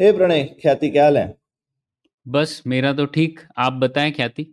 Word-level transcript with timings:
हे 0.00 0.10
प्रणय 0.12 0.42
ख्याति 0.62 0.88
क्या 0.90 1.04
हाल 1.04 1.16
है 1.18 1.34
बस 2.26 2.62
मेरा 2.66 2.92
तो 2.92 3.04
ठीक। 3.06 3.40
आप 3.58 3.72
बताएँ 3.72 4.10
ख्याति? 4.12 4.46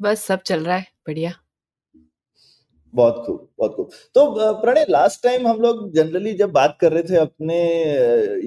बस 0.00 0.24
सब 0.24 0.40
चल 0.42 0.64
रहा 0.64 0.76
है। 0.76 0.86
बढ़िया। 1.06 1.32
बहुत 2.94 3.22
खूब 3.26 3.48
बहुत 3.58 3.74
खूब। 3.74 3.90
तो 4.14 4.54
प्रणय 4.60 4.84
लास्ट 4.90 5.22
टाइम 5.22 5.46
हम 5.48 5.60
लोग 5.60 5.92
जनरली 5.94 6.32
जब 6.34 6.50
बात 6.52 6.76
कर 6.80 6.92
रहे 6.92 7.02
थे 7.02 7.16
अपने 7.16 7.56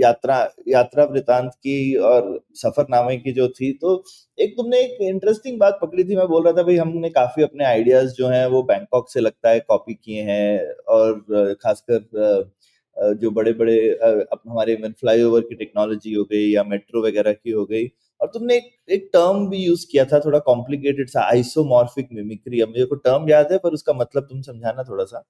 यात्रा 0.02 0.38
यात्रा 0.68 1.04
वृतांत 1.06 1.52
की 1.56 1.96
और 2.06 2.40
सफरनामे 2.56 3.18
की 3.18 3.32
जो 3.34 3.48
थी 3.52 3.72
तो 3.74 4.04
एक 4.38 4.54
तुमने 4.58 4.80
एक 4.80 4.98
इंटरेस्टिंग 5.04 5.60
बात 5.60 5.80
पकड़ी 5.82 6.04
थी। 6.04 6.16
मैं 6.16 6.28
बोल 6.28 6.44
रहा 6.44 6.54
था 6.54 6.64
भाई 6.64 6.76
हमने 6.78 7.10
काफ़ी 7.12 7.44
अपने 7.44 7.66
आइडियाज़ 7.66 8.14
जो 8.14 8.28
हैं 8.28 8.46
वो 8.48 8.64
बैंकॉक 8.64 9.10
से 9.10 9.20
लगता 9.20 9.50
है 9.50 9.60
कॉपी 9.62 9.94
किए 9.96 10.24
हैं 10.24 10.74
और 10.90 11.54
खासकर 11.64 12.52
जो 12.98 13.30
बड़े 13.32 13.54
बड़े 13.56 13.76
हमारे 14.04 14.74
इवन 14.74 14.92
फ्लाईओवर 15.00 15.42
की 15.44 15.56
टेक्नोलॉजी 15.56 16.14
हो 16.14 16.24
गई 16.26 16.50
या 16.50 16.64
मेट्रो 16.66 17.06
वगैरह 17.06 17.34
की 17.34 17.52
हो 17.52 17.66
गई 17.66 17.88
और 18.22 18.28
तुमने 18.28 18.56
एक 18.56 18.72
एक 18.92 19.10
टर्म 19.14 19.48
भी 19.50 19.58
यूज़ 19.58 19.86
किया 19.92 20.04
था 20.06 20.20
थोड़ा 20.20 20.40
कॉम्प्लिकेटेड 20.42 21.10
सा 21.10 21.22
आइसोमॉर्फिक 21.24 22.08
मिमिक्री 22.14 22.60
अब 22.62 22.70
मेरे 22.70 22.86
को 22.86 22.96
टर्म 22.98 23.30
याद 23.30 23.52
है 23.52 23.58
पर 23.60 23.74
उसका 23.74 23.94
मतलब 23.96 24.24
तुम 24.24 24.42
समझाना 24.42 24.84
थोड़ा 24.84 25.04
सा 25.06 25.24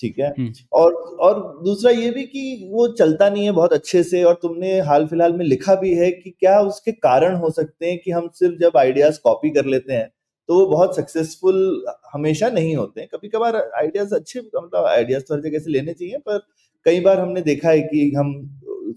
ठीक 0.00 0.18
है? 0.18 0.28
हम्म। 0.30 0.52
और 0.74 0.94
और 1.20 1.40
दूसरा 1.64 1.90
ये 1.92 2.10
भी 2.10 2.24
कि 2.26 2.68
वो 2.70 2.86
चलता 2.94 3.28
नहीं 3.30 3.44
है 3.44 3.52
बहुत 3.52 3.72
अच्छे 3.72 4.02
से 4.04 4.22
और 4.24 4.34
तुमने 4.42 4.78
हाल 4.82 5.06
फ़िलहाल 5.06 5.32
में 5.32 5.44
लिखा 5.46 5.74
भी 5.76 5.94
है 5.96 6.10
कि 6.12 6.30
क्या 6.32 6.58
उसके 6.62 6.92
कारण 7.00 7.36
हो 7.36 7.50
सकते 7.52 7.86
हैं 7.86 7.98
कि 7.98 8.10
हम 8.12 8.28
सिर्फ़ 8.34 8.56
जब 8.60 8.76
आइडियाज़ 8.78 9.20
कॉपी 9.24 9.50
कर 9.52 9.66
लेते 9.66 9.92
हैं 9.94 10.08
तो 10.48 10.54
वो 10.54 10.66
बहुत 10.66 10.96
सक्सेसफुल 10.96 11.84
हमेशा 12.12 12.48
नहीं 12.50 12.74
होते 12.76 13.00
हैं। 13.00 13.08
कभी 13.12 13.28
कभार 13.28 13.56
आइडियाज़ 13.56 14.14
अच्छे 14.14 14.40
मतलब 14.40 14.86
आइडियाज़ 14.86 15.22
तो 15.24 15.34
हर 15.34 15.40
जगह 15.42 15.58
से 15.58 15.70
लेने 15.70 15.92
चाहिए 15.94 16.18
पर 16.20 16.38
कई 16.84 17.00
बार 17.00 17.20
हमने 17.20 17.40
देखा 17.40 17.70
है 17.70 17.80
कि 17.80 18.12
हम 18.16 18.34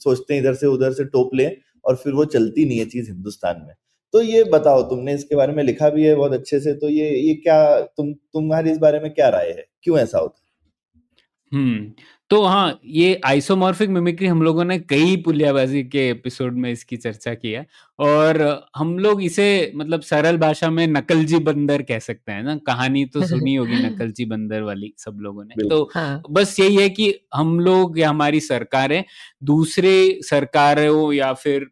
सोचते 0.03 0.33
हैं 0.33 0.41
इधर 0.41 0.53
से 0.53 0.67
उधर 0.67 0.93
से 0.93 1.05
टोप 1.05 1.35
लें 1.35 1.57
और 1.85 1.95
फिर 1.95 2.13
वो 2.13 2.25
चलती 2.25 2.65
नहीं 2.65 2.79
है 2.79 2.85
चीज़ 2.85 3.11
हिंदुस्तान 3.11 3.63
में। 3.67 3.73
तो 4.13 4.21
ये 4.21 4.43
बताओ, 4.43 4.81
तुमने 4.81 5.13
इसके 5.13 5.35
बारे 5.35 5.53
में 5.53 5.63
लिखा 5.63 5.89
भी 5.89 6.03
है 6.03 6.15
बहुत 6.15 6.33
अच्छे 6.33 6.59
से 6.59 6.73
तो 6.73 6.89
ये 6.89 7.09
ये 7.09 7.33
क्या, 7.33 7.81
तुम, 7.81 8.13
तुम्हारी 8.13 8.71
इस 8.71 8.77
बारे 8.77 8.99
में 8.99 9.13
क्या 9.13 9.29
राय 9.29 9.49
है? 9.49 9.65
क्यों 9.83 9.97
ऐसा 9.97 10.19
होता 10.19 10.35
है? 10.39 10.45
हम्म 11.51 11.91
तो 12.31 12.41
हाँ 12.43 12.79
ये 12.85 13.19
आइसोमॉर्फिक 13.25 13.89
मिमिक्री 13.89 14.27
हम 14.27 14.41
लोगों 14.41 14.63
ने 14.65 14.77
कई 14.79 15.15
पुलियाबाजी 15.17 15.83
के 15.83 16.07
एपिसोड 16.09 16.53
में 16.53 16.71
इसकी 16.71 16.97
चर्चा 16.97 17.33
की 17.33 17.51
है। 17.51 17.65
और 17.99 18.39
हम 18.75 18.97
लोग 18.99 19.21
इसे 19.23 19.71
मतलब 19.75 20.01
सरल 20.01 20.37
भाषा 20.37 20.69
में 20.69 20.85
नकलजी 20.87 21.39
बंदर 21.39 21.81
कह 21.81 21.99
सकते 21.99 22.31
हैं 22.31 22.43
ना? 22.43 22.55
कहानी 22.57 23.05
तो 23.05 23.25
सुनी 23.27 23.53
होगी 23.55 23.81
नकलजी 23.83 24.25
बंदर 24.25 24.61
वाली 24.61 24.93
सब 24.97 25.17
लोगों 25.21 25.43
ने। 25.43 25.69
तो 25.69 25.89
हाँ। 25.93 26.21
बस 26.31 26.55
यही 26.59 26.75
है 26.75 26.89
कि 26.89 27.13
हम 27.35 27.59
लोग 27.59 27.99
या 27.99 28.09
हमारी 28.09 28.39
सरकारें 28.39 29.03
दूसरे 29.43 29.95
सरकारों 30.23 31.11
या 31.13 31.31
फिर 31.35 31.67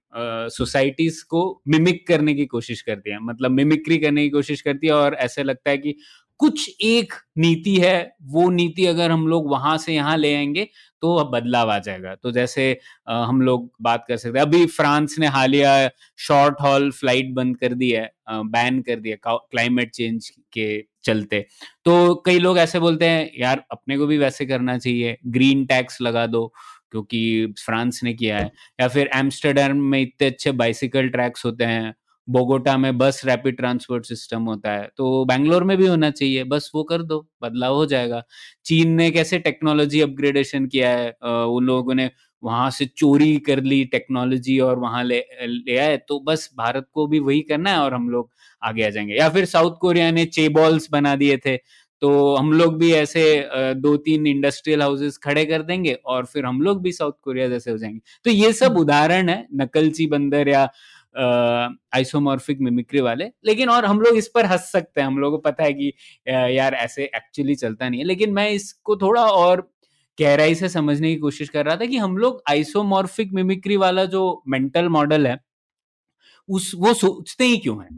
सोसाइटीज 0.52 1.22
को 1.24 1.62
मिमिक 1.68 2.08
करने 2.08 2.34
की 2.34 2.46
कोशिश 2.46 2.82
करती 2.82 3.12
है। 3.12 3.18
मतलब 3.22 3.52
मिमिक्री 3.52 3.98
करने 3.98 4.24
की 4.24 4.30
कोशिश 4.30 4.62
करती 4.62 4.88
है 4.88 4.94
और 4.94 5.14
ऐसे 5.16 5.44
लगता 5.44 5.70
है 5.70 5.78
कि 5.78 5.96
कुछ 6.40 6.70
एक 6.82 7.14
नीति 7.38 7.76
है, 7.78 8.16
वो 8.24 8.50
नीति 8.52 8.86
अगर 8.86 9.12
हम 9.12 9.28
लोग 9.28 9.50
वहाँ 9.50 9.78
से 9.78 9.94
यहाँ 9.94 10.18
ले 10.18 10.34
आएँगे 10.36 10.68
तो 11.04 11.16
अब 11.18 11.30
बदलाव 11.32 11.72
आ 11.72 11.78
जाएगा। 11.80 12.14
तो 12.16 12.32
जैसे 12.32 12.66
हम 13.10 13.42
लोग 13.42 13.70
बात 13.82 14.06
कर 14.08 14.18
सकते 14.18 14.40
हैं, 14.40 14.46
अभी 14.46 14.66
फ्रांस 14.68 15.16
ने 15.20 15.28
हालिया 15.30 15.90
शॉर्ट 16.20 16.62
हॉल 16.62 16.90
फ़्लाइट 16.94 17.34
बंद 17.36 17.58
कर 17.60 17.74
दी 17.76 17.90
है 17.92 18.10
बैन 18.32 18.82
कर 18.82 19.00
दिया 19.00 19.18
क्लाइमेट 19.28 19.92
चेंज 19.92 20.30
के 20.54 20.68
चलते। 21.06 21.46
तो 21.86 22.16
कई 22.26 22.40
लोग 22.40 22.58
ऐसे 22.60 22.80
बोलते 22.80 23.06
हैं, 23.06 23.30
यार, 23.40 23.64
अपने 23.72 23.98
को 23.98 24.08
भी 24.08 24.18
वैसे 24.18 24.46
करना 24.46 24.78
चाहिए, 24.78 25.18
ग्रीन 25.28 25.66
टैक्स 25.66 26.02
लगा 26.02 26.26
दो, 26.28 26.46
क्योंकि 26.92 27.54
फ्रांस 27.60 28.00
ने 28.04 28.14
किया 28.14 28.38
है। 28.40 28.52
या 28.80 28.88
फिर, 28.88 29.10
एम्स्टरडम 29.16 29.78
में 29.84 30.00
इतने 30.02 30.28
अच्छे 30.28 30.52
बाइसिकल 30.54 31.10
ट्रैक्स 31.10 31.46
होते 31.46 31.64
हैं 31.66 31.94
बोगोटा 32.28 32.78
में 32.78 32.98
बस 32.98 33.22
रैपिड 33.26 33.58
ट्रांसपोर्ट 33.58 34.06
सिस्टम 34.06 34.44
होता 34.44 34.72
है 34.72 34.90
तो 34.98 35.24
बैंगलोर 35.26 35.64
में 35.64 35.76
भी 35.78 35.88
होना 35.88 36.10
चाहिए। 36.12 36.44
बस 36.46 36.72
वो 36.76 36.84
कर 36.84 37.02
दो 37.04 37.20
बदलाव 37.44 37.76
हो 37.76 37.86
जाएगा। 37.86 38.24
चीन 38.66 38.92
ने 38.92 39.10
कैसे 39.12 39.40
टेक्नोलॉजी 39.40 40.02
अपग्रेडेशन 40.02 40.66
किया 40.68 40.90
है? 40.90 41.10
उन 41.22 41.66
लोगों 41.66 41.96
ने 41.96 42.10
वहाँ 42.44 42.70
से 42.72 42.86
चोरी 42.88 43.36
कर 43.40 43.62
ली 43.64 43.84
टेक्नोलॉजी 43.86 44.58
और 44.60 44.80
वहाँ 44.80 45.04
ले 45.04 45.24
ले 45.42 45.78
आए 45.78 45.98
तो 46.00 46.20
बस 46.20 46.50
भारत 46.58 46.88
को 46.94 47.08
भी 47.08 47.20
वही 47.20 47.42
करना 47.42 47.70
है 47.70 47.80
और 47.80 47.94
हम 47.94 48.10
लोग 48.10 48.30
आगे 48.62 48.84
आ 48.84 48.90
जाएँगे। 48.90 49.16
या 49.16 49.30
फिर 49.30 49.46
साउथ 49.46 49.78
कोरिया 49.82 50.12
ने 50.12 50.26
चेबॉल्स 50.28 50.88
बना 50.92 51.16
दिए 51.16 51.38
थे 51.38 51.58
तो 52.02 52.36
हम 52.36 52.52
लोग 52.54 52.78
भी 52.78 52.92
ऐसे 52.94 53.24
दो 53.76 53.96
तीन 53.98 54.26
इंडस्ट्रियल 54.28 54.82
हाउसेस 54.82 55.18
खड़े 55.18 55.46
कर 55.46 55.62
देंगे 55.62 55.94
और 56.06 56.26
फिर 56.26 56.46
हम 56.46 56.62
लोग 56.62 56.82
भी 56.84 56.92
साउथ 56.92 57.12
कोरिया 57.24 57.48
जैसे 57.50 57.72
हो 57.72 57.78
जाएँगे। 57.78 58.00
तो 58.26 58.32
ये 58.32 58.52
सब 58.54 58.78
उदाहरण 58.78 59.30
है 59.30 59.46
नकलची 59.56 60.08
बंदर 60.08 60.50
या 60.50 60.68
आइसोमॉर्फिक 61.96 62.60
मिमिक्री 62.62 63.02
वाले। 63.02 63.26
लेकिन 63.46 63.70
और 63.70 63.86
हम 63.86 64.02
लोग 64.02 64.16
इस 64.18 64.28
पर 64.36 64.46
हंस 64.46 64.72
सकते 64.72 65.02
हैं। 65.02 65.08
हम 65.08 65.18
लोगों 65.20 65.38
को 65.38 65.42
पता 65.42 65.64
है 65.64 65.74
कि 65.74 65.92
यार 66.58 66.74
ऐसे 66.74 67.04
एक्चुअली 67.06 67.56
चलता 67.56 67.90
नहीं 67.90 68.02
है। 68.02 68.08
लेकिन 68.08 68.34
मैं 68.34 68.50
इसको 68.52 68.96
थोड़ा 68.98 69.26
और 69.26 69.70
गहराई 70.18 70.56
से 70.56 70.70
समझने 70.70 71.14
की 71.14 71.20
कोशिश 71.20 71.50
कर 71.50 71.66
रहा 71.66 71.76
था 71.76 71.86
कि 71.86 71.98
हम 71.98 72.18
लोग 72.18 72.42
आइसोमॉर्फिक 72.50 73.32
मिमिक्री 73.34 73.78
वाला 73.78 74.06
जो 74.06 74.44
मेंटल 74.48 74.90
मॉडल 74.90 75.28
है, 75.28 75.38
उस, 76.50 76.72
वो 76.76 76.94
सोचते 76.94 77.46
ही 77.46 77.58
क्यों 77.58 77.82
है? 77.84 77.90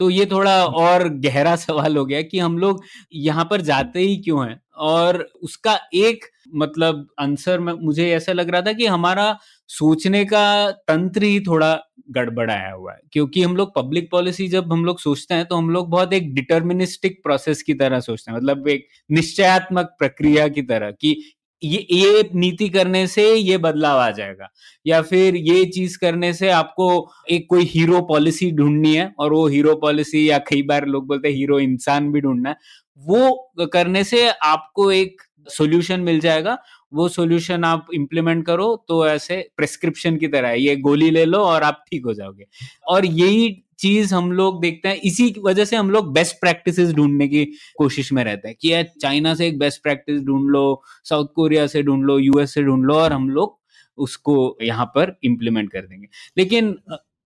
तो 0.00 0.08
ये 0.10 0.26
थोड़ा 0.26 0.64
और 0.66 1.08
गहरा 1.20 1.54
सवाल 1.56 1.96
हो 1.96 2.04
गया 2.06 2.22
कि 2.22 2.38
हम 2.38 2.58
लोग 2.58 2.82
यहाँ 3.14 3.44
पर 3.50 3.60
जाते 3.60 4.00
ही 4.00 4.16
क्यों 4.16 4.46
हैं? 4.48 4.60
और 4.76 5.18
उसका 5.42 5.78
एक 5.94 6.24
मतलब 6.56 7.06
आंसर 7.20 7.60
मुझे 7.60 8.08
ऐसा 8.12 8.32
लग 8.32 8.50
रहा 8.50 8.62
था 8.62 8.72
कि 8.72 8.86
हमारा 8.86 9.36
सोचने 9.68 10.24
का 10.24 10.70
तंत्र 10.88 11.22
ही 11.22 11.40
थोड़ा 11.40 11.74
गड़बड़ाया 12.12 12.70
हुआ 12.70 12.92
है। 12.92 13.00
क्योंकि 13.12 13.42
हम 13.42 13.56
लोग 13.56 13.74
पब्लिक 13.76 14.10
पॉलिसी 14.10 14.48
जब 14.48 14.72
हम 14.72 14.84
लोग 14.84 15.00
सोचते 15.00 15.34
हैं 15.34 15.44
तो 15.46 15.56
हम 15.56 15.70
लोग 15.70 15.88
बहुत 15.90 16.12
एक 16.12 16.34
डिटर्मिनिस्टिक 16.34 17.20
प्रोसेस 17.24 17.62
की 17.62 17.74
तरह 17.74 18.00
सोचते 18.00 18.30
हैं। 18.30 18.38
मतलब 18.38 18.68
एक 18.68 18.86
निश्चयात्मक 19.10 19.94
प्रक्रिया 19.98 20.48
की 20.48 20.62
तरह 20.64 20.90
कि 20.92 21.16
ये 21.62 21.86
ये 21.92 22.22
नीति 22.34 22.68
करने 22.68 23.06
से 23.06 23.24
ये 23.34 23.56
बदलाव 23.58 23.98
आ 23.98 24.10
जाएगा। 24.10 24.48
या 24.86 25.00
फिर 25.02 25.36
ये 25.36 25.64
चीज़ 25.66 25.98
करने 25.98 26.32
से 26.34 26.48
आपको 26.50 26.86
एक 27.30 27.46
कोई 27.50 27.64
हीरो 27.66 28.00
पॉलिसी 28.02 28.50
ढूंढनी 28.52 28.94
है, 28.96 29.12
और 29.18 29.32
वो 29.32 29.46
हीरो 29.48 29.74
पॉलिसी 29.76 30.28
या 30.30 30.38
कई 30.48 30.62
बार 30.64 30.86
लोग 30.86 31.06
बोलते 31.08 31.28
हैं 31.28 31.34
हीरो 31.36 31.58
इंसान 31.60 32.10
भी 32.12 32.20
ढूंढना 32.20 32.48
है। 32.50 32.56
वो 33.00 33.66
करने 33.66 34.04
से 34.04 34.28
आपको 34.30 34.90
एक 34.92 35.22
सॉल्यूशन 35.48 36.00
मिल 36.00 36.20
जाएगा 36.20 36.56
वो 36.92 37.08
सॉल्यूशन 37.08 37.64
आप 37.64 37.86
इम्प्लीमेंट 37.94 38.44
करो 38.46 38.74
तो 38.88 39.06
ऐसे 39.08 39.36
प्रेस्क्रिप्शन 39.56 40.16
की 40.16 40.28
तरह 40.28 40.48
है 40.48 40.60
ये 40.60 40.76
गोली 40.78 41.10
ले 41.10 41.24
लो 41.24 41.38
और 41.38 41.62
आप 41.62 41.84
ठीक 41.90 42.04
हो 42.06 42.14
जाओगे। 42.14 42.46
और 42.86 43.06
यही 43.06 43.50
चीज़ 43.78 44.14
हम 44.14 44.30
लोग 44.32 44.60
देखते 44.62 44.88
हैं 44.88 45.00
इसी 45.04 45.34
वजह 45.44 45.64
से 45.64 45.76
हम 45.76 45.90
लोग 45.90 46.12
बेस्ट 46.14 46.36
प्रैक्टिसेस 46.40 46.92
ढूँढने 46.94 47.28
की 47.28 47.44
कोशिश 47.78 48.12
में 48.12 48.22
रहते 48.24 48.48
हैं 48.48 48.56
कि 48.60 48.72
यार 48.72 48.84
चाइना 49.02 49.34
से 49.34 49.46
एक 49.46 49.58
बेस्ट 49.58 49.82
प्रैक्टिस 49.82 50.20
ढूंढ 50.22 50.50
लो 50.50 50.82
साउथ 51.04 51.26
कोरिया 51.36 51.66
से 51.66 51.82
ढूंढ 51.82 52.04
लो 52.06 52.18
यूएस 52.18 52.54
से 52.54 52.62
ढूंढ 52.62 52.84
लो 52.86 52.94
और 52.94 53.12
हम 53.12 53.28
लोग 53.30 53.58
उसको 53.98 54.34
यहाँ 54.62 54.86
पर 54.86 55.16
इम्प्लीमेंट 55.24 55.70
कर 55.72 55.80
देंगे। 55.80 56.06
लेकिन 56.38 56.74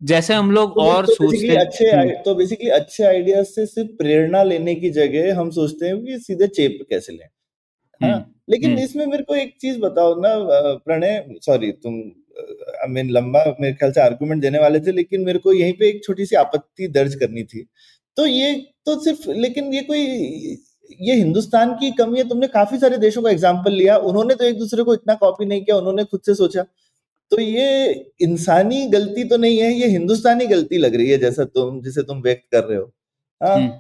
जैसे 0.01 0.35
हम 0.35 0.51
लोग 0.51 0.71
तो 0.71 0.81
और 0.81 1.07
तो 1.07 1.15
सोचते 1.15 1.27
बेसिकली 1.29 1.57
अच्छे 1.57 2.23
तो 2.23 2.35
बेसिकली 2.35 2.69
अच्छे 2.71 3.05
आइडिया 3.05 3.43
से 3.45 3.67
सिर्फ़ 3.67 3.91
प्रेरणा 3.99 4.43
लेने 4.43 4.75
की 4.75 4.91
जगह 4.93 5.39
हम 5.41 5.51
सोचते 5.51 5.87
हैं 5.87 6.05
कि 6.05 6.19
सीधे 6.19 6.47
चेप 6.49 6.79
कैसे 6.91 7.13
लें। 7.13 7.29
हाँ 8.01 8.11
हम्म, 8.11 8.25
लेकिन 8.51 8.71
हम्म, 8.71 8.83
इसमें 8.83 9.07
मेरे 9.07 9.23
को 9.23 9.35
एक 9.37 9.55
चीज़ 9.61 9.79
बताओ 9.81 10.15
ना 10.21 10.35
प्रणय 10.85 11.25
सॉरी 11.43 11.71
तुम 11.75 11.95
आई 12.39 12.89
मीन 12.91 13.11
लंबा 13.11 13.45
मेरे 13.61 13.75
ख्याल 13.75 13.93
से 13.93 14.01
आर्गुमेंट 14.01 14.43
देने 14.43 14.59
वाले 14.59 14.81
थे 14.81 14.93
लेकिन 14.93 15.25
मेरे 15.25 15.39
को 15.39 15.53
यहीं 15.53 15.73
पे 15.79 15.89
एक 15.89 16.03
छोटी 16.05 16.27
सी 16.27 16.37
आपत्ति 16.37 16.89
दर्ज 16.91 17.15
करनी 17.21 17.45
थी। 17.45 17.67
तो 18.17 18.27
ये 18.27 18.53
तो 18.87 18.99
सिर्फ़ 19.05 19.31
लेकिन 19.33 19.73
ये 19.75 19.83
कोई 19.83 20.01
ये 21.01 21.15
हिंदुस्तान 21.15 21.73
की 21.75 21.91
कमी 21.93 22.19
है 22.19 22.29
तुमने 22.29 22.47
काफ़ी 22.49 22.79
सारे 22.79 22.99
देशों 22.99 23.23
का 23.23 23.31
एग्ज़ाम्पल 23.31 23.73
लिया 23.73 23.97
उन्होंने 24.11 24.35
तो 24.35 24.45
एक 24.45 24.59
दूसरे 24.59 24.83
को 24.85 24.95
इतना 24.95 25.15
कॉपी 25.17 25.45
नहीं 25.47 25.65
किया 25.65 25.77
उन्होंने 25.77 26.05
खुद 26.05 26.21
से 26.27 26.35
सोचा। 26.35 26.63
तो 27.33 27.41
ये 27.41 27.93
इंसानी 28.23 28.87
गलती 28.89 29.25
तो 29.29 29.37
नहीं 29.37 29.59
है 29.59 29.73
ये 29.73 29.87
हिंदुस्तानी 29.89 30.47
गलती 30.47 30.79
लग 30.79 30.95
रही 30.97 31.09
है 31.11 31.19
जैसा 31.19 31.45
तुम 31.47 31.81
जिसे 31.83 32.03
तुम 32.03 32.21
व्यक्त 32.23 32.45
कर 32.53 32.65
रहे 32.65 32.79
हो। 32.79 32.85
हाँ 33.41 33.55
हम्म, 33.57 33.71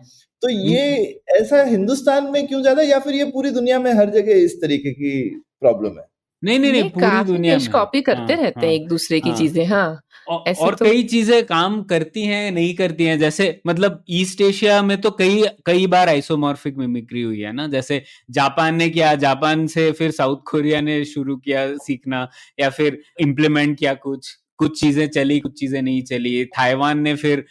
तो 0.46 0.50
ये 0.50 1.20
ऐसा 1.40 1.62
हिंदुस्तान 1.62 2.24
में 2.24 2.46
क्यों 2.46 2.60
ज़्यादा 2.62 2.82
या 2.82 2.98
फिर 2.98 3.14
ये 3.14 3.24
पूरी 3.24 3.50
दुनिया 3.50 3.78
में 3.78 3.92
हर 3.92 4.10
जगह 4.10 4.32
इस 4.32 4.60
तरीके 4.60 4.92
की 4.92 5.40
प्रॉब्लम 5.60 5.98
है? 5.98 6.04
नहीं 6.42 6.58
नहीं 6.58 6.72
नहीं 6.72 6.90
पूरी 6.90 7.24
दुनिया 7.24 7.56
में। 7.58 7.70
कॉपी 7.72 8.00
करते 8.00 8.32
हाँ, 8.32 8.42
रहते 8.42 8.60
हैं। 8.60 8.66
हाँ, 8.66 8.74
एक 8.74 8.88
दूसरे 8.88 9.20
की 9.20 9.28
हाँ, 9.28 9.38
चीज़ें 9.38 9.66
हाँ। 9.66 10.00
और, 10.28 10.54
और 10.60 10.74
तो... 10.74 10.84
कई 10.84 11.02
चीज़ें 11.02 11.44
काम 11.44 11.82
करती 11.82 12.22
हैं 12.22 12.52
नहीं 12.52 12.74
करती 12.74 13.04
हैं 13.04 13.18
जैसे 13.18 13.60
मतलब 13.66 14.04
ईस्ट 14.10 14.40
एशिया 14.40 14.82
में 14.82 15.00
तो 15.00 15.10
कई 15.10 15.42
कई 15.66 15.86
बार 15.86 16.08
आइसोमॉर्फिक 16.08 16.76
मिमिक्री 16.76 17.22
हुई 17.22 17.40
है 17.40 17.52
ना 17.52 17.66
जैसे 17.66 18.02
जापान 18.30 18.74
ने 18.74 18.88
किया 18.88 19.14
जापान 19.14 19.66
से 19.66 19.92
फिर 19.92 20.10
साउथ 20.10 20.36
कोरिया 20.50 20.80
ने 20.80 21.04
शुरू 21.04 21.36
किया 21.36 21.76
सीखना 21.76 22.28
या 22.60 22.70
फिर 22.70 23.02
इम्प्लीमेंट 23.20 23.78
किया 23.78 23.94
कुछ। 23.94 24.36
कुछ 24.58 24.80
चीज़ें 24.80 25.06
चली 25.08 25.38
कुछ 25.40 25.52
चीज़ें 25.58 25.80
नहीं 25.82 26.02
चली। 26.04 26.44
ताइवान 26.46 27.00
ने 27.00 27.14
फिर 27.16 27.44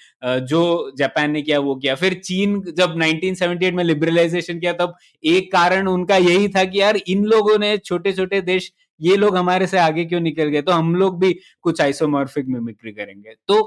जो 0.43 0.91
जापान 0.97 1.31
ने 1.31 1.41
किया 1.41 1.59
वो 1.61 1.75
किया। 1.77 1.95
फिर 1.95 2.13
चीन 2.21 2.61
जब 2.69 2.95
1978 2.97 3.73
में 3.73 3.83
लिबरलाइजेशन 3.83 4.59
किया 4.59 4.73
तब 4.75 4.95
एक 5.23 5.51
कारण 5.51 5.87
उनका 5.87 6.17
यही 6.19 6.47
था 6.49 6.63
कि 6.65 6.81
यार 6.81 6.97
इन 7.07 7.25
लोगों 7.27 7.57
ने 7.59 7.77
छोटे 7.79 8.13
छोटे 8.13 8.41
देश 8.43 8.71
ये 9.01 9.15
लोग 9.17 9.35
हमारे 9.37 9.65
से 9.67 9.77
आगे 9.77 10.03
क्यों 10.05 10.19
निकल 10.21 10.47
गए? 10.49 10.61
तो 10.61 10.71
हम 10.71 10.93
लोग 10.95 11.19
भी 11.19 11.31
कुछ 11.63 11.79
आइसोमॉर्फिक 11.81 12.45
मिमिक्री 12.49 12.91
करेंगे। 12.91 13.33
तो 13.47 13.57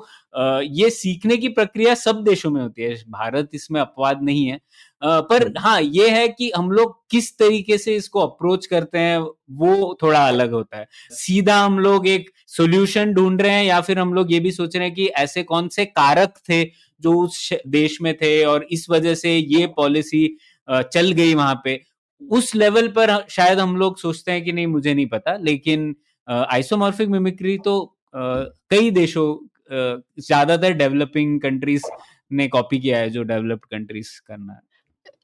ये 0.75 0.89
सीखने 0.91 1.37
की 1.37 1.49
प्रक्रिया 1.51 1.95
सब 1.97 2.23
देशों 2.25 2.51
में 2.51 2.61
होती 2.63 2.83
है। 2.83 2.95
भारत 3.11 3.51
इसमें 3.55 3.81
अपवाद 3.81 4.23
नहीं 4.23 4.47
है। 4.47 4.59
पर। 5.03 5.53
हाँ 5.59 5.81
ये 5.83 6.09
है 6.11 6.27
कि 6.31 6.51
हम 6.57 6.71
लोग 6.71 6.97
किस 7.11 7.31
तरीके 7.39 7.79
से 7.79 7.95
इसको 7.97 8.21
अप्रोच 8.21 8.67
करते 8.67 8.99
हैं 8.99 9.19
वो 9.59 9.97
थोड़ा 10.03 10.27
अलग 10.29 10.53
होता 10.53 10.79
है। 10.79 10.87
सीधा 11.13 11.59
हम 11.61 11.79
लोग 11.81 12.07
एक 12.09 12.31
सोल्यूशन 12.51 13.13
ढूंढ 13.15 13.43
रहे 13.43 13.53
हैं 13.53 13.65
या 13.65 13.81
फिर 13.81 13.99
हम 13.99 14.13
लोग 14.15 14.33
ये 14.33 14.41
भी 14.41 14.51
सोच 14.53 14.77
रहे 14.77 14.87
हैं 14.87 14.95
कि 14.95 15.07
ऐसे 15.19 15.43
कौन 15.45 15.69
से 15.69 15.85
कारक 15.87 16.35
थे 16.49 16.63
जो 17.03 17.13
उस 17.23 17.49
देश 17.69 18.01
में 18.03 18.15
थे 18.17 18.45
और 18.45 18.67
इस 18.73 18.87
वजह 18.91 19.15
से 19.15 19.37
ये 19.37 19.67
पॉलिसी 19.77 20.27
चल 20.69 21.13
गई 21.13 21.35
वहाँ 21.35 21.61
पे। 21.65 21.81
उस 22.23 22.55
लेवल 22.55 22.89
पर 22.89 23.17
शायद 23.31 23.59
हम 23.59 23.77
लोग 23.77 23.99
सोचते 23.99 24.33
हैं 24.33 24.45
कि 24.45 24.53
नहीं, 24.53 24.67
मुझे 24.67 24.95
नहीं 24.95 25.07
पता। 25.09 25.37
लेकिन 25.39 25.95
आइसोमॉर्फिक 26.29 27.09
मिमिक्री 27.09 27.57
तो 27.59 27.75
कई 28.15 28.91
देशों 28.91 29.27
ज़्यादातर 29.71 30.73
डेवलपिंग 30.75 31.41
कंट्रीज़ 31.41 31.83
ने 32.31 32.49
कॉपी 32.49 32.79
किया 32.81 32.99
है 32.99 33.11
जो 33.11 33.23
डेवलप्ड 33.25 33.65
कंट्रीज़ 33.71 34.11
करना 34.27 34.53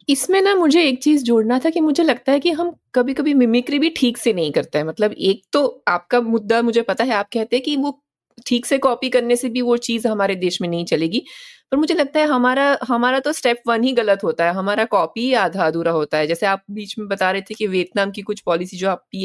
इसमें 0.08 0.40
ना 0.42 0.54
मुझे 0.54 0.82
एक 0.82 1.02
चीज़ 1.02 1.22
जोड़ना 1.24 1.58
था 1.58 1.70
कि 1.70 1.80
मुझे 1.80 2.02
लगता 2.02 2.32
है 2.32 2.40
कि 2.40 2.50
हम 2.52 2.74
कभी 2.94 3.14
कभी 3.14 3.34
मिमिक्री 3.34 3.78
भी 3.78 3.90
ठीक 3.96 4.18
से 4.18 4.32
नहीं 4.32 4.50
करते 4.52 4.78
हैं। 4.78 4.84
मतलब 4.84 5.12
एक 5.12 5.42
तो 5.52 5.66
आपका 5.88 6.20
मुद्दा 6.22 6.60
मुझे 6.62 6.82
पता 6.82 7.04
है, 7.04 7.12
आप 7.12 7.28
कहते 7.32 7.56
हैं 7.56 7.62
कि 7.64 7.76
वो 7.76 8.00
ठीक 8.46 8.66
से 8.66 8.78
कॉपी 8.78 9.08
करने 9.10 9.36
से 9.36 9.48
भी 9.48 9.60
वो 9.62 9.76
चीज़ 9.78 10.06
हमारे 10.08 10.34
देश 10.36 10.60
में 10.60 10.68
नहीं 10.68 10.84
चलेगी। 10.84 11.22
पर 11.72 11.76
मुझे 11.78 11.94
लगता 11.94 12.20
है 12.20 12.26
हमारा 12.26 12.76
हमारा 12.88 13.18
तो 13.20 13.32
स्टेप 13.32 13.62
वन 13.68 13.82
ही 13.84 13.92
गलत 13.92 14.24
होता 14.24 14.44
है। 14.44 14.52
हमारा 14.54 14.84
कॉपी 14.86 15.32
आधा 15.34 15.66
अधूरा 15.66 15.92
होता 15.92 16.18
है। 16.18 16.26
जैसे 16.26 16.46
आप 16.46 16.62
बीच 16.70 16.94
में 16.98 17.06
बता 17.08 17.30
रहे 17.30 17.42
थे 17.42 17.54
कि 17.54 17.66
वियतनाम 17.66 18.10
की 18.10 18.22
कुछ 18.22 18.40
पॉलिसी 18.42 18.76
जो 18.76 18.90
आप 18.90 19.04
पी 19.12 19.24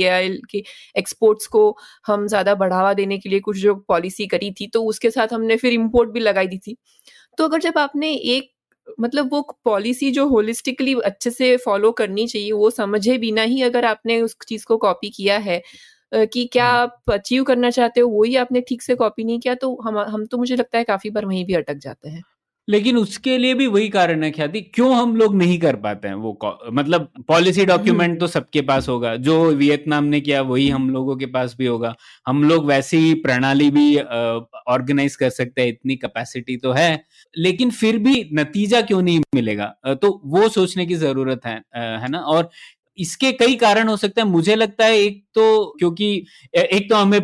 के 0.51 0.63
एक्सपोर्ट्स 0.99 1.47
को 1.47 1.63
हम 2.07 2.27
ज़्यादा 2.27 2.55
बढ़ावा 2.55 2.93
देने 2.93 3.17
के 3.17 3.29
लिए 3.29 3.39
कुछ 3.41 3.57
जो 3.57 3.75
पॉलिसी 3.87 4.27
करी 4.27 4.51
थी 4.51 4.67
तो 4.67 4.83
उसके 4.85 5.11
साथ 5.11 5.33
हमने 5.33 5.57
फिर 5.57 5.73
इम्पोर्ट 5.73 6.09
भी 6.11 6.19
लगाई 6.19 6.47
दी 6.47 6.57
थी। 6.59 6.75
तो 7.37 7.45
अगर 7.45 7.59
जब 7.61 7.77
आपने 7.79 8.13
एक 8.13 8.51
मतलब 9.00 9.30
वो 9.31 9.41
पॉलिसी 9.65 10.12
जो 10.12 10.27
होलिस्टिकली 10.27 10.94
अच्छे 11.06 11.31
से 11.31 11.56
फॉलो 11.57 11.91
करनी 11.91 12.27
चाहिए 12.27 12.51
वो 12.53 12.69
समझे 12.71 13.18
बिना 13.18 13.41
ही 13.44 13.62
अगर 13.62 13.86
आपने 13.86 14.21
उस 14.21 14.36
चीज़ 14.47 14.65
को 14.65 14.77
कॉपी 14.77 15.09
किया 15.09 15.38
है 15.39 15.62
कि 16.12 16.45
क्या 16.53 16.68
हम्म। 16.68 16.81
आप 16.81 17.12
अचीव 17.12 17.44
करना 17.44 17.69
चाहते 17.69 18.01
हो 18.01 18.09
वही 18.09 18.36
आपने 18.36 18.62
ठीक 18.62 18.81
से 18.81 18.95
कॉपी 18.95 19.24
नहीं 19.24 19.39
किया 19.39 19.56
तो 19.56 19.75
हम 19.86 19.97
हम 20.00 20.25
तो 20.25 20.38
मुझे 20.38 20.56
लगता 20.56 20.77
है 20.77 20.83
काफ़ी 20.83 21.09
बार 21.09 21.25
वहीं 21.25 21.45
भी 21.45 21.53
अटक 21.53 21.77
जाते 21.77 22.09
हैं 22.09 22.24
लेकिन 22.69 22.98
उसके 22.98 23.38
लिए 23.38 23.54
भी 23.54 23.68
वही 23.68 23.88
कारण 23.89 24.24
है 24.24 24.30
ख्याति। 24.31 24.62
क्यों 24.63 24.95
हम 24.95 25.16
लोग 25.16 25.36
नहीं 25.36 25.57
कर 25.60 25.75
पाते 25.77 26.07
हैं 26.07 26.16
वो 26.16 26.38
मतलब 26.71 27.07
पॉलिसी 27.27 27.66
डॉक्यूमेंट 27.66 28.10
हम्म। 28.10 28.19
तो 28.19 28.27
सबके 28.27 28.62
पास 28.63 28.89
होगा 28.89 29.16
जो 29.18 29.44
वियतनाम 29.54 30.04
ने 30.06 30.21
किया 30.21 30.42
वही 30.44 30.69
हम 30.69 30.89
लोगों 30.89 31.16
के 31.18 31.25
पास 31.27 31.56
भी 31.57 31.66
होगा। 31.66 31.95
हम 32.27 32.44
लोग 32.44 32.66
वैसी 32.66 32.98
ही 32.98 33.13
प्रणाली 33.19 33.69
भी 33.71 33.95
ऑर्गेनाइज 33.98 35.16
कर 35.16 35.30
सकते 35.31 35.62
हैं 35.62 35.69
इतनी 35.69 35.95
कैपेसिटी 35.98 36.57
तो 36.57 36.71
है 36.71 36.92
लेकिन 37.33 37.71
फिर 37.71 37.98
भी 38.00 38.30
नतीजा 38.33 38.81
क्यों 38.81 39.01
नहीं 39.01 39.19
मिलेगा? 39.36 39.74
तो 39.94 40.22
वो 40.25 40.50
सोचने 40.50 40.86
की 40.86 40.95
ज़रूरत 40.98 41.45
है 41.45 41.62
है 41.74 42.10
ना? 42.10 42.19
और 42.19 42.50
इसके 42.98 43.31
कई 43.33 43.56
कारण 43.57 43.88
हो 43.88 43.95
सकते 43.98 44.22
हैं। 44.22 44.27
मुझे 44.27 44.56
लगता 44.56 44.86
है 44.86 44.98
एक 45.00 45.24
तो 45.36 45.75
क्योंकि 45.80 46.13
एक 46.54 46.89
तो 46.89 46.95
हमें 46.95 47.19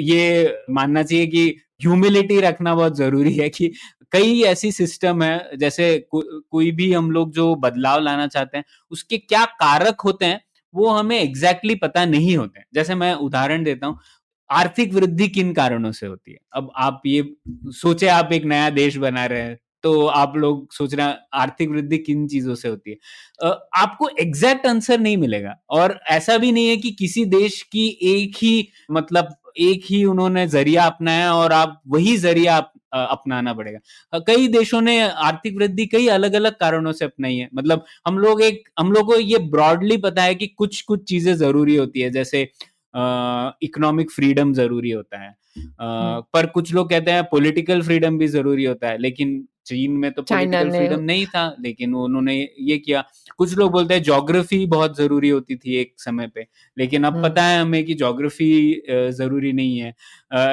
ये 0.00 0.56
मानना 0.70 1.02
चाहिए 1.02 1.26
कि 1.26 1.46
ह्यूमिलिटी 1.82 2.38
रखना 2.40 2.74
बहुत 2.74 2.96
ज़रूरी 2.96 3.32
है 3.34 3.48
कि 3.50 3.70
कई 4.12 4.40
ऐसी 4.42 4.72
सिस्टम 4.72 5.22
है 5.22 5.56
जैसे 5.56 5.98
को, 6.10 6.22
कोई 6.50 6.70
भी 6.72 6.92
हम 6.92 7.10
लोग 7.10 7.32
जो 7.32 7.54
बदलाव 7.54 8.00
लाना 8.00 8.26
चाहते 8.26 8.58
हैं 8.58 8.64
उसके 8.90 9.18
क्या 9.18 9.44
कारक 9.44 10.00
होते 10.00 10.24
हैं 10.26 10.40
वो 10.74 10.88
हमें 10.88 11.20
एग्जैक्टली 11.20 11.74
exactly 11.74 11.92
पता 11.92 12.04
नहीं 12.04 12.36
होते 12.36 12.60
जैसे 12.74 12.94
मैं 12.94 13.14
उदाहरण 13.14 13.64
देता 13.64 13.86
हूँ 13.86 13.98
आर्थिक 14.50 14.94
वृद्धि 14.94 15.28
किन 15.28 15.52
कारणों 15.52 15.92
से 15.92 16.06
होती 16.06 16.32
है? 16.32 16.38
अब 16.52 16.70
आप 16.76 17.02
ये 17.06 17.34
सोचे 17.66 18.06
आप 18.08 18.32
एक 18.32 18.44
नया 18.44 18.70
देश 18.70 18.96
बना 18.96 19.26
रहे 19.26 19.42
हैं 19.42 19.58
तो 19.82 20.06
आप 20.06 20.36
लोग 20.36 20.72
सोच 20.72 20.94
रहे 20.94 21.06
हैं 21.06 21.18
आर्थिक 21.34 21.70
वृद्धि 21.70 21.98
किन 21.98 22.26
चीज़ों 22.28 22.54
से 22.54 22.68
होती 22.68 22.90
है। 22.90 22.96
आपको 23.76 24.08
एग्जैक्ट 24.20 24.66
आंसर 24.66 25.00
नहीं 25.00 25.16
मिलेगा 25.16 25.54
और 25.70 26.00
ऐसा 26.10 26.38
भी 26.38 26.52
नहीं 26.52 26.68
है 26.68 26.76
कि 26.76 26.90
किसी 26.90 27.24
देश 27.24 27.62
की 27.62 27.86
एक 28.02 28.36
ही 28.42 28.68
मतलब 28.90 29.34
एक 29.60 29.84
ही 29.84 30.04
उन्होंने 30.04 30.46
ज़रिया 30.48 30.84
अपनाया 30.86 31.32
और 31.34 31.52
आप 31.52 31.80
वही 31.88 32.16
ज़रिया 32.16 32.56
अपनाना 32.92 33.52
पड़ेगा। 33.54 34.18
कई 34.26 34.48
देशों 34.48 34.80
ने 34.80 35.00
आर्थिक 35.00 35.56
वृद्धि 35.56 35.86
कई 35.86 36.06
अलग 36.08 36.34
अलग 36.34 36.52
कारणों 36.60 36.92
से 36.92 37.04
अपनाई 37.04 37.36
है। 37.36 37.48
मतलब 37.54 37.84
हम 38.06 38.18
लोग 38.18 38.42
एक, 38.42 38.62
हम 38.78 38.92
लोग 38.92 39.06
को 39.06 39.18
ये 39.18 39.38
ब्रॉडली 39.50 39.96
पता 39.98 40.22
है 40.22 40.34
कि 40.34 40.46
कुछ 40.48 40.80
कुछ 40.82 41.04
चीज़ें 41.08 41.34
ज़रूरी 41.36 41.76
होती 41.76 42.00
है। 42.00 42.10
जैसे 42.10 42.48
इकोनॉमिक 43.62 44.10
फ्रीडम 44.10 44.52
ज़रूरी 44.54 44.90
होता 44.90 45.18
है। 45.18 45.28
आ, 45.28 46.20
पर 46.34 46.46
कुछ 46.46 46.72
लोग 46.74 46.90
कहते 46.90 47.10
हैं 47.10 47.22
पॉलिटिकल 47.30 47.82
फ्रीडम 47.82 48.18
भी 48.18 48.26
ज़रूरी 48.28 48.64
होता 48.64 48.88
है 48.88 48.98
लेकिन 48.98 49.46
चीन 49.66 49.92
में 49.92 50.10
तो 50.12 50.22
पॉलिटिकल 50.22 50.70
फ्रीडम 50.70 51.00
नहीं 51.02 51.24
था 51.26 51.44
लेकिन 51.60 51.94
उन्होंने 51.94 52.36
ये 52.60 52.76
किया। 52.78 53.02
कुछ 53.38 53.56
लोग 53.58 53.72
बोलते 53.72 53.94
हैं 53.94 54.02
जोग्राफी 54.02 54.64
बहुत 54.66 54.96
ज़रूरी 54.98 55.28
होती 55.28 55.56
थी 55.56 55.74
एक 55.76 55.92
समय 55.98 56.26
पे 56.34 56.46
लेकिन 56.76 57.04
अब 57.04 57.22
पता 57.22 57.42
है 57.44 57.60
हमें 57.60 57.84
कि 57.84 57.94
जोग्राफी 57.94 58.82
ज़रूरी 59.12 59.52
नहीं 59.52 59.78
है। 59.78 59.94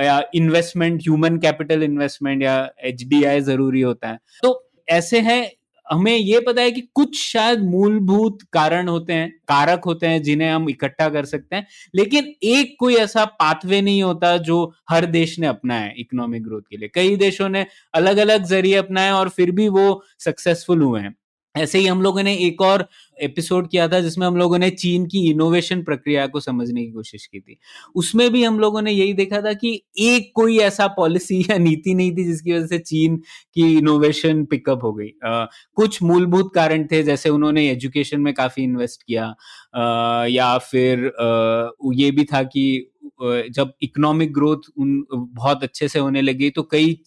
या 0.06 0.22
इन्वेस्टमेंट 0.36 1.02
ह्यूमन 1.02 1.38
कैपिटल 1.38 1.84
इन्वेस्टमेंट 1.84 2.44
या 2.44 2.58
एचडीआई 2.84 3.42
ज़रूरी 3.42 3.82
होता 3.82 4.10
है। 4.10 4.20
तो 4.44 4.62
ऐसे 4.90 5.20
है 5.22 5.42
हमें 5.88 6.16
ये 6.18 6.40
पता 6.40 6.62
है 6.62 6.72
कि 6.72 6.82
कुछ 6.96 7.20
शायद 7.20 7.64
मूलभूत 7.64 8.40
कारण 8.54 8.88
होते 8.88 9.14
हैं, 9.14 9.30
कारक 9.48 9.82
होते 9.86 10.08
हैं 10.08 10.22
जिन्हें 10.24 10.50
हम 10.52 10.70
इकट्ठा 10.70 11.10
कर 11.10 11.26
सकते 11.26 11.56
हैं, 11.56 11.68
लेकिन 11.96 12.34
एक 12.44 12.76
कोई 12.80 12.96
ऐसा 12.96 13.26
पाथवे 13.26 13.82
नहीं 13.82 14.04
होता 14.04 14.38
जो 14.38 14.74
हर 14.90 15.06
देश 15.06 15.40
ने 15.40 15.48
अपनाया 15.48 15.92
इकोनॉमिक 15.98 16.44
ग्रोथ 16.44 16.62
के 16.70 16.78
लिए। 16.78 16.90
कई 16.94 17.16
देशों 17.16 17.50
ने 17.50 17.66
अलग 17.94 18.18
अलग 18.18 18.44
ज़रिए 18.44 18.76
अपनाए 18.76 19.12
और 19.12 19.30
फिर 19.30 19.52
भी 19.52 19.68
वो 19.70 20.04
सक्सेसफुल 20.20 20.82
हुए 20.82 21.02
हैं। 21.02 21.16
ऐसे 21.58 21.80
ही 21.80 21.88
हम 21.88 22.02
लोगों 22.02 22.24
ने 22.24 22.36
एक 22.38 22.62
और 22.62 22.88
एपिसोड 23.22 23.70
किया 23.70 23.88
था 23.88 24.00
जिसमें 24.00 24.28
हम 24.28 24.38
लोगों 24.38 24.58
ने 24.58 24.70
चीन 24.70 25.06
की 25.06 25.30
इनोवेशन 25.30 25.84
प्रक्रिया 25.84 26.28
को 26.28 26.40
समझने 26.40 26.86
की 26.86 26.92
कोशिश 26.92 27.26
की 27.26 27.40
थी। 27.40 27.58
उसमें 27.96 28.32
भी 28.32 28.44
हम 28.44 28.60
लोगों 28.60 28.82
ने 28.82 28.92
यही 28.92 29.14
देखा 29.14 29.42
था 29.42 29.54
कि 29.54 29.84
एक 30.00 30.32
कोई 30.36 30.58
ऐसा 30.60 30.88
पॉलिसी 30.88 31.42
या 31.42 31.58
नीति 31.58 31.94
नहीं 31.94 32.12
थी 32.12 32.24
जिसकी 32.24 32.54
वजह 32.54 32.68
से 32.68 32.80
चीन 32.80 33.18
की 33.54 33.78
इनोवेशन 33.78 34.46
पिकअप 34.46 34.84
हो 34.84 34.94
गई। 34.94 35.10
आ, 35.26 35.46
कुछ 35.76 36.04
मूलभूत 36.04 36.52
कारण 36.56 36.88
थे 36.92 37.04
जैसे 37.04 37.30
उन्होंने 37.30 37.72
एजुकेशन 37.72 38.22
में 38.22 38.34
काफ़ी 38.34 38.64
इन्वेस्ट 38.64 39.04
किया। 39.04 39.36
आ, 39.76 40.26
या 40.26 40.58
फिर 40.58 41.08
आ, 41.08 41.70
ये 41.94 42.12
भी 42.12 42.24
था 42.24 42.44
कि 42.44 42.92
जब 43.20 43.74
इकोनॉमिक 43.82 44.34
ग्रोथ 44.34 44.70
उन 44.78 45.06
बहुत 45.12 45.64
अच्छे 45.64 45.88
से 45.88 46.00
होने 46.00 46.22
लगी 46.22 46.50
तो 46.50 46.64
कई 46.64 46.98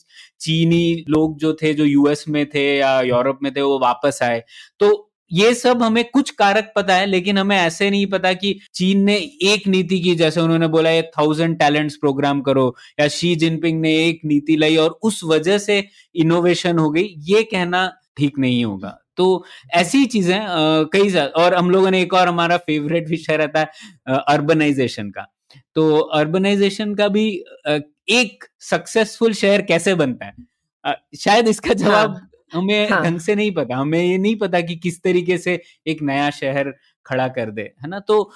चीनी 0.41 1.05
लोग 1.09 1.39
जो 1.39 1.53
थे, 1.55 1.73
जो 1.75 1.85
यूएस 1.85 2.25
में 2.29 2.45
थे 2.51 2.65
या 2.79 3.01
यूरोप 3.03 3.39
में 3.43 3.53
थे, 3.55 3.63
वो 3.63 3.79
वापस 3.79 4.19
आए। 4.23 4.43
तो 4.81 5.05
ये 5.31 5.53
सब 5.55 5.83
हमें 5.83 6.05
कुछ 6.05 6.31
कारक 6.33 6.73
पता 6.77 6.95
है, 6.95 7.07
लेकिन 7.07 7.39
हमें 7.39 7.57
ऐसे 7.57 7.89
नहीं 7.91 8.07
पता 8.07 8.33
कि 8.35 8.55
चीन 8.75 9.03
ने 9.05 9.17
एक 9.45 9.67
नीति 9.69 9.99
की। 10.01 10.15
जैसे 10.15 10.41
उन्होंने 10.41 10.69
बोला, 10.69 10.91
ये 10.91 11.03
थाउज़ेंड 11.19 11.59
टैलेंट्स 11.59 11.97
प्रोग्राम 11.97 12.41
करो, 12.43 12.75
या 13.01 13.09
शी 13.09 13.35
जिनपिंग 13.37 13.81
ने 13.81 13.95
एक 14.07 14.21
नीति 14.25 14.57
लाई 14.57 14.77
और 14.77 14.99
उस 15.03 15.21
वजह 15.25 15.59
से 15.59 15.83
इनोवेशन 16.15 16.79
हो 16.79 16.91
गई। 16.91 17.15
ये 17.29 17.43
कहना 17.45 17.87
ठीक 18.17 18.39
नहीं 18.39 18.65
होगा। 18.65 18.99
तो 19.17 19.45
ऐसी 19.75 20.05
चीज़ें 20.07 20.39
कई 20.93 21.15
और 21.17 21.55
हम 21.55 21.71
लोगों 21.71 21.91
ने 21.91 22.01
एक 22.03 22.15
और 22.15 22.29
हमारा 22.29 22.57
फेवरेट 22.59 23.09
विषय 23.09 23.37
रहता 23.37 23.61
है 23.61 24.19
अर्बनाइजेशन 24.29 25.11
का। 25.11 25.27
तो 25.75 25.99
अर्बनाइजेशन 25.99 26.95
का 26.95 27.09
भी 27.09 27.27
एक 28.11 28.45
सक्सेसफुल 28.61 29.33
शहर 29.33 29.63
कैसे 29.63 29.95
बनता 29.95 30.27
है? 30.27 30.35
शायद 31.19 31.49
इसका 31.49 31.75
जवाब 31.75 32.11
हाँ, 32.11 32.31
हमें 32.53 32.89
ढंग 32.91 33.05
हाँ. 33.05 33.19
से 33.19 33.35
नहीं 33.35 33.51
पता 33.53 33.77
हमें 33.77 34.03
ये 34.03 34.19
नहीं 34.19 34.37
पता 34.37 34.61
कि 34.61 34.77
किस 34.77 35.03
तरीके 35.03 35.39
से 35.39 35.61
एक 35.87 36.03
नया 36.03 36.29
शहर 36.31 36.73
खड़ा 37.07 37.27
कर 37.29 37.51
दे 37.51 37.63
है 37.63 37.89
ना? 37.89 38.01
तो 38.01 38.31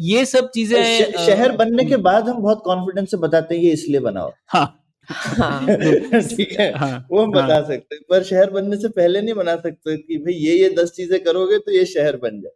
ये 0.00 0.24
सब 0.26 0.50
चीज़ें 0.54 1.12
शहर 1.26 1.56
बनने 1.56 1.84
के 1.84 1.96
बाद 1.96 2.28
हम 2.28 2.42
बहुत 2.42 2.62
कॉन्फिडेंस 2.64 3.10
से 3.10 3.16
बताते 3.16 3.56
हैं 3.56 3.62
ये 3.62 3.72
इसलिए 3.72 4.00
बनाओ। 4.00 4.32
हाँ। 4.48 4.78
हाँ। 5.08 5.66
ठीक 5.66 6.52
है? 6.60 6.72
हाँ, 6.78 7.06
वो 7.10 7.22
हम 7.22 7.30
बता 7.32 7.54
हाँ, 7.54 7.62
सकते 7.62 7.94
हैं 7.94 8.02
पर 8.10 8.22
शहर 8.22 8.50
बनने 8.50 8.76
से 8.76 8.88
पहले 8.88 9.20
नहीं 9.22 9.34
बना 9.34 9.56
सकते 9.56 9.96
कि 9.96 10.18
भाई 10.18 10.34
ये 10.34 10.54
ये 10.56 10.68
दस 10.78 10.90
चीज़ें 10.96 11.18
करोगे 11.24 11.58
तो 11.58 11.72
ये 11.72 11.84
शहर 11.86 12.16
बन 12.16 12.40
जाए 12.40 12.52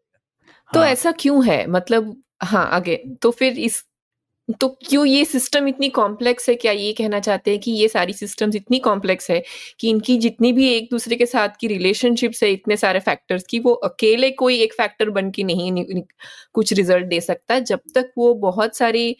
तो 0.70 0.80
हाँ, 0.80 0.88
ऐसा 0.88 1.12
क्यों 1.12 1.44
है? 1.46 1.66
मतलब 1.66 2.22
हाँ 2.42 2.66
आगे 2.70 2.96
तो 3.22 3.30
फिर 3.30 3.58
इस 3.58 3.84
तो 4.48 4.68
क्यों 4.82 5.04
ये 5.06 5.24
सिस्टम 5.24 5.68
इतनी 5.68 5.88
कॉम्प्लेक्स 5.90 6.48
है? 6.48 6.54
क्या 6.54 6.72
ये 6.72 6.92
कहना 6.92 7.18
चाहते 7.20 7.50
हैं 7.50 7.60
कि 7.60 7.70
ये 7.72 7.88
सारी 7.88 8.12
सिस्टम्स 8.12 8.56
इतनी 8.56 8.78
कॉम्प्लेक्स 8.80 9.30
है 9.30 9.42
कि 9.80 9.88
इनकी 9.90 10.16
जितनी 10.18 10.52
भी 10.52 10.68
एक 10.68 10.88
दूसरे 10.90 11.16
के 11.16 11.26
साथ 11.26 11.56
की 11.60 11.66
रिलेशनशिप्स 11.68 12.42
है, 12.42 12.50
इतने 12.52 12.76
सारे 12.76 13.00
फैक्टर्स 13.00 13.44
की, 13.50 13.58
वो 13.58 13.72
अकेले 13.72 14.30
कोई 14.32 14.58
एक 14.62 14.74
फैक्टर 14.74 15.10
बन 15.10 15.30
के 15.30 15.44
नहीं 15.44 16.02
कुछ 16.54 16.72
रिज़ल्ट 16.72 17.06
दे 17.06 17.20
सकता 17.20 17.58
जब 17.60 17.80
तक 17.94 18.12
वो 18.18 18.32
बहुत 18.36 18.76
सारी 18.76 19.16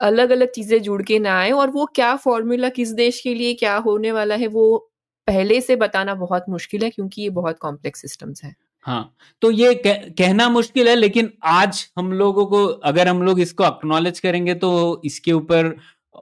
अलग 0.00 0.30
अलग 0.30 0.50
चीज़ें 0.52 0.80
जुड़ 0.82 1.02
के 1.02 1.18
ना 1.18 1.38
आए 1.40 1.50
और 1.52 1.70
वो 1.70 1.86
क्या 1.94 2.14
फॉर्मूला 2.18 2.68
किस 2.70 2.90
देश 2.94 3.20
के 3.20 3.34
लिए 3.34 3.54
क्या 3.54 3.76
होने 3.78 4.12
वाला 4.12 4.34
है, 4.34 4.46
वो 4.46 4.78
पहले 5.28 5.60
से 5.60 5.76
बताना 5.76 6.14
बहुत 6.16 6.44
मुश्किल 6.48 6.84
है 6.84 6.90
क्योंकि 6.90 7.22
ये 7.22 7.30
बहुत 7.30 7.58
कॉम्प्लेक्स 7.58 8.00
सिस्टम्स 8.00 8.44
हैं। 8.44 8.54
हाँ 8.84 9.14
तो 9.42 9.50
ये 9.50 9.74
कह, 9.76 9.92
कहना 10.18 10.48
मुश्किल 10.48 10.88
है 10.88 10.94
लेकिन 10.94 11.30
आज 11.46 11.86
हम 11.98 12.12
लोगों 12.12 12.44
को 12.46 12.64
अगर 12.66 13.08
हम 13.08 13.22
लोग 13.22 13.40
इसको 13.40 13.64
अक्नोलेज 13.64 14.20
करेंगे 14.20 14.54
तो 14.56 15.00
इसके 15.04 15.32
ऊपर 15.32 15.74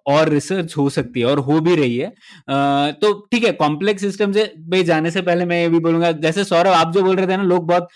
और 0.06 0.28
रिसर्च 0.28 0.76
हो 0.76 0.88
सकती 0.90 1.20
है 1.20 1.26
और 1.26 1.38
हो 1.38 1.58
भी 1.60 1.74
रही 1.76 1.96
है। 1.96 2.06
आ, 2.50 2.90
तो 2.92 3.12
ठीक 3.32 3.44
है 3.44 3.52
कॉम्प्लेक्स 3.52 4.02
सिस्टम 4.02 4.32
से 4.32 4.44
भाई 4.70 4.82
जाने 4.84 5.10
से 5.10 5.22
पहले 5.22 5.44
मैं 5.44 5.60
ये 5.60 5.68
भी 5.68 5.78
बोलूँगा 5.80 6.10
जैसे 6.14 6.44
सौरभ 6.44 6.72
आप 6.72 6.92
जो 6.92 7.02
बोल 7.02 7.16
रहे 7.16 7.26
थे 7.26 7.36
ना 7.36 7.42
लोग 7.44 7.66
बहुत 7.66 7.88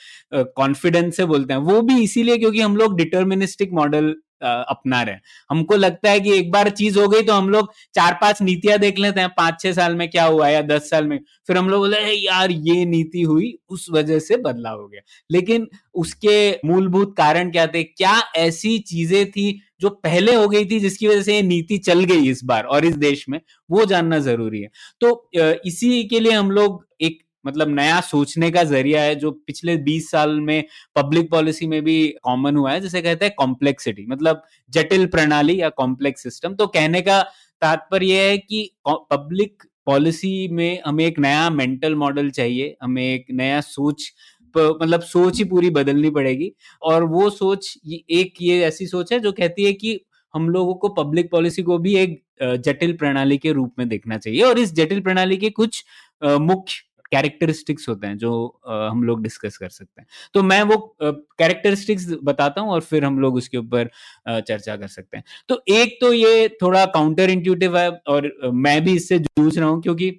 कॉन्फिडेंस 0.57 1.17
से 1.17 1.25
बोलते 1.27 1.53
हैं 1.53 1.61
वो 1.63 1.81
भी 1.83 2.03
इसीलिए 2.03 2.37
क्योंकि 2.39 2.61
हम 2.61 2.77
लोग 2.77 2.97
डिटर्मिनिस्टिक 2.99 3.73
मॉडल 3.73 4.15
अपना 4.43 5.03
रहे 5.03 5.17
हमको 5.51 5.77
लगता 5.77 6.11
है 6.11 6.21
कि 6.21 6.33
एक 6.35 6.51
बार 6.53 6.69
चीज़ 6.73 6.99
हो 6.99 7.07
गई 7.09 7.23
तो 7.23 7.33
हम 7.35 7.49
लोग 7.51 7.73
चार 7.95 8.19
पाँच 8.21 8.43
नीतियाँ 8.43 8.79
देख 8.79 8.99
लेते 8.99 9.21
हैं 9.21 9.29
पाँच 9.37 9.61
छह 9.63 9.73
साल 9.73 9.95
में 9.97 10.09
क्या 10.11 10.25
हुआ 10.27 10.49
या 10.49 10.63
दस 10.65 10.91
साल 10.91 11.07
में। 11.07 11.19
फिर 11.49 11.57
हम 11.57 11.69
लोग 11.71 11.81
बोले 11.81 11.99
यार, 12.15 12.51
ये 12.51 12.85
नीति 12.87 13.23
हुई, 13.23 13.53
उस 13.71 13.87
वजह 13.93 14.19
से 14.21 14.37
बदलाव 14.39 14.81
हो 14.81 14.87
गया। 14.89 15.01
लेकिन 15.31 15.67
उसके 15.95 16.51
मूलभूत 16.67 17.15
कारण 17.17 17.51
क्या 17.51 17.67
थे? 17.67 17.83
क्या 17.85 18.19
ऐसी 18.37 18.79
चीज़ें 18.81 19.31
थी 19.31 19.61
जो 19.81 19.89
पहले 20.05 20.35
हो 20.35 20.49
गई 20.49 20.65
थी 20.67 20.79
जिसकी 20.81 21.07
वजह 21.09 21.23
से 21.23 21.35
ये 21.35 21.43
नीति 21.43 21.79
चल 21.81 22.05
गई 22.05 22.29
इस 22.31 22.45
बार 22.45 22.65
और 22.67 22.85
इस 22.85 22.97
देश 22.99 23.25
में? 23.29 23.41
वो 23.71 23.85
जानना 23.87 24.19
ज़रूरी 24.21 24.61
है। 24.61 24.69
तो 25.01 25.31
इसी 25.67 26.03
के 26.05 26.21
लिए 26.21 26.33
हम 26.33 26.51
लोग 26.51 26.85
एक 27.03 27.23
मतलब 27.45 27.69
नया 27.71 28.01
सोचने 28.03 28.51
का 28.51 28.65
ज़रिया 28.65 29.03
है 29.03 29.15
जो 29.17 29.31
पिछले 29.47 29.77
20 29.85 30.11
साल 30.11 30.41
में 30.41 30.63
पब्लिक 30.97 31.31
पॉलिसी 31.31 31.67
में 31.67 31.83
भी 31.85 31.97
कॉमन 32.25 32.57
हुआ 32.57 32.73
है, 32.73 32.81
जिसे 32.81 33.03
कहते 33.03 33.25
हैं 33.25 33.35
कॉम्प्लेक्सिटी 33.39 34.07
मतलब 34.09 34.43
जटिल 34.71 35.07
प्रणाली 35.09 35.61
या 35.61 35.69
कॉम्प्लेक्स 35.75 36.23
सिस्टम 36.23 36.55
तो 36.55 36.67
कहने 36.69 37.01
का 37.03 37.23
तात्पर्य 37.63 38.21
है 38.21 38.37
कि 38.39 38.71
पब्लिक 38.89 39.63
पॉलिसी 39.87 40.49
में 40.51 40.81
हमें 40.87 41.05
एक 41.05 41.19
नया 41.19 41.49
मेंटल 41.51 41.95
मॉडल 41.97 42.31
चाहिए, 42.31 42.77
हमें 42.83 43.03
एक 43.05 43.27
नया 43.33 43.61
सोच 43.63 44.13
मतलब 44.55 45.01
सोच 45.03 45.39
ही 45.39 45.45
पूरी 45.45 45.71
बदलनी 45.71 46.11
पड़ेगी। 46.11 46.51
और 46.83 47.05
वो 47.07 47.29
सोच 47.31 47.75
एक 47.87 48.35
ये 48.43 48.61
ऐसी 48.65 48.87
सोच 48.87 49.13
है 49.13 49.19
जो 49.21 49.33
कहती 49.33 49.65
है 49.65 49.73
कि 49.73 50.01
हम 50.35 50.49
लोगों 50.51 50.75
को 50.75 50.89
पब्लिक 50.95 51.31
पॉलिसी 51.31 51.63
को 51.63 51.79
भी 51.79 51.95
एक 51.97 52.21
जटिल 52.65 52.93
प्रणाली 52.97 53.39
के 53.39 53.53
रूप 53.53 53.75
में 53.79 53.89
देखना 53.89 54.19
चाहिए। 54.19 54.43
और 54.43 54.59
इस 54.59 54.73
जटिल 54.75 55.01
प्रणाली 55.01 55.37
के 55.37 55.51
कुछ 55.53 55.85
मुख्य 56.23 56.83
कैरेक्टरिस्टिक्स 57.13 57.89
होते 57.89 58.07
हैं, 58.07 58.17
जो 58.19 58.61
हम 58.91 59.03
लोग 59.05 59.23
डिस्कस 59.23 59.57
कर 59.57 59.69
सकते 59.69 60.01
हैं। 60.01 60.07
तो 60.35 60.43
मैं 60.43 60.63
वो 60.65 60.77
कैरेक्टरिस्टिक्स 61.01 62.07
बताता 62.25 62.61
हूँ 62.61 62.71
और 62.73 62.81
फिर 62.83 63.05
हम 63.05 63.19
लोग 63.21 63.37
उसके 63.37 63.59
ऊपर 63.59 63.91
चर्चा 64.29 64.77
कर 64.77 64.89
सकते 64.89 65.17
हैं। 65.17 65.25
तो 65.49 65.63
एक 65.71 65.99
तो 66.01 66.13
ये 66.13 66.49
थोड़ा 66.63 66.85
काउंटर 66.89 67.31
इंट्यूटिव 67.31 67.79
है 67.79 67.91
और 68.09 68.33
मैं 68.65 68.83
भी 68.85 68.95
इससे 68.97 69.19
जूझ 69.21 69.59
रहा 69.59 69.69
हूँ 69.69 69.81
क्योंकि 69.83 70.11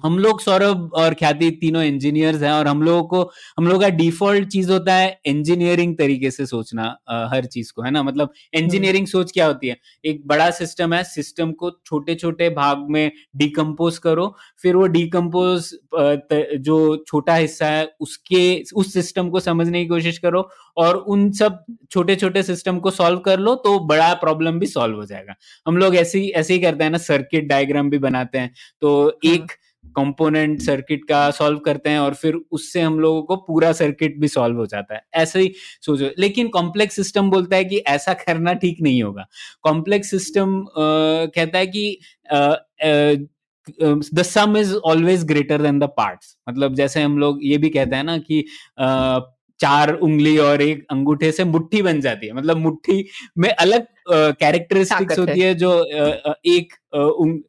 हम 0.00 0.18
लोग 0.18 0.40
सौरभ 0.40 0.90
और 0.94 1.14
ख्याति 1.14 1.50
तीनों 1.60 1.82
इंजीनियर्स 1.82 2.42
हैं 2.42 2.52
और 2.52 2.66
हम 2.66 2.82
लोगों 2.82 3.02
को 3.04 3.30
हम 3.58 3.66
लोग 3.68 3.80
का 3.82 3.88
डिफ़ॉल्ट 3.90 4.48
चीज़ 4.48 4.70
होता 4.72 4.94
है 4.94 5.18
इंजीनियरिंग 5.26 5.96
तरीके 5.98 6.30
से 6.30 6.46
सोचना 6.46 6.84
आ, 7.08 7.26
हर 7.28 7.44
चीज़ 7.46 7.72
को 7.72 7.82
है 7.82 7.90
ना? 7.90 8.02
मतलब 8.02 8.32
इंजीनियरिंग 8.54 9.06
सोच 9.06 9.32
क्या 9.32 9.46
होती 9.46 9.68
है? 9.68 9.76
एक 10.04 10.26
बड़ा 10.26 10.50
सिस्टम 10.50 10.94
है 10.94 11.02
सिस्टम 11.04 11.52
को 11.52 11.70
छोटे 11.86 12.14
छोटे 12.14 12.48
भाग 12.50 12.86
में 12.90 13.10
डिकम्पोज 13.36 13.98
करो 13.98 14.34
फिर 14.62 14.76
वो 14.76 14.86
डिकम्पोज 14.88 15.70
जो 16.60 17.04
छोटा 17.08 17.34
हिस्सा 17.34 17.66
है 17.66 17.88
उसके 18.00 18.62
उस 18.74 18.92
सिस्टम 18.92 19.30
को 19.30 19.40
समझने 19.40 19.82
की 19.82 19.88
कोशिश 19.88 20.18
करो 20.18 20.48
और 20.76 20.96
उन 20.96 21.30
सब 21.32 21.64
छोटे 21.90 22.16
छोटे 22.16 22.42
सिस्टम 22.42 22.78
को 22.80 22.90
सॉल्व 22.90 23.18
कर 23.20 23.38
लो 23.38 23.54
तो 23.56 23.78
बड़ा 23.86 24.12
प्रॉब्लम 24.16 24.58
भी 24.58 24.66
सॉल्व 24.66 24.96
हो 24.96 25.04
जाएगा। 25.06 25.34
हम 25.66 25.76
लोग 25.76 25.96
ऐसे 25.96 26.18
ही 26.18 26.30
ऐसे 26.32 26.54
ही 26.54 26.60
करते 26.60 26.84
हैं 26.84 26.90
ना 26.90 26.98
सर्किट 27.00 27.44
डायग्राम 27.48 27.90
भी 27.90 27.98
बनाते 27.98 28.38
हैं। 28.38 28.52
तो 28.82 29.20
एक 29.26 29.52
कंपोनेंट 29.96 30.60
सर्किट 30.62 31.04
का 31.08 31.30
सॉल्व 31.30 31.58
करते 31.58 31.90
हैं 31.90 31.98
और 31.98 32.14
फिर 32.14 32.34
उससे 32.52 32.80
हम 32.80 32.98
लोगों 33.00 33.22
को 33.22 33.36
पूरा 33.38 33.72
सर्किट 33.72 34.18
भी 34.20 34.28
सॉल्व 34.28 34.56
हो 34.56 34.66
जाता 34.66 34.94
है। 34.94 35.02
ऐसे 35.14 35.40
ही 35.40 35.52
सोचो। 35.82 36.10
लेकिन 36.18 36.48
कॉम्प्लेक्स 36.48 36.96
सिस्टम 36.96 37.30
बोलता 37.30 37.56
है 37.56 37.64
कि 37.64 37.78
ऐसा 37.88 38.12
करना 38.16 38.52
ठीक 38.54 38.82
नहीं 38.82 39.02
होगा। 39.02 39.26
कॉम्प्लेक्स 39.62 40.10
सिस्टम 40.10 40.64
कहता 40.78 41.58
है 41.58 41.66
कि 41.66 41.98
the 44.14 44.22
sum 44.24 44.56
is 44.56 44.74
always 44.76 45.24
greater 45.24 45.62
than 45.62 45.78
the 45.78 45.84
parts 45.96 46.36
मतलब 46.48 46.74
जैसे 46.74 47.02
हम 47.02 47.18
लोग 47.18 47.38
ये 47.42 47.58
भी 47.58 47.68
कहते 47.70 47.96
हैं 47.96 48.04
ना 48.04 48.16
कि 48.20 48.44
चार 49.60 49.92
उंगली 49.94 50.36
और 50.38 50.62
एक 50.62 50.84
अंगूठे 50.90 51.30
से 51.32 51.44
मुट्ठी 51.44 51.82
बन 51.82 52.00
जाती 52.00 52.26
है। 52.26 52.32
मतलब 52.32 52.56
मुट्ठी 52.58 53.04
में 53.38 53.48
अलग 53.50 53.86
कैरेक्टरिस्टिक्स 54.08 55.18
होती 55.18 55.40
है 55.40 55.54
जो 55.54 55.70
एक 56.46 56.72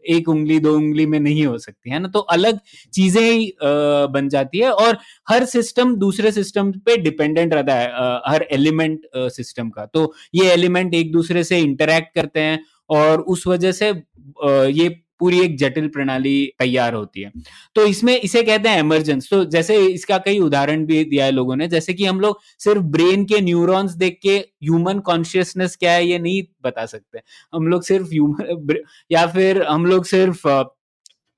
एक 0.09 0.29
उंगली 0.29 0.59
दो 0.59 0.73
उंगली 0.75 1.05
में 1.05 1.19
नहीं 1.19 1.45
हो 1.45 1.57
सकती 1.57 1.89
है 1.89 1.99
ना? 1.99 2.07
तो 2.07 2.19
अलग 2.19 2.59
चीज़ें 2.93 3.21
ही 3.21 3.51
बन 3.61 4.29
जाती 4.29 4.59
है 4.59 4.71
और 4.71 4.97
हर 5.29 5.45
सिस्टम 5.47 5.95
दूसरे 5.97 6.31
सिस्टम 6.31 6.71
पे 6.85 6.97
डिपेंडेंट 6.99 7.53
रहता 7.53 7.75
है 7.75 7.87
हर 8.27 8.47
एलिमेंट 8.51 9.01
सिस्टम 9.15 9.69
का। 9.69 9.85
तो 9.85 10.13
ये 10.35 10.51
एलिमेंट 10.51 10.93
एक 10.93 11.11
दूसरे 11.11 11.43
से 11.43 11.59
इंटरेक्ट 11.59 12.13
करते 12.15 12.39
हैं 12.39 12.59
और 12.89 13.21
उस 13.23 13.47
वजह 13.47 13.71
से 13.71 13.89
ये 13.89 14.89
पूरी 15.19 15.39
एक 15.41 15.57
जटिल 15.57 15.87
प्रणाली 15.87 16.35
तैयार 16.59 16.93
होती 16.93 17.21
है। 17.21 17.31
तो 17.75 17.85
इसमें 17.87 18.15
इसे 18.15 18.43
कहते 18.43 18.69
हैं 18.69 18.79
एमरजेंस 18.79 19.29
तो 19.29 19.43
जैसे 19.47 19.77
इसका 19.87 20.17
कई 20.25 20.39
उदाहरण 20.41 20.85
भी 20.85 21.03
दिया 21.05 21.25
है 21.25 21.31
लोगों 21.31 21.55
ने, 21.55 21.67
जैसे 21.67 21.93
कि 21.93 22.05
हम 22.05 22.19
लोग 22.19 22.39
सिर्फ़ 22.59 22.81
ब्रेन 22.93 23.25
के 23.25 23.41
न्यूरॉन्स 23.41 23.93
देख 23.95 24.19
के 24.23 24.37
ह्यूमन 24.37 24.99
कॉन्शियसनेस 25.01 25.75
क्या 25.75 25.91
है 25.91 26.05
ये 26.07 26.19
नहीं 26.19 26.41
बता 26.63 26.85
सकते। 26.85 27.21
हम 27.53 27.67
लोग 27.67 27.83
सिर्फ़ 27.83 28.07
ह्यूमन 28.09 28.81
या 29.11 29.25
फिर 29.27 29.63
हम 29.63 29.85
लोग 29.85 30.05
सिर्फ़ 30.05 30.47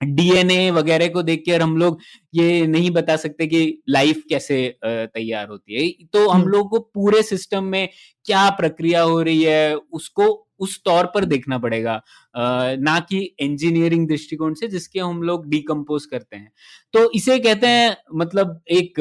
डीएनए 0.02 0.70
वगैरह 0.72 1.08
को 1.10 1.22
देख 1.24 1.42
के 1.46 1.54
और 1.54 1.62
हम 1.62 1.78
लोग 1.78 2.00
ये 2.38 2.66
नहीं 2.68 2.92
बता 2.92 3.16
सकते 3.18 3.48
कि 3.48 3.82
लाइफ 3.90 4.24
कैसे 4.30 4.58
तैयार 4.86 5.48
होती 5.50 5.76
है। 5.76 6.08
तो 6.14 6.28
हम 6.30 6.48
लोग 6.48 6.70
को 6.70 6.80
पूरे 6.80 7.24
सिस्टम 7.26 7.64
में 7.66 7.88
क्या 8.26 8.50
प्रक्रिया 8.52 9.02
हो 9.04 9.22
रही 9.22 9.44
है 9.44 9.76
उसको 9.76 10.34
उस 10.60 10.80
तौर 10.86 11.06
पर 11.06 11.26
देखना 11.26 11.58
पड़ेगा। 11.58 12.02
ना 12.36 13.00
कि 13.02 13.18
इंजीनियरिंग 13.40 14.08
दृष्टिकोण 14.08 14.54
से 14.54 14.68
जिसके 14.68 15.00
हम 15.00 15.22
लोग 15.24 15.48
डिकम्पोज 15.50 16.06
करते 16.06 16.36
हैं। 16.36 16.52
तो 16.94 17.10
इसे 17.12 17.38
कहते 17.40 17.68
हैं 17.68 17.96
मतलब 18.16 18.60
एक 18.72 19.00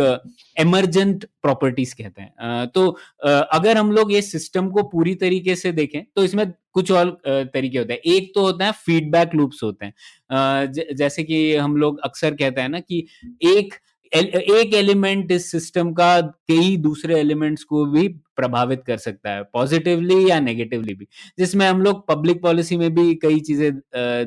एमरजेंट 0.57 1.25
प्रॉपर्टीज़ 1.43 1.95
कहते 1.95 2.23
हैं। 2.23 2.67
तो 2.69 2.89
अगर 3.27 3.77
हम 3.77 3.93
लोग 3.93 4.13
ये 4.13 4.23
सिस्टम 4.23 4.69
को 4.71 4.83
पूरी 4.89 5.15
तरीके 5.17 5.55
से 5.57 5.73
देखें 5.73 6.03
तो 6.17 6.25
इसमें 6.25 6.51
कुछ 6.75 6.91
और 6.93 7.11
तरीके 7.25 7.79
होते 7.79 7.93
हैं। 7.93 8.01
एक 8.07 8.31
तो 8.35 8.43
होता 8.43 8.65
है 8.65 8.73
फीडबैक 8.77 9.35
लूप्स 9.35 9.63
होते 9.63 9.87
हैं। 9.87 10.73
जैसे 10.97 11.23
कि 11.25 11.55
हम 11.57 11.77
लोग 11.77 12.01
अक्सर 12.05 12.35
कहते 12.35 12.61
हैं 12.61 12.69
ना 12.69 12.81
कि 12.81 13.07
एक 13.45 13.75
एक 14.13 14.75
एलिमेंट 14.75 15.31
इस 15.33 15.51
सिस्टम 15.51 15.93
का 15.95 16.21
कई 16.21 16.77
दूसरे 16.79 17.19
एलिमेंट्स 17.21 17.65
को 17.65 17.85
भी 17.87 18.07
प्रभावित 18.37 18.83
कर 18.87 18.97
सकता 18.99 19.31
है 19.31 19.43
पॉजिटिवली 19.53 20.29
या 20.31 20.39
नेगेटिवली 20.41 20.95
भी। 20.95 21.07
जिसमें 21.39 21.67
हम 21.69 21.83
लोग 21.83 22.07
पब्लिक 22.09 22.43
पॉलिसी 22.43 22.77
में 22.77 22.91
भी 22.95 23.15
कई 23.17 23.41
चीज़ें 23.41 23.71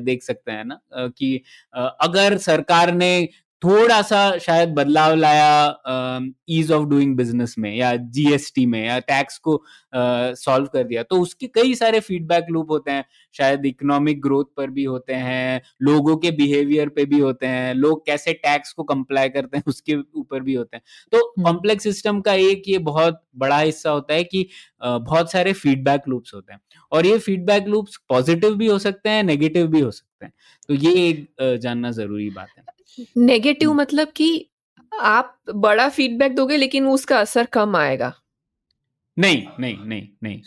देख 0.04 0.22
सकते 0.22 0.52
हैं 0.52 0.64
ना 0.64 0.80
कि 1.08 1.42
अगर 1.74 2.36
सरकार 2.38 2.92
ने 2.94 3.28
थोड़ा 3.62 4.00
सा 4.02 4.20
शायद 4.38 4.68
बदलाव 4.74 5.14
लाया 5.14 6.28
ईज 6.50 6.70
ऑफ़ 6.72 6.84
डूइंग 6.88 7.16
बिज़नेस 7.16 7.54
में 7.58 7.74
या 7.76 7.94
जीएसटी 7.96 8.64
में 8.66 8.84
या 8.86 8.98
टैक्स 9.00 9.38
को 9.38 9.62
सॉल्व 9.94 10.66
कर 10.66 10.84
दिया। 10.84 11.02
तो 11.02 11.20
उसके 11.22 11.46
कई 11.48 11.74
सारे 11.74 12.00
फीडबैक 12.00 12.46
लूप 12.50 12.70
होते 12.70 12.90
हैं। 12.90 13.04
शायद 13.34 13.66
इकोनॉमिक 13.66 14.20
ग्रोथ 14.22 14.44
पर 14.56 14.70
भी 14.70 14.84
होते 14.84 15.14
हैं 15.14 15.60
लोगों 15.82 16.16
के 16.16 16.30
बिहेवियर 16.32 16.88
पे 16.88 17.04
भी 17.06 17.18
होते 17.18 17.46
हैं 17.46 17.74
लोग 17.74 18.04
कैसे 18.06 18.32
टैक्स 18.34 18.72
को 18.72 18.82
कंप्लाई 18.84 19.28
करते 19.28 19.56
हैं 19.56 19.64
उसके 19.68 19.96
ऊपर 20.14 20.40
भी 20.42 20.54
होते 20.54 20.76
हैं। 20.76 20.82
तो 21.12 21.22
कॉम्प्लेक्स। 21.44 21.84
सिस्टम 21.84 22.20
का 22.20 22.34
एक 22.34 22.62
ये 22.68 22.78
बहुत 22.80 23.22
बड़ा 23.36 23.58
हिस्सा 23.58 23.90
होता 23.90 24.14
है 24.14 24.24
कि 24.24 24.46
बहुत 24.82 25.32
सारे 25.32 25.52
फीडबैक 25.54 26.08
लूप्स 26.08 26.34
होते 26.34 26.52
हैं। 26.52 26.60
और 26.92 27.06
ये 27.06 27.18
फीडबैक 27.20 27.68
लूप्स 27.68 27.96
पॉजिटिव 28.08 28.54
भी 28.56 28.66
हो 28.66 28.78
सकते 28.80 29.08
हैं 29.10 29.22
नेगेटिव 29.24 29.66
भी 29.68 29.80
हो 29.80 29.90
सकते 29.90 30.26
हैं। 30.26 30.32
तो 30.68 30.74
ये 30.76 30.92
एक 31.08 31.58
जानना 31.62 31.90
ज़रूरी 31.92 32.30
बात 32.30 32.48
है। 32.58 32.79
Negative 33.16 33.68
hmm. 33.70 33.80
मतलब 33.80 34.08
कि 34.16 34.46
आप 34.92 35.36
बड़ा 35.56 35.88
फीडबैक 35.88 36.34
दोगे 36.34 36.56
लेकिन 36.56 36.86
उसका 36.86 37.18
असर 37.18 37.46
कम 37.52 37.76
आएगा 37.76 38.12
नहीं 39.16 39.44
नहीं 39.60 39.76
नहीं 39.78 40.08
नहीं 40.22 40.40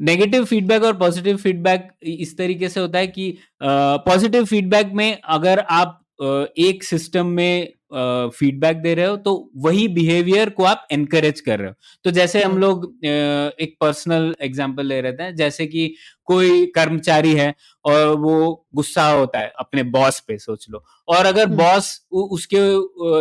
नेगेटिव 0.00 0.44
फीडबैक 0.44 0.82
और 0.82 0.96
पॉजिटिव 0.96 1.36
फीडबैक 1.36 1.88
इस 2.02 2.36
तरीके 2.38 2.68
से 2.68 2.80
होता 2.80 2.98
है 2.98 3.06
कि 3.06 3.36
पॉजिटिव 3.62 4.44
फीडबैक 4.44 4.92
में 4.92 5.20
अगर 5.20 5.58
आप 5.60 6.00
एक 6.20 6.84
सिस्टम 6.84 7.26
में 7.26 7.72
फीडबैक 7.92 8.76
दे 8.76 8.94
रहे 8.94 9.06
हो 9.06 9.16
तो 9.16 9.50
वही 9.56 9.86
बिहेवियर 9.88 10.50
को 10.50 10.64
आप 10.64 10.86
एनकरेज 10.92 11.40
कर 11.40 11.58
रहे 11.58 11.68
हो। 11.68 11.74
तो 12.04 12.10
जैसे 12.10 12.42
हम 12.42 12.58
लोग 12.58 12.84
एक 13.04 13.76
पर्सनल 13.80 14.34
एग्जांपल 14.40 14.86
ले 14.86 15.00
रहे 15.00 15.12
थे 15.12 15.32
जैसे 15.32 15.66
कि 15.66 15.94
कोई 16.28 16.66
कर्मचारी 16.74 17.32
है 17.34 17.54
और 17.84 18.14
वो 18.16 18.66
गुस्सा 18.74 19.08
होता 19.08 19.38
है 19.38 19.52
अपने 19.58 19.82
बॉस 19.84 20.20
पे 20.20 20.38
सोच 20.38 20.66
लो। 20.70 20.84
और 21.08 21.26
अगर 21.26 21.46
बॉस 21.46 22.00
उसके 22.12 22.58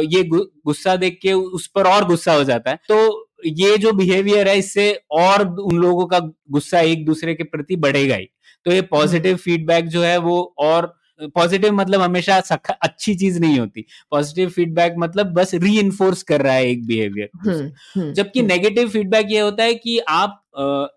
ये 0.08 0.24
गुस्सा 0.26 0.96
देख 0.96 1.20
के 1.22 1.34
उस 1.34 1.68
पर 1.68 1.88
और 1.88 2.08
गुस्सा 2.08 2.34
हो 2.34 2.44
जाता 2.44 2.72
है 2.72 2.80
तो 2.90 3.30
ये 3.46 3.78
जो 3.78 3.92
बिहेवियर 3.94 4.48
है 4.48 4.58
इससे 4.58 4.92
और 5.12 5.48
उन 5.50 5.78
लोगों 5.78 6.06
का 6.06 6.20
गुस्सा 6.52 6.80
एक 6.82 7.06
दूसरे 7.06 7.36
के 7.36 7.44
प्रति 7.46 7.76
बढ़ेगा 7.78 8.16
ही। 8.16 8.30
तो 8.66 8.72
ये 8.72 8.82
पॉजिटिव 8.84 9.36
फीडबैक 9.38 9.88
जो 9.88 10.02
है 10.04 10.18
वो 10.20 10.42
और 10.60 10.96
पॉजिटिव 11.22 11.74
मतलब 11.74 12.02
हमेशा 12.02 12.36
अच्छी 12.72 13.16
चीज़ 13.16 13.40
नहीं 13.40 13.60
होती। 13.60 13.86
पॉजिटिव 14.12 14.50
फीडबैक 14.50 14.96
मतलब 14.98 15.28
बस 15.28 15.54
री 15.54 15.92
कर 16.28 16.42
रहा 16.42 16.54
है 16.54 16.70
एक 16.70 16.86
बिहेवियर 16.88 17.30
जबकि 18.14 18.42
नेगेटिव 18.42 18.90
फीडबैक 18.90 19.28
ये 19.30 19.40
होता 19.40 19.64
है 19.64 19.76
कि 19.76 20.00
आप 20.00 20.44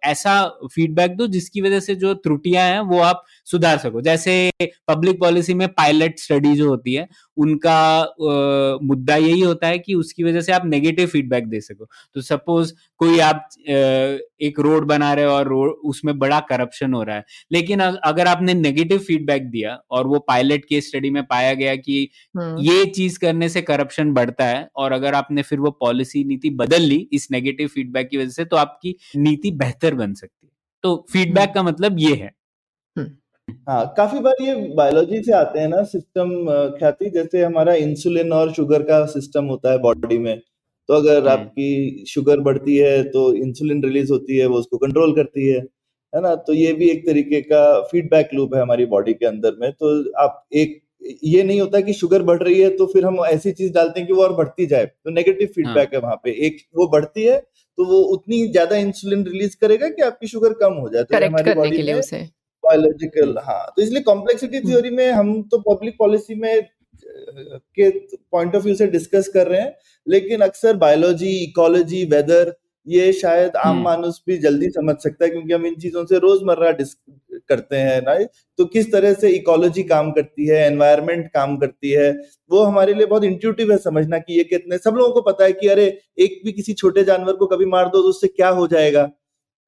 ऐसा 0.04 0.34
फीडबैक 0.66 1.16
दो 1.16 1.26
जिसकी 1.28 1.60
वजह 1.60 1.80
से 1.80 1.94
जो 1.96 2.12
त्रुटियाँ 2.16 2.64
हैं 2.64 2.80
वो 2.82 3.00
आप 3.02 3.24
सुधार 3.46 3.78
सको 3.78 4.00
जैसे 4.00 4.50
पब्लिक 4.88 5.18
पॉलिसी 5.20 5.54
में 5.54 5.66
पायलट 5.70 6.18
स्टडी 6.18 6.54
जो 6.54 6.68
होती 6.68 6.94
है 6.94 7.08
उनका 7.36 7.72
आ, 7.72 8.78
मुद्दा 8.82 9.16
यही 9.16 9.40
होता 9.40 9.66
है 9.66 9.78
कि 9.78 9.94
उसकी 9.94 10.24
वजह 10.24 10.40
से 10.40 10.52
आप 10.52 10.66
नेगेटिव 10.66 11.06
फीडबैक 11.08 11.48
दे 11.48 11.60
सको 11.60 11.88
तो 12.16 12.20
सपोज़ 12.22 12.72
कोई 13.00 13.18
आप 13.20 13.36
आ, 13.36 14.18
एक 14.42 14.60
रोड 14.60 14.84
बना 14.84 15.12
रहे 15.14 15.24
हो 15.24 15.32
और 15.32 15.48
रोड 15.48 15.70
उसमें 15.84 16.18
बड़ा 16.18 16.40
करप्शन 16.48 16.94
हो 16.94 17.02
रहा 17.02 17.16
है 17.16 17.24
लेकिन 17.52 17.80
अगर 17.80 18.26
आपने 18.26 18.54
नेगेटिव 18.56 18.98
फीडबैक 19.00 19.50
दिया 19.50 19.78
और 19.90 20.06
वो 20.06 20.18
पायलट 20.28 20.64
के 20.64 20.80
स्टडी 20.80 21.10
में 21.10 21.22
पाया 21.24 21.52
गया 21.54 21.74
कि 21.78 22.08
हम्म। 22.34 22.58
ये 22.60 22.84
चीज़ 22.90 23.18
करने 23.18 23.48
से 23.48 23.62
करप्शन 23.62 24.12
बढ़ता 24.14 24.44
है 24.46 24.68
और 24.76 24.92
अगर 24.92 25.14
आपने 25.14 25.42
फिर 25.42 25.60
वो 25.60 25.70
पॉलिसी 25.80 26.24
नीति 26.24 26.50
बदल 26.56 26.82
ली 26.84 26.96
इस 27.12 27.28
नेगेटिव 27.30 27.68
फीडबैक 27.70 28.08
की 28.08 28.16
वजह 28.16 28.30
से 28.30 28.44
तो 28.44 28.56
आपकी 28.58 28.96
नीति 29.18 29.39
बेहतर 29.52 29.94
बन 29.94 30.14
सकती 30.14 30.46
है। 30.46 30.52
तो 30.84 30.96
फीडबैक 31.12 31.40
हम्म। 31.40 31.54
का 31.54 31.62
मतलब 31.62 31.96
ये 31.98 32.14
है। 32.14 32.30
हाँ 33.68 33.94
काफ़ी 33.96 34.18
बार 34.20 34.42
ये 34.42 34.54
बायोलॉजी 34.76 35.22
से 35.22 35.32
आते 35.32 35.60
हैं 35.60 35.68
ना 35.68 35.82
सिस्टम 35.84 36.30
ख्याति 36.78 37.10
जैसे 37.10 37.42
हमारा 37.44 37.74
इंसुलिन 37.74 38.32
और 38.32 38.52
शुगर 38.52 38.82
का 38.82 39.04
सिस्टम 39.06 39.44
होता 39.44 39.70
है 39.72 39.78
बॉडी 39.78 40.18
में। 40.18 40.38
तो 40.88 40.94
अगर 40.94 41.18
हम्म। 41.18 41.28
आपकी 41.30 42.04
शुगर 42.08 42.40
बढ़ती 42.40 42.76
है 42.76 43.02
तो 43.04 43.32
इंसुलिन 43.34 43.82
रिलीज़ 43.84 44.12
होती 44.12 44.36
है 44.36 44.46
वो 44.46 44.58
उसको 44.58 44.78
कंट्रोल 44.78 45.14
करती 45.14 45.48
है 45.48 45.58
है 46.12 46.20
ना? 46.22 46.34
तो 46.34 46.52
ये 46.52 46.72
भी 46.72 46.88
एक 46.90 47.06
तरीके 47.06 47.40
का 47.42 47.80
फीडबैक 47.82 48.30
लूप 48.34 48.54
है 48.54 48.62
हमारी 48.62 48.86
बॉडी 48.86 49.14
के 49.14 49.26
अंदर 49.26 49.56
में। 49.60 49.70
तो 49.72 50.12
आप 50.22 50.44
एक 50.54 50.80
ये 51.24 51.42
नहीं 51.42 51.60
होता 51.60 51.80
कि 51.80 51.92
शुगर 51.92 52.22
बढ़ 52.22 52.42
रही 52.42 52.60
है 52.60 52.70
तो 52.76 52.86
फिर 52.86 53.04
हम 53.04 53.18
ऐसी 53.26 53.52
चीज़ 53.52 53.72
डालते 53.72 54.00
हैं 54.00 54.06
कि 54.06 54.12
वो 54.12 54.22
और 54.22 54.34
बढ़ती 54.34 54.66
जाए। 54.66 54.86
तो 54.86 55.10
नेगेटिव 55.10 55.48
फीडबैक 55.54 55.76
हाँ. 55.78 55.88
है 55.94 56.00
वहाँ 56.00 56.16
पे। 56.24 56.30
एक 56.46 56.56
वो 56.76 56.88
बढ़ती 56.88 57.24
है 57.24 57.38
तो 57.80 57.84
वो 57.86 57.98
उतनी 58.10 58.46
ज़्यादा 58.48 58.76
इंसुलिन 58.78 59.22
रिलीज़ 59.24 59.56
करेगा 59.56 59.88
कि 59.90 60.02
आपकी 60.02 60.26
शुगर 60.26 60.52
कम 60.56 60.72
हो 60.76 60.88
जाए 60.88 61.04
तो 61.04 61.16
हमारी 61.16 61.54
बॉडी 61.54 61.82
में 61.84 62.00
बायोलॉजिकल 62.64 63.38
हाँ 63.42 63.62
तो 63.68 63.82
इसलिए 63.82 64.02
कॉम्प्लेक्सिटी 64.02 64.60
थ्योरी 64.60 64.88
हम्म। 64.88 64.96
में 64.96 65.10
हम 65.10 65.30
तो 65.44 65.58
पब्लिक 65.60 65.94
पॉलिसी 65.98 66.34
में 66.34 66.66
के 67.04 67.88
पॉइंट 68.32 68.56
ऑफ़ 68.56 68.64
व्यू 68.64 68.74
से 68.74 68.86
डिस्कस 68.88 69.28
कर 69.34 69.46
रहे 69.46 69.60
हैं 69.60 69.74
लेकिन 70.06 70.40
अक्सर 70.40 70.76
बायोलॉजी 70.76 71.30
इकोलॉजी 71.38 72.04
वेदर 72.06 72.54
ये 72.86 73.12
शायद 73.14 73.56
आम 73.58 73.68
हम्म। 73.68 73.84
मानुस 73.84 74.22
भी 74.26 74.38
जल्दी 74.40 74.70
समझ 74.70 74.96
सकता 74.98 75.24
है 75.24 75.30
क्योंकि 75.30 75.52
हम 75.52 75.66
इन 75.66 75.74
चीज़ों 75.78 76.04
से 76.04 76.18
रोज़मर्रा 76.18 76.70
करते 77.50 77.76
हैं 77.78 78.00
राइट 78.02 78.28
तो 78.58 78.64
किस 78.68 78.90
तरह 78.92 79.12
से 79.14 79.28
इकोलॉजी 79.32 79.82
काम 79.84 80.10
करती 80.12 80.46
है 80.46 80.64
एनवायरमेंट 80.64 81.26
काम 81.30 81.56
करती 81.58 81.90
है 81.92 82.10
वो 82.50 82.62
हमारे 82.62 82.94
लिए 82.94 83.06
बहुत 83.06 83.24
इंट्यूटिव 83.24 83.72
है 83.72 83.78
समझना 83.80 84.18
कि 84.20 84.38
ये 84.38 84.44
कितने 84.46 84.78
सब 84.78 84.94
लोगों 84.94 85.12
को 85.12 85.20
पता 85.22 85.44
है 85.44 85.52
कि 85.52 85.68
अरे 85.68 85.86
एक 86.18 86.40
भी 86.44 86.52
किसी 86.52 86.72
छोटे 86.74 87.04
जानवर 87.04 87.36
को 87.36 87.46
कभी 87.48 87.66
मार 87.68 87.86
दो 87.86 88.02
तो 88.02 88.08
उससे 88.08 88.28
क्या 88.30 88.48
हो 88.54 88.66
जाएगा 88.68 89.02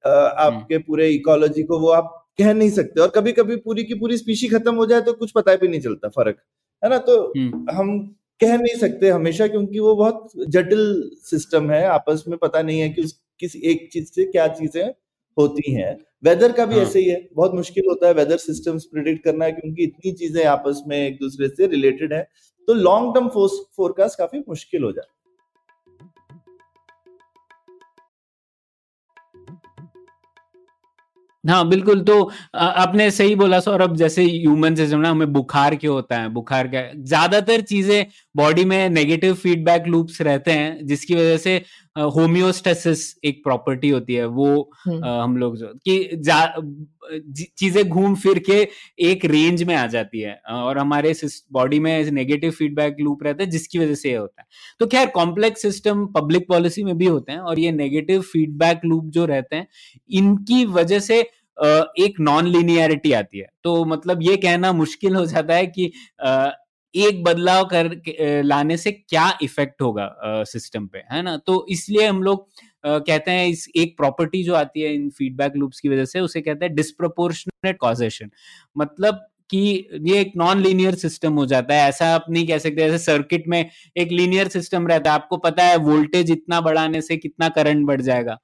हम्म। 0.05 0.35
आपके 0.41 0.79
पूरे 0.81 1.09
इकोलॉजी 1.11 1.63
को 1.65 1.79
वो 1.79 1.91
आप 1.93 2.19
कह 2.39 2.53
नहीं 2.53 2.71
सकते 2.71 3.01
और 3.01 3.09
कभी 3.11 3.33
कभी 3.33 3.57
पूरी 3.59 3.85
की 3.85 3.95
पूरी 3.97 4.17
स्पीशी 4.17 4.49
खत्म 4.49 4.75
हो 4.75 4.87
जाए 4.87 5.01
तो 5.01 5.13
कुछ 5.15 5.33
पता 5.33 5.55
भी 5.57 5.69
नहीं 5.69 5.81
चलता 5.81 6.09
फ़र्क 6.11 6.37
है 6.83 6.91
ना 6.91 6.99
तो 7.01 7.21
हम्म। 7.29 7.67
हम 7.71 7.99
कह 8.41 8.57
नहीं 8.57 8.79
सकते 8.79 9.11
हमेशा 9.11 9.47
क्योंकि 9.47 9.79
वो 9.79 9.95
बहुत 9.97 10.33
जटिल 10.49 11.11
सिस्टम 11.25 11.71
है 11.71 11.85
आपस 11.89 12.25
में 12.29 12.37
पता 12.39 12.63
नहीं 12.63 12.81
है 12.81 12.89
कि 12.89 13.03
उस 13.03 13.21
किसी 13.41 13.61
एक 13.65 13.89
चीज़ 13.93 14.07
से 14.07 14.25
क्या 14.27 14.47
चीज़ें 14.51 14.83
होती 15.37 15.73
हैं। 15.73 15.97
वेदर 16.25 16.53
का 16.53 16.67
भी 16.67 16.75
हाँ. 16.75 16.83
ऐसे 16.83 17.01
ही 17.01 17.09
है 17.09 17.21
बहुत 17.37 17.55
मुश्किल 17.55 17.85
होता 17.89 18.07
है 18.07 18.15
वेदर 18.15 18.37
सिस्टम्स 18.39 18.85
प्रिडिक्ट 18.85 19.25
करना 19.25 19.45
है 19.45 19.53
क्योंकि 19.53 19.83
इतनी 19.85 20.13
चीज़ें 20.15 20.45
आपस 20.47 20.83
में 20.89 20.97
एक 20.99 21.19
दूसरे 21.21 21.49
से 21.49 21.67
रिलेटेड 21.69 22.13
है 22.13 22.23
तो 22.69 22.75
लॉन्ग 22.75 23.15
टर्म 23.15 23.29
फोरकास्ट 23.29 24.19
काफ़ी 24.19 24.39
मुश्किल 24.49 24.83
हो 24.83 24.93
जाता 24.93 25.07
है। 25.07 25.21
हाँ 31.45 31.69
बिल्कुल 31.69 32.01
तो 32.05 32.15
आपने 32.55 33.11
सही 33.11 33.35
बोला 33.35 33.59
सौरभ 33.61 33.95
जैसे 33.97 34.25
ह्यूमन 34.25 34.75
सिस्टम 34.75 34.99
ना 34.99 35.11
हमें 35.11 35.33
बुखार 35.33 35.75
क्यों 35.77 35.95
होता 35.95 36.19
है? 36.19 36.29
बुखार 36.29 36.69
क्या 36.69 36.83
ज़्यादातर 36.95 37.61
चीज़ें 37.63 38.05
बॉडी 38.35 38.65
में 38.65 38.89
नेगेटिव 38.91 39.35
फीडबैक 39.35 39.87
लूप्स 39.87 40.21
रहते 40.21 40.53
हैं 40.53 40.87
जिसकी 40.87 41.15
वजह 41.15 41.37
से 41.39 41.57
होम्योस्टेसिस 41.97 43.01
एक 43.25 43.43
प्रॉपर्टी 43.45 43.89
होती 43.89 44.15
है 44.15 44.27
वो 44.27 44.47
हम्म। 44.87 45.05
हम 45.07 45.37
लोग 45.37 45.57
जो 45.57 45.73
कि 45.87 46.23
चीज़ें 47.59 47.85
घूम 47.85 48.15
फिर 48.17 48.39
के 48.41 48.57
एक 49.03 49.25
रेंज 49.25 49.63
में 49.63 49.75
आ 49.75 49.87
जाती 49.89 50.21
है 50.21 50.41
और 50.51 50.79
हमारे 50.79 51.13
बॉडी 51.53 51.79
में 51.79 52.11
नेगेटिव 52.13 52.51
फीडबैक 52.51 52.97
लूप 53.01 53.23
रहता 53.23 53.43
है 53.45 53.51
जिसकी 53.51 53.79
वजह 53.79 53.95
से 53.95 54.09
ये 54.09 54.17
होता 54.17 54.41
है 54.41 54.47
तो 54.81 54.87
खैर 54.87 55.09
कॉम्प्लेक्स 55.11 55.63
सिस्टम 55.63 56.07
पब्लिक 56.15 56.49
पॉलिसी 56.49 56.85
में 56.85 56.97
भी 56.99 57.07
होते 57.07 57.33
हैं 57.33 57.39
और 57.41 57.59
ये 57.59 57.73
नेगेटिव 57.73 58.21
फीडबैक 58.23 58.85
लूप 58.85 59.11
जो 59.11 59.25
रहते 59.27 59.57
हैं 59.57 59.67
इनकी 60.11 60.65
वजह 60.71 60.99
से 61.01 61.25
एक 61.99 62.15
नॉन 62.21 62.47
लिनियरिटी 62.47 63.13
आती 63.13 63.39
है 63.39 63.47
तो 63.65 63.85
मतलब 63.85 64.23
ये 64.23 64.37
कहना 64.39 64.73
मुश्किल 64.75 65.17
हो 65.17 65.25
जाता 65.27 65.55
है 65.55 65.67
कि 65.69 65.91
एक 66.95 67.23
बदलाव 67.25 67.65
कर 67.73 67.91
लाने 68.45 68.77
से 68.77 68.93
क्या 68.93 69.33
इफ़ेक्ट 69.43 69.83
होगा 69.83 70.11
सिस्टम 70.47 70.87
पे, 70.87 70.99
है 71.13 71.23
ना? 71.23 71.37
तो 71.37 71.67
इसलिए 71.71 72.07
हम 72.07 72.23
लोग 72.23 72.47
कहते 72.85 73.31
हैं 73.31 73.47
इस 73.49 73.67
एक 73.77 73.97
प्रॉपर्टी 73.97 74.43
जो 74.45 74.55
आती 74.55 74.81
है 74.81 74.95
इन 74.95 75.09
फीडबैक 75.11 75.53
लूप्स 75.57 75.81
की 75.81 75.89
वजह 75.89 76.05
से, 76.05 76.21
उसे 76.21 76.41
कहते 76.41 76.65
हैं 76.65 76.75
डिस्प्रोपोर्शनेट 76.75 77.79
कॉजेशन 77.81 78.31
मतलब 78.77 79.27
कि 79.51 79.89
ये 80.03 80.21
एक 80.21 80.33
नॉन 80.37 80.61
लीनियर 80.63 80.95
सिस्टम 80.95 81.33
हो 81.35 81.45
जाता 81.47 81.75
है। 81.75 81.89
ऐसा 81.89 82.07
आप 82.15 82.25
नहीं 82.31 82.47
कह 82.49 82.59
सकते 82.59 82.77
जैसे 82.81 82.99
सर्किट 83.01 83.45
में 83.49 83.59
एक 83.97 84.13
लीनियर 84.13 84.49
सिस्टम 84.49 84.87
रहता 84.89 85.11
है। 85.11 85.15
आपको 85.15 85.37
पता 85.39 85.65
है 85.65 85.77
वोल्टेज 85.81 86.31
इतना 86.31 86.61
बढ़ाने 86.61 87.01
से 87.03 87.17
कितना 87.17 87.49
करंट 87.51 87.87
बढ़ 87.87 88.01
जाएगा 88.03 88.39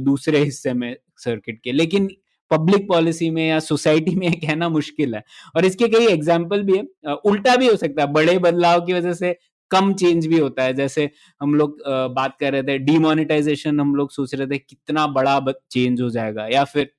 दूसरे 0.00 0.38
हिस्से 0.40 0.72
में 0.74 0.94
सर्किट 1.18 1.60
के। 1.64 1.72
लेकिन 1.72 2.08
पब्लिक 2.50 2.88
पॉलिसी 2.88 3.30
में 3.30 3.46
या 3.48 3.58
सोसाइटी 3.60 4.14
में 4.16 4.30
कहना 4.40 4.68
मुश्किल 4.70 5.14
है। 5.14 5.22
और 5.56 5.64
इसके 5.64 5.88
कई 5.88 6.06
एग्ज़ाम्पल 6.08 6.62
भी 6.64 6.76
है। 6.78 7.14
उल्टा 7.26 7.56
भी 7.56 7.66
हो 7.68 7.76
सकता 7.76 8.02
है। 8.02 8.12
बड़े 8.12 8.38
बदलाव 8.40 8.84
की 8.86 8.92
वजह 8.92 9.12
से 9.14 9.36
कम 9.70 9.92
चेंज 9.94 10.26
भी 10.26 10.38
होता 10.38 10.62
है। 10.62 10.74
जैसे 10.74 11.08
हम 11.40 11.54
लोग 11.54 11.78
बात 12.14 12.36
कर 12.40 12.52
रहे 12.52 12.62
थे 12.64 12.78
डिमोनिटाइजेशन 12.80 13.80
हम 13.80 13.94
लोग 13.96 14.10
सोच 14.12 14.34
रहे 14.34 14.46
थे 14.48 14.58
कितना 14.58 15.06
बड़ा 15.08 15.40
चेंज 15.70 16.00
हो 16.02 16.10
जाएगा। 16.10 16.46
या 16.52 16.64
फिर 16.66 16.90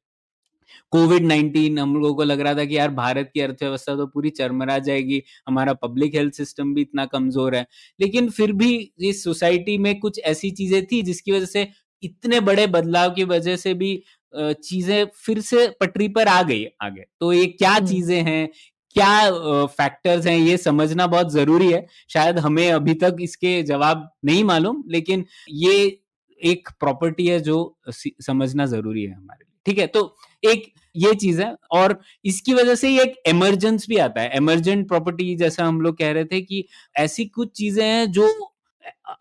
कोविड 0.94 1.26
नाइन्टीन 1.26 1.80
हम 1.80 1.96
लोगों 1.96 2.14
को 2.16 2.24
लग 2.24 2.42
रहा 2.42 2.54
था 2.56 2.66
कि 2.66 2.78
यार 2.78 2.90
भारत 2.94 3.30
की 3.34 3.42
अर्थव्यवस्था 3.42 3.96
तो 3.98 4.06
पूरी 4.08 4.30
चरमरा 4.32 4.78
जाएगी। 4.82 5.22
हमारा 5.48 5.74
पब्लिक 5.76 6.16
हेल्थ 6.16 6.34
सिस्टम 6.36 6.74
भी 6.76 6.82
इतना 6.82 7.06
कमज़ोर 7.08 7.56
है। 7.56 7.66
लेकिन 8.00 8.30
फिर 8.32 8.52
भी 8.56 8.72
इस 9.10 9.24
सोसाइटी 9.24 9.78
में 9.80 10.00
कुछ 10.00 10.20
ऐसी 10.26 10.52
चीज़ें 10.54 10.86
थी 10.88 11.02
जिसकी 11.04 11.32
वजह 11.32 11.46
से 11.48 11.68
इतने 12.04 12.40
बड़े 12.42 12.68
बदलाव 12.70 13.12
की 13.14 13.24
वजह 13.26 13.56
से 13.58 13.74
भी 13.76 13.94
चीज़ें 14.38 15.06
फिर 15.16 15.42
से 15.42 15.68
पटरी 15.82 16.08
पर 16.10 16.28
आ 16.28 16.42
गई 16.44 16.66
आगे। 16.82 17.06
तो 17.20 17.32
ये 17.34 17.46
क्या 17.48 17.78
चीज़ें 17.82 18.22
हैं 18.24 18.50
क्या 18.96 19.66
फैक्टर्स 19.68 20.26
हैं 20.28 20.38
ये 20.38 20.58
समझना 20.58 21.08
बहुत 21.08 21.32
ज़रूरी 21.32 21.72
है। 21.72 21.86
शायद 22.10 22.40
हमें 22.40 22.72
अभी 22.72 22.94
तक 22.96 23.18
इसके 23.22 23.62
जवाब 23.64 24.10
नहीं 24.26 24.44
मालूम 24.44 24.84
लेकिन 24.90 25.26
ये 25.52 25.76
एक 26.42 26.70
प्रॉपर्टी 26.80 27.28
है 27.28 27.40
जो 27.42 27.58
समझना 27.92 28.66
ज़रूरी 28.66 29.04
है 29.04 29.14
हमारे 29.14 29.40
लिए। 29.40 29.62
ठीक 29.66 29.80
है? 29.80 29.88
तो 29.88 30.16
एक 30.44 30.72
ये 30.96 31.14
चीज़ 31.16 31.42
है 31.42 31.56
और 31.72 32.00
इसकी 32.26 32.54
वजह 32.54 32.76
से 32.76 32.96
एक 33.02 33.16
एमरजेंस 33.28 33.86
भी 33.90 33.98
आता 34.00 34.22
है। 34.22 34.30
एमरजेंट 34.36 34.88
प्रॉपर्टी 34.88 35.36
जैसा 35.36 35.66
हम 35.66 35.82
लोग 35.82 35.98
कह 35.98 36.12
रहे 36.12 36.26
थे 36.26 36.42
कि 36.42 36.64
ऐसी 36.98 37.26
कुछ 37.28 37.52
चीज़ें 37.58 37.84
हैं 37.86 38.12
जो 38.12 38.28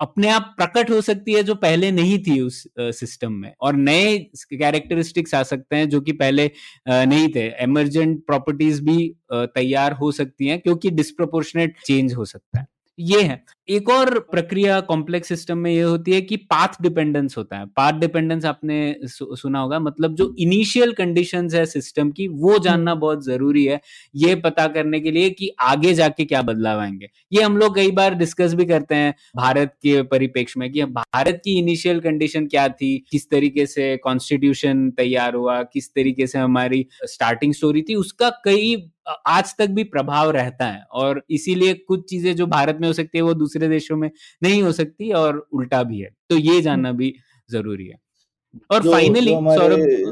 अपने 0.00 0.28
आप 0.28 0.54
प्रकट 0.58 0.90
हो 0.90 1.00
सकती 1.00 1.32
है 1.32 1.42
जो 1.42 1.54
पहले 1.56 1.90
नहीं 1.90 2.18
थी 2.18 2.40
उस 2.40 2.62
सिस्टम 2.78 3.32
में। 3.32 3.52
और 3.60 3.76
नए 3.76 4.18
कैरेक्टरिस्टिक्स 4.52 5.34
आ 5.34 5.42
सकते 5.42 5.76
हैं 5.76 5.88
जो 5.88 6.00
कि 6.00 6.12
पहले 6.14 6.50
नहीं 6.88 7.28
थे। 7.34 7.46
एमरजेंट 7.62 8.24
प्रॉपर्टीज़ 8.26 8.82
भी 8.82 9.12
तैयार 9.32 9.92
हो 9.92 10.12
सकती 10.12 10.46
हैं 10.46 10.60
क्योंकि 10.60 10.90
डिस्प्रोपोर्शनेट 10.92 11.76
चेंज 11.86 12.14
हो 12.14 12.24
सकता 12.24 12.60
है। 12.60 12.66
ये 12.98 13.22
है। 13.22 13.44
एक 13.68 13.88
और 13.88 14.18
प्रक्रिया 14.18 14.80
कॉम्प्लेक्स 14.80 15.28
सिस्टम 15.28 15.58
में 15.58 15.72
ये 15.72 15.80
होती 15.80 16.12
है 16.12 16.20
कि 16.20 16.36
पाथ 16.36 16.68
डिपेंडेंस 16.82 17.34
होता 17.38 17.56
है। 17.58 17.66
पाथ 17.66 17.92
डिपेंडेंस 17.92 18.44
आपने 18.44 18.96
सु, 19.04 19.36
सुना 19.36 19.60
होगा। 19.60 19.78
मतलब 19.78 20.14
जो 20.14 20.36
इनिशियल 20.38 20.92
कंडीशंस 20.92 21.54
है 21.54 21.66
सिस्टम 21.66 22.10
की 22.10 22.28
वो 22.28 22.58
जानना 22.58 22.90
हम्म। 22.90 23.00
बहुत 23.00 23.24
ज़रूरी 23.24 23.64
है। 23.64 23.80
ये 24.14 24.34
पता 24.34 24.66
करने 24.66 25.00
के 25.00 25.10
लिए 25.10 25.30
कि 25.30 25.50
आगे 25.60 25.94
जाके 25.94 26.24
क्या 26.24 26.42
बदलाव 26.42 26.80
आएँगे। 26.80 27.08
ये 27.32 27.42
हम 27.42 27.56
लोग 27.58 27.74
कई 27.74 27.90
बार 27.90 28.14
डिस्कस 28.14 28.54
भी 28.54 28.64
करते 28.64 28.94
हैं 28.94 29.14
भारत 29.36 29.74
के 29.82 30.02
परिपेक्ष 30.02 30.56
में 30.56 30.72
कि 30.72 30.84
भारत 30.84 31.42
की 31.44 31.58
इनिशियल 31.58 32.00
कंडीशन 32.00 32.46
क्या 32.46 32.68
थी? 32.68 33.04
किस 33.10 33.30
तरीके 33.30 33.66
से 33.66 33.96
कॉन्स्टिट्यूशन 33.96 34.90
तैयार 34.90 35.34
हुआ? 35.34 35.62
किस 35.62 35.90
तरीके 35.94 36.26
से 36.26 36.38
हमारी 36.38 36.86
स्टार्टिंग 37.04 37.54
स्टोरी 37.54 37.82
थी? 37.82 37.94
उसका 37.94 38.30
कई 38.44 38.90
आज 39.06 39.54
तक 39.58 39.68
भी 39.70 39.84
प्रभाव 39.86 40.30
रहता 40.30 40.66
है 40.66 40.82
और 40.94 41.22
इसीलिए 41.30 41.74
कुछ 41.74 42.08
चीज़ें 42.10 42.34
जो 42.36 42.46
भारत 42.48 42.78
में 42.80 42.86
हो 42.88 42.92
सकती 42.94 43.18
है 43.18 43.22
वो 43.22 43.34
दूसरे 43.34 43.68
देशों 43.68 43.96
में 43.96 44.10
नहीं 44.42 44.62
हो 44.62 44.72
सकती 44.72 45.10
और 45.14 45.46
उल्टा 45.52 45.82
भी 45.82 46.00
है। 46.00 46.10
तो 46.30 46.36
ये 46.38 46.60
जानना 46.62 46.92
भी 46.92 47.14
ज़रूरी 47.48 47.86
है। 47.86 47.96
और 48.70 48.82
फाइनली 48.82 49.32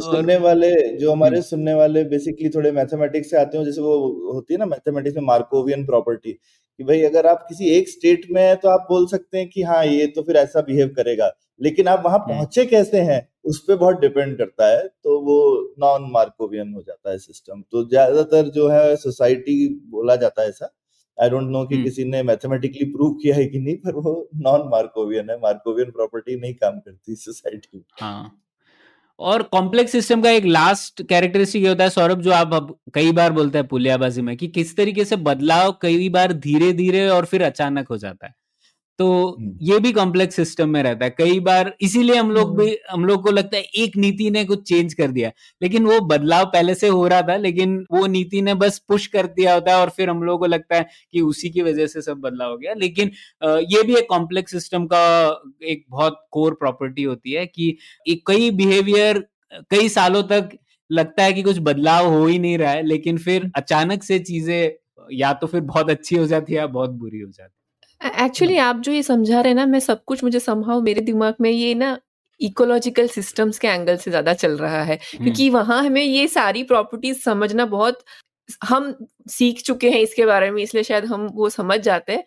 सुनने 0.00 0.37
वाले 0.38 0.70
जो 0.98 1.12
हमारे 1.12 1.40
सुनने 1.42 1.74
वाले 1.74 2.04
बेसिकली 2.04 2.48
थोड़े 2.48 2.72
मैथमेटिक्स 2.72 3.30
से 3.30 3.37
आते 3.37 3.59
हो 3.59 3.64
जैसे 3.64 3.80
वो 3.80 3.96
होती 4.33 4.54
है 4.54 4.59
ना 4.59 4.66
मैथमेटिक्स 4.66 5.16
में 5.16 5.24
मार्कोवियन 5.24 5.85
प्रॉपर्टी 5.87 6.33
कि 6.33 6.85
भाई 6.85 7.02
अगर 7.02 7.26
आप 7.26 7.44
किसी 7.48 7.68
एक 7.70 7.88
स्टेट 7.88 8.26
में 8.30 8.42
है 8.42 8.54
तो 8.57 8.68
आप 8.68 8.87
बोल 8.90 9.07
सकते 9.07 9.38
हैं 9.38 9.48
कि 9.48 9.62
हाँ 9.62 9.85
ये 9.87 10.07
तो 10.07 10.22
फिर 10.22 10.37
ऐसा 10.37 10.61
बिहेव 10.62 10.88
करेगा। 10.96 11.30
लेकिन 11.61 11.88
आप 11.88 12.02
वहाँ 12.07 12.18
पहुँचे 12.20 12.64
कैसे 12.66 13.00
हैं? 13.02 13.20
उस 13.44 13.59
पर 13.68 13.76
बहुत 13.76 14.00
डिपेंड 14.00 14.37
करता 14.38 14.66
है 14.68 14.87
तो 15.04 15.18
वो 15.20 15.38
नॉन 15.78 16.11
मार्कोवियन 16.12 16.72
हो 16.74 16.83
जाता 16.83 17.11
है 17.11 17.18
सिस्टम 17.18 17.62
तो 17.72 17.85
ज़्यादातर 17.88 18.48
जो 18.50 18.68
है 18.68 18.94
सोसाइटी 18.96 19.68
बोला 19.90 20.16
जाता 20.16 20.42
है 20.42 20.48
ऐसा. 20.48 20.70
आई 21.18 21.30
डोंट 21.30 21.50
नो 21.50 21.64
कि 21.66 21.83
किसी 21.83 22.04
ने 22.04 22.22
मैथमेटिकली 22.22 22.85
प्रूव 22.92 23.12
किया 23.14 23.35
है 23.37 23.44
कि 23.46 23.59
नहीं 23.59 23.76
पर 23.76 23.94
वो 23.94 24.14
नॉन 24.37 24.68
मार्कोवियन 24.70 25.30
है. 25.30 25.37
मार्कोवियन 25.37 25.90
प्रॉपर्टी 25.90 26.40
नहीं 26.40 26.54
काम 26.54 26.78
करती 26.78 27.14
सोसाइटी 27.16 27.85
हाँ। 28.00 28.40
और 29.18 29.42
कॉम्प्लेक्स 29.42 29.92
सिस्टम 29.92 30.22
का 30.22 30.30
एक 30.30 30.44
लास्ट 30.44 31.02
कैरेक्टरिस्टिक 31.02 31.62
ये 31.62 31.68
होता 31.68 31.85
है 31.85 31.90
सौरभ 31.90 32.20
जो 32.20 32.30
आप 32.33 32.54
अब 32.54 32.76
कई 32.94 33.12
बार 33.12 33.33
बोलते 33.33 33.59
हैं 33.59 33.66
पुलियाबाजी 33.68 34.22
में 34.22 34.37
कि 34.37 34.48
किस 34.48 34.76
तरीके 34.76 35.04
से 35.04 35.16
बदलाव 35.26 35.72
कई 35.83 36.09
बार 36.09 36.33
धीरे 36.33 36.72
धीरे 36.72 37.09
और 37.09 37.24
फिर 37.24 37.42
अचानक 37.42 37.88
हो 37.88 37.96
जाता 37.96 38.26
है। 38.26 38.35
तो 38.98 39.07
ये 39.62 39.78
भी 39.80 39.90
कॉम्प्लेक्स 39.92 40.37
सिस्टम 40.37 40.68
में 40.68 40.83
रहता 40.83 41.04
है। 41.04 41.11
कई 41.11 41.38
बार 41.40 41.72
इसीलिए 41.83 42.16
हम 42.16 42.30
लोग 42.30 42.57
भी 42.59 42.76
हम 42.90 43.04
लोग 43.04 43.22
को 43.22 43.30
लगता 43.30 43.57
है 43.57 43.62
एक 43.78 43.96
नीति 43.96 44.28
ने 44.30 44.44
कुछ 44.44 44.62
चेंज 44.68 44.94
कर 44.94 45.11
दिया। 45.11 45.30
लेकिन 45.62 45.87
वो 45.87 45.98
बदलाव 46.07 46.44
पहले 46.46 46.74
से 46.74 46.88
हो 46.88 47.07
रहा 47.09 47.22
था 47.22 47.37
लेकिन 47.37 47.76
वो 47.92 48.07
नीति 48.07 48.42
ने 48.42 48.54
बस 48.54 48.78
पुश 48.88 49.07
कर 49.09 49.26
दिया 49.28 49.54
होता 49.54 49.70
है 49.70 49.80
और 49.80 49.90
फिर 49.90 50.11
हम 50.11 50.22
लोग 50.22 50.38
को 50.40 50.46
लगता 50.46 50.76
है 50.76 50.87
कि 51.12 51.20
उसी 51.22 51.50
की 51.50 51.62
वजह 51.62 51.87
से 51.87 52.02
सब 52.02 52.20
बदलाव 52.20 52.50
हो 52.50 52.57
गया। 52.59 52.74
लेकिन 52.76 53.11
ये 53.70 53.83
भी 53.83 53.96
एक 53.96 54.07
कॉम्प्लेक्स 54.09 54.52
सिस्टम 54.52 54.87
का 54.87 55.02
एक 55.64 55.85
बहुत 55.90 56.20
कोर 56.30 56.54
प्रॉपर्टी 56.54 57.02
होती 57.02 57.33
है 57.33 57.46
कि 57.46 57.76
एक 58.07 58.22
कई 58.28 58.50
बिहेवियर 58.52 59.24
कई 59.70 59.88
सालों 59.88 60.22
तक 60.24 60.48
लगता 60.90 61.22
है 61.24 61.33
कि 61.33 61.42
कुछ 61.42 61.59
बदलाव 61.62 62.07
हो 62.09 62.24
ही 62.26 62.38
नहीं 62.38 62.57
रहा 62.59 62.70
है 62.70 62.83
लेकिन 62.83 63.18
फिर 63.18 63.50
अचानक 63.57 64.02
से 64.02 64.18
चीज़ें 64.20 64.70
या 65.12 65.33
तो 65.35 65.46
फिर 65.46 65.61
बहुत 65.62 65.90
अच्छी 65.90 66.16
हो 66.16 66.26
जाती 66.26 66.52
है 66.52 66.59
या 66.59 66.66
बहुत 66.68 66.90
बुरी 66.92 67.20
हो 67.20 67.30
जाती 67.30 67.42
है। 67.44 67.63
एक्चुअली 68.05 68.57
आप 68.59 68.77
जो 68.79 68.93
ये 68.93 69.03
समझा 69.03 69.40
रहे 69.40 69.49
हैं 69.49 69.55
ना 69.57 69.64
मैं 69.67 69.81
सब 69.81 70.03
कुछ 70.05 70.23
मुझे 70.25 70.40
संभव 70.40 70.81
मेरे 70.83 71.01
दिमाग 71.01 71.35
में 71.40 71.51
ये 71.51 71.75
ना 71.75 71.99
इकोलॉजिकल 72.40 73.07
सिस्टम्स 73.09 73.59
के 73.59 73.69
एंगल 73.69 73.97
से 73.97 74.11
ज़्यादा 74.11 74.33
चल 74.35 74.57
रहा 74.59 74.83
है। 74.83 74.97
क्योंकि 74.97 75.49
वहाँ 75.51 75.83
हमें 75.85 76.03
ये 76.03 76.27
सारी 76.29 76.62
प्रॉपर्टीज़ 76.64 77.21
समझना 77.21 77.67
बहुत 77.67 78.05
हम 78.64 78.95
सीख 79.31 79.62
चुके 79.62 79.90
हैं 79.90 80.01
इसके 80.01 80.27
बारे 80.27 80.51
में 80.51 80.62
इसलिए 80.62 80.83
शायद 80.85 81.05
हम 81.05 81.27
वो 81.35 81.49
समझ 81.51 81.79
जाते 81.81 82.12
हैं। 82.12 82.25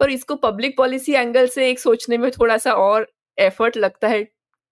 पर 0.00 0.10
इसको 0.10 0.34
पब्लिक 0.36 0.76
पॉलिसी 0.76 1.12
एंगल 1.12 1.46
से 1.46 1.68
एक 1.70 1.78
सोचने 1.80 2.18
में 2.18 2.30
थोड़ा 2.30 2.56
सा 2.58 2.72
और 2.74 3.06
एफर्ट 3.38 3.76
लगता 3.76 4.08
है 4.08 4.26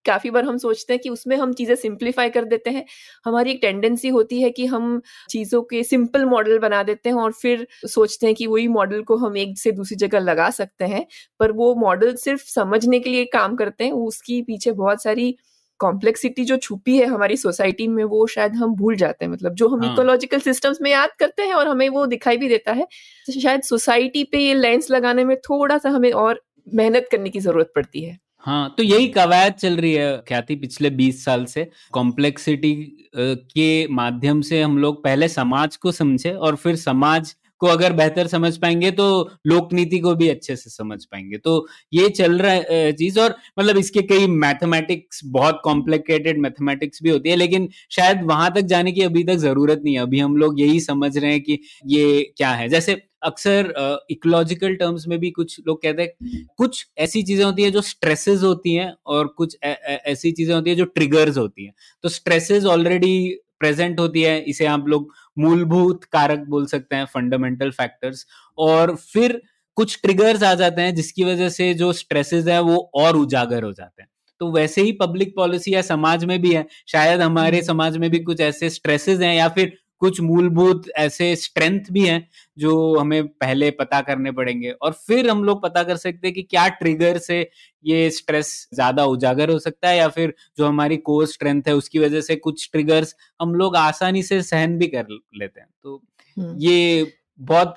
काफ़ी 0.07 0.31
बार 0.31 0.45
हम 0.45 0.57
सोचते 0.59 0.93
हैं 0.93 1.01
कि 1.01 1.09
उसमें 1.11 1.37
हम 1.37 1.53
चीज़ें 1.55 1.75
सिंप्लीफाई 1.77 2.31
कर 2.31 2.45
देते 2.47 2.71
हैं। 2.71 2.85
हमारी 3.27 3.51
एक 3.51 3.59
टेंडेंसी 3.63 4.09
होती 4.11 4.41
है 4.43 4.51
कि 4.53 4.67
हम 4.69 5.01
चीज़ों 5.31 5.63
के 5.65 5.83
सिंपल 5.85 6.25
मॉडल 6.27 6.59
बना 6.61 6.83
देते 6.83 7.09
हैं 7.09 7.17
और 7.19 7.33
फिर 7.35 7.67
सोचते 7.87 8.27
हैं 8.27 8.35
कि 8.35 8.47
वही 8.47 8.69
मॉडल 8.71 9.03
को 9.05 9.17
हम 9.19 9.37
एक 9.39 9.59
से 9.59 9.73
दूसरी 9.73 9.97
जगह 9.99 10.19
लगा 10.21 10.51
सकते 10.53 10.85
हैं। 10.87 11.07
पर 11.41 11.53
वो 11.55 11.75
मॉडल 11.77 12.15
सिर्फ़ 12.19 12.45
समझने 12.47 13.01
के 13.01 13.11
लिए 13.11 13.25
काम 13.33 13.57
करते 13.57 13.85
हैं 13.85 13.93
उसकी 13.95 14.41
पीछे 14.45 14.73
बहुत 14.75 15.03
सारी 15.03 15.35
कॉम्प्लेक्सिटी 15.81 16.45
जो 16.45 16.57
छुपी 16.59 16.97
है 16.99 17.07
हमारी 17.07 17.37
सोसाइटी 17.37 17.87
में 17.89 18.03
वो 18.07 18.27
शायद 18.29 18.55
हम 18.57 18.75
भूल 18.77 18.97
जाते 18.97 19.25
हैं। 19.25 19.33
मतलब 19.33 19.55
जो 19.55 19.69
हम 19.69 19.85
इकोलॉजिकल 19.85 20.37
हाँ. 20.37 20.43
सिस्टम्स 20.45 20.79
में 20.83 20.91
याद 20.91 21.11
करते 21.19 21.43
हैं 21.43 21.55
और 21.55 21.69
हमें 21.69 21.89
वो 21.91 22.07
दिखाई 22.09 22.37
भी 22.37 22.49
देता 22.49 22.73
है 22.73 22.87
तो 23.27 23.41
शायद 23.41 23.63
सोसाइटी 23.65 24.25
पे 24.27 24.39
ये 24.39 24.55
लेंस 24.55 24.91
लगाने 24.91 25.25
में 25.25 25.37
थोड़ा 25.41 25.79
सा 25.79 25.91
हमें 25.91 26.11
और 26.13 26.43
मेहनत 26.75 27.09
करने 27.13 27.31
की 27.31 27.41
ज़रूरत 27.41 27.73
पड़ती 27.77 28.05
है। 28.05 28.19
हाँ 28.45 28.75
तो 28.79 28.83
यही 28.83 29.07
कवायद 29.09 29.53
चल 29.55 29.77
रही 29.77 29.93
है 29.93 30.17
ख्याति 30.29 30.55
पिछले 30.57 30.91
20 30.93 31.25
साल 31.25 31.45
से। 31.47 31.67
कॉम्प्लेक्सिटी 31.93 32.73
के 33.17 33.87
माध्यम 33.95 34.41
से 34.43 34.61
हम 34.63 34.77
लोग 34.79 35.03
पहले 35.05 35.29
समाज 35.29 35.77
को 35.77 35.93
समझे 35.93 36.33
और 36.33 36.57
फिर 36.57 36.77
समाज 36.77 37.35
को 37.61 37.67
अगर 37.67 37.93
बेहतर 37.93 38.27
समझ 38.27 38.57
पाएँगे 38.59 38.91
तो 38.91 39.05
लोक 39.47 39.73
नीति 39.73 39.99
को 39.99 40.15
भी 40.15 40.29
अच्छे 40.29 40.57
से 40.57 40.71
समझ 40.71 41.05
पाएँगे। 41.05 41.39
तो 41.39 41.67
ये 41.93 42.09
चल 42.11 42.39
रहा 42.39 42.53
है 42.53 42.93
चीज़ 42.95 43.19
और 43.21 43.35
मतलब 43.59 43.77
इसके 43.79 44.03
कई 44.05 44.27
मैथमेटिक्स 44.29 45.21
बहुत 45.29 45.61
कॉम्प्लिकेटेड 45.65 46.39
मैथमेटिक्स 46.41 47.03
भी 47.03 47.11
होती 47.11 47.29
है, 47.31 47.37
लेकिन 47.37 47.69
शायद 47.91 48.23
वहाँ 48.25 48.51
तक 48.55 48.61
जाने 48.67 48.93
की 48.93 49.03
अभी 49.03 49.25
तक 49.25 49.37
ज़रूरत 49.39 49.81
नहीं 49.85 49.95
है। 49.95 50.01
अभी 50.03 50.21
हम 50.21 50.37
लोग 50.37 50.61
यही 50.61 50.81
समझ 50.83 51.17
रहे 51.19 51.31
हैं 51.33 51.41
कि 51.43 51.59
ये 51.89 52.33
क्या 52.37 52.51
है। 52.53 52.69
जैसे 52.69 53.01
अक्सर 53.25 53.73
इकोलॉजिकल 54.11 54.75
टर्म्स 54.77 55.07
में 55.09 55.19
भी 55.21 55.31
कुछ 55.31 55.61
लोग 55.67 55.83
कहते 55.83 56.03
हैं 56.03 56.45
कुछ 56.59 56.85
ऐसी 56.99 57.23
चीज़ें 57.23 57.45
होती 57.45 57.63
है 57.63 57.71
जो 57.71 57.81
स्ट्रेसेस 57.83 58.43
होती 58.43 58.75
हैं 58.75 58.93
और 59.07 59.27
कुछ 59.37 59.57
ऐसी 59.63 60.33
चीज़ें 60.33 60.55
होती 60.55 60.71
है 60.71 60.77
जो 60.77 60.85
ट्रिगर्स 60.85 61.39
होती 61.39 61.65
हैं। 61.65 61.73
तो 62.05 62.09
स्ट्रेसेस 62.11 62.65
ऑलरेडी 62.67 63.15
प्रेजेंट 63.61 64.01
होती 64.01 64.23
है 64.23 64.39
इसे 64.45 64.67
आप 64.67 64.89
लोग 64.89 65.13
मूलभूत 65.39 66.05
कारक 66.13 66.45
बोल 66.49 66.67
सकते 66.67 66.97
हैं 66.97 67.05
फंडामेंटल 67.05 67.71
फैक्टर्स 67.73 68.27
और 68.59 68.95
फिर 69.05 69.41
कुछ 69.77 69.99
ट्रिगर्स 70.03 70.43
आ 70.43 70.55
जाते 70.55 70.83
हैं 70.83 70.95
जिसकी 70.95 71.25
वजह 71.25 71.49
से 71.51 71.73
जो 71.75 71.93
स्ट्रेसेस 71.93 72.47
है 72.47 72.61
वो 72.63 72.77
और 72.95 73.17
उजागर 73.17 73.63
हो 73.65 73.73
जाते 73.73 74.03
हैं। 74.03 74.09
तो 74.41 74.51
वैसे 74.53 74.83
ही 74.83 74.93
पब्लिक 74.93 75.35
पॉलिसी 75.37 75.75
या 75.75 75.83
समाज 75.83 76.25
में 76.25 76.41
भी 76.43 76.53
है 76.55 76.67
शायद 76.89 77.21
हमारे 77.21 77.57
हम्म। 77.57 77.67
समाज 77.67 77.97
में 77.97 78.11
भी 78.11 78.19
कुछ 78.21 78.41
ऐसे 78.41 78.71
स्ट्रेसेस 78.71 79.21
हैं 79.21 79.35
या 79.35 79.49
फिर 79.49 79.73
कुछ 80.03 80.21
मूलभूत 80.21 80.89
ऐसे 80.99 81.35
स्ट्रेंथ 81.37 81.91
भी 81.93 82.07
हैं 82.07 82.27
जो 82.57 82.75
हमें 82.99 83.27
पहले 83.29 83.71
पता 83.73 84.01
करने 84.03 84.33
पड़ेंगे। 84.33 84.71
और 84.73 84.93
फिर 85.07 85.29
हम 85.31 85.45
लोग 85.45 85.63
पता 85.63 85.83
कर 85.83 85.97
सकते 85.97 86.27
हैं 86.27 86.35
कि 86.35 86.43
क्या 86.45 86.67
ट्रिगर 86.71 87.19
से 87.19 87.41
ये 87.85 88.11
स्ट्रेस 88.11 88.51
ज़्यादा 88.75 89.05
उजागर 89.07 89.51
हो 89.51 89.59
सकता 89.59 89.89
है 89.89 89.97
या 89.97 90.09
फिर 90.09 90.35
जो 90.59 90.67
हमारी 90.67 90.97
कोर 91.03 91.27
स्ट्रेंथ 91.27 91.63
है 91.69 91.75
उसकी 91.77 91.99
वजह 91.99 92.21
से 92.23 92.37
कुछ 92.39 92.69
ट्रिगर्स 92.73 93.15
हम 93.41 93.55
लोग 93.55 93.77
आसानी 93.77 94.23
से 94.23 94.43
सहन 94.43 94.79
भी 94.79 94.87
कर 94.89 95.07
लेते 95.37 95.61
हैं। 95.61 95.69
तो 95.83 96.03
हम्म। 96.37 96.57
ये 96.61 97.13
बहुत 97.41 97.75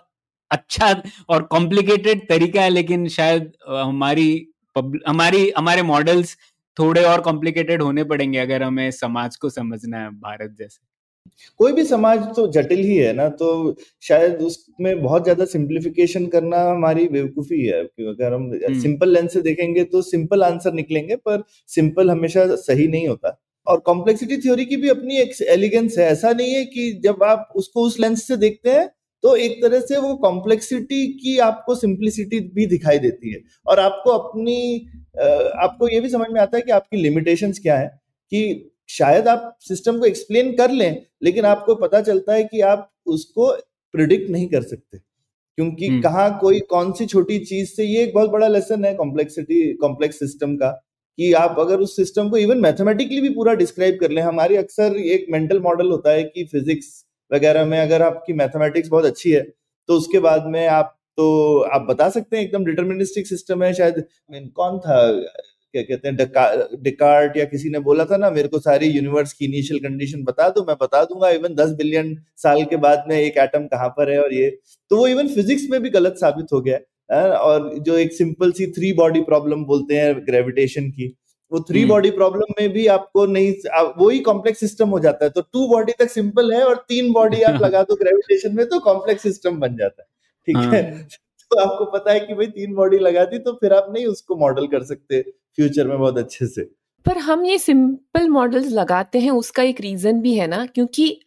अच्छा 0.52 0.94
और 1.30 1.44
कॉम्प्लिकेटेड 1.46 2.28
तरीका 2.30 2.62
है 2.62 2.70
लेकिन 2.70 3.08
शायद 3.10 3.52
हमारी 3.70 4.30
हमारी 5.08 5.50
हमारे 5.58 5.82
मॉडल्स 5.84 6.36
थोड़े 6.78 7.04
और 7.04 7.22
कॉम्प्लिकेटेड 7.22 7.82
होने 7.82 8.04
पड़ेंगे 8.06 8.40
अगर 8.40 8.64
हमें 8.64 8.90
समाज 8.94 9.36
को 9.36 9.50
समझना 9.52 10.00
है 10.00 10.10
भारत 10.12 10.56
जैसे। 10.60 10.80
कोई 11.60 11.72
भी 11.74 11.84
समाज 11.86 12.20
तो 12.36 12.48
जटिल 12.52 12.80
ही 12.80 12.96
है 12.98 13.12
ना 13.14 13.28
तो 13.32 13.76
शायद 14.04 14.42
उसमें 14.42 15.02
बहुत 15.02 15.24
ज़्यादा 15.24 15.46
सिंप्लीफिकेशन 15.48 16.26
करना 16.28 16.62
हमारी 16.64 17.08
बेवकूफ़ी 17.10 17.62
है। 17.62 17.82
अगर 17.82 18.34
हम 18.34 18.52
सिंपल 18.82 19.14
लेंस 19.14 19.34
से 19.34 19.42
देखेंगे 19.42 19.84
तो 19.86 20.02
सिंपल 20.04 20.44
आंसर 20.44 20.74
निकलेंगे 20.74 21.16
पर 21.18 21.44
सिंपल 21.70 22.12
हमेशा 22.12 22.46
सही 22.58 22.88
नहीं 22.88 23.08
होता। 23.08 23.38
और 23.68 23.80
कॉम्प्लेक्सिटी 23.82 24.38
थ्योरी 24.38 24.66
की 24.66 24.76
भी 24.78 24.90
अपनी 24.90 25.18
एक 25.20 25.42
एलिगेंस 25.50 25.98
है। 25.98 26.06
ऐसा 26.08 26.32
नहीं 26.34 26.54
है 26.54 26.64
कि 26.66 26.92
जब 27.04 27.24
आप 27.24 27.50
उसको 27.56 27.82
उस 27.82 28.00
लेंस 28.00 28.28
से 28.28 28.38
देखते 28.38 28.70
हैं 28.70 28.88
तो 29.24 29.36
एक 29.38 29.62
तरह 29.62 29.80
से 29.82 29.98
वो 29.98 30.14
कॉम्प्लेक्सिटी 30.18 31.06
की 31.14 31.38
आपको 31.42 31.76
सिंप्लिसिटी 31.76 32.40
भी 32.56 32.66
दिखाई 32.68 33.00
देती 33.00 33.32
है। 33.32 33.40
और 33.68 33.80
आपको 33.80 34.12
अपनी 34.12 34.88
आपको 35.18 35.88
ये 35.88 36.00
भी 36.02 36.10
समझ 36.10 36.28
में 36.32 36.40
आता 36.42 36.58
है 36.58 36.64
कि 36.64 36.72
आपकी 36.72 36.98
लिमिटेशंस 36.98 37.60
क्या 37.60 37.78
है 37.78 37.88
कि 38.32 38.72
शायद 38.90 39.28
आप 39.28 39.58
सिस्टम 39.60 40.00
को 40.00 40.06
एक्सप्लेन 40.06 40.56
कर 40.56 40.72
लें 40.72 41.02
लेकिन 41.24 41.46
आपको 41.46 41.76
पता 41.76 42.02
चलता 42.02 42.34
है 42.34 42.44
कि 42.44 42.62
आप 42.62 42.92
उसको 43.06 43.52
प्रिडिक्ट 43.94 44.30
नहीं 44.30 44.48
कर 44.48 44.64
सकते। 44.64 44.98
क्योंकि 44.98 45.88
हम्म। 45.88 46.02
कहा 46.02 46.30
कोई 46.30 46.60
कौन 46.60 46.92
सी 46.92 47.06
छोटी 47.06 47.40
चीज़ 47.40 47.70
से 47.70 47.84
ये 47.84 48.04
एक 48.04 48.14
बहुत 48.14 48.30
बड़ा 48.30 48.48
लेसन 48.48 48.86
है 48.86 48.94
कॉम्प्लेक्सिटी 48.96 49.74
कॉम्प्लेक्स 49.74 50.20
सिस्टम 50.20 50.56
का 50.56 50.70
कि 51.18 51.34
आप 51.34 51.56
अगर 51.60 51.80
उस 51.80 51.96
सिस्टम 51.96 52.30
को 52.30 52.38
इवन 52.38 52.58
मैथमेटिकली 52.58 53.22
भी 53.22 53.30
पूरा 53.30 53.54
डिस्क्राइब 53.54 53.98
कर 54.02 54.12
लें। 54.12 54.22
हमारी 54.22 54.56
अक्सर 54.56 54.98
एक 54.98 55.26
मेंटल 55.30 55.60
मॉडल 55.60 55.88
होता 55.88 56.12
है 56.12 56.24
कि 56.24 56.44
फिजिक्स 56.46 57.06
वगैरह 57.34 57.66
में 57.66 57.80
अगर 57.80 58.02
आपकी 58.02 58.34
मैथमेटिक्स 58.34 58.90
बहुत 58.90 59.06
अच्छी 59.06 59.32
है 59.32 59.42
तो 59.90 59.94
उसके 59.94 60.20
बाद 60.20 60.46
में 60.46 60.68
आप 60.68 60.94
तो 61.18 61.60
आप 61.60 61.82
बता 61.82 62.10
सकते 62.10 62.38
हैं 62.38 62.44
एकदम 62.44 62.66
डिटर्मिनिस्टिक 62.66 63.28
सिस्टम 63.28 63.64
है 63.64 63.74
शायद। 63.74 64.04
कौन 64.34 64.80
था? 64.80 64.98
क्या 65.74 65.82
कहते 65.84 66.08
हैं 66.08 66.16
डिकार्ट 66.84 67.38
या 67.38 67.46
किसी 67.46 67.70
ने 67.70 67.80
बोला 67.80 68.06
था 68.06 68.18
ना 68.18 68.30
मेरे 68.30 68.48
को 68.48 68.60
सारी 68.60 68.88
यूनिवर्स 68.88 69.34
की 69.34 69.46
इनिशियल 69.46 69.80
कंडीशन 69.80 70.24
बता 70.24 70.48
दो 70.50 70.64
मैं 70.66 70.76
बता 70.82 71.04
दूँगा 71.04 71.30
इवन 71.30 71.56
दस 71.56 71.72
बिलियन 71.78 72.16
साल 72.38 72.64
के 72.66 72.78
बाद 72.78 73.04
में 73.10 73.16
एक 73.18 73.38
एटम 73.38 73.66
कहाँ 73.68 73.90
पर 73.90 74.12
है 74.12 74.20
और 74.24 74.34
ये। 74.34 74.50
तो 74.92 74.98
वो 74.98 75.08
इवन 75.08 75.28
फिजिक्स 75.28 75.68
में 75.72 75.82
भी 75.82 75.90
गलत 75.90 76.16
साबित 76.18 76.54
हो 76.54 76.62
गया 76.62 76.80
है 77.12 77.32
और 77.32 77.74
जो 77.80 77.98
एक 77.98 78.14
सिंपल 78.14 78.52
सी 78.52 78.68
थ्री 78.72 78.94
बॉडी 78.94 79.22
प्रॉब्लम 79.22 79.64
बोलते 79.66 79.96
हैं 79.96 80.16
ग्रेविटेशन 80.28 80.90
की 80.92 81.14
वो 81.52 81.60
थ्री 81.62 81.84
बॉडी 81.86 82.10
प्रॉब्लम 82.12 82.54
में 82.60 82.70
भी 82.70 82.86
आपको 82.88 83.26
नहीं 83.26 83.54
वही 84.00 84.20
कॉम्प्लेक्स 84.20 84.60
सिस्टम 84.60 84.90
हो 84.90 85.00
जाता 85.00 85.26
है। 85.26 85.32
तो 85.32 85.42
टू 85.44 85.68
बॉडी 85.68 85.94
तक 86.00 86.10
सिंपल 86.12 86.52
है 86.54 86.64
और 86.64 86.76
तीन 86.90 87.12
बॉडी 87.14 87.42
आप 87.42 87.62
लगा 87.62 87.84
दो 87.84 87.96
ग्रेविटेशन 87.96 88.56
में 88.56 88.66
तो 88.66 88.80
कॉम्प्लेक्स 88.80 89.24
सिस्टम 89.24 89.60
बन 89.60 89.78
जाता 89.78 90.02
है 90.04 90.08
ठीक 90.48 90.74
है? 90.74 90.82
हाँ। 90.94 91.08
तो 91.52 91.60
आपको 91.60 91.86
पता 91.92 92.12
है 92.14 92.20
कि 92.20 92.34
भाई 92.34 92.48
तीन 92.48 92.74
बॉडी 92.76 92.98
लगा 93.00 93.24
दी 93.26 93.40
तो 93.40 93.52
फिर 93.54 93.74
आप 93.74 93.88
नहीं 93.94 94.06
उसको 94.06 94.36
मॉडल 94.36 94.68
कर 94.68 94.84
सकते। 94.84 95.24
फ्यूचर 95.58 95.88
में 95.88 95.98
बहुत 96.00 96.18
अच्छे 96.18 96.48
से। 96.48 96.70
पर 97.06 97.18
हम 97.18 97.46
ये 97.46 97.58
सिंपल 97.58 98.30
मॉडल्स 98.30 98.72
लगाते 98.72 99.20
हैं 99.20 99.32
उसका 99.32 99.64
एक 99.64 99.82
रीजन 99.82 100.22
भी 100.22 100.34
है 100.34 100.48
ना 100.48 100.66
क्योंकि 100.66 101.20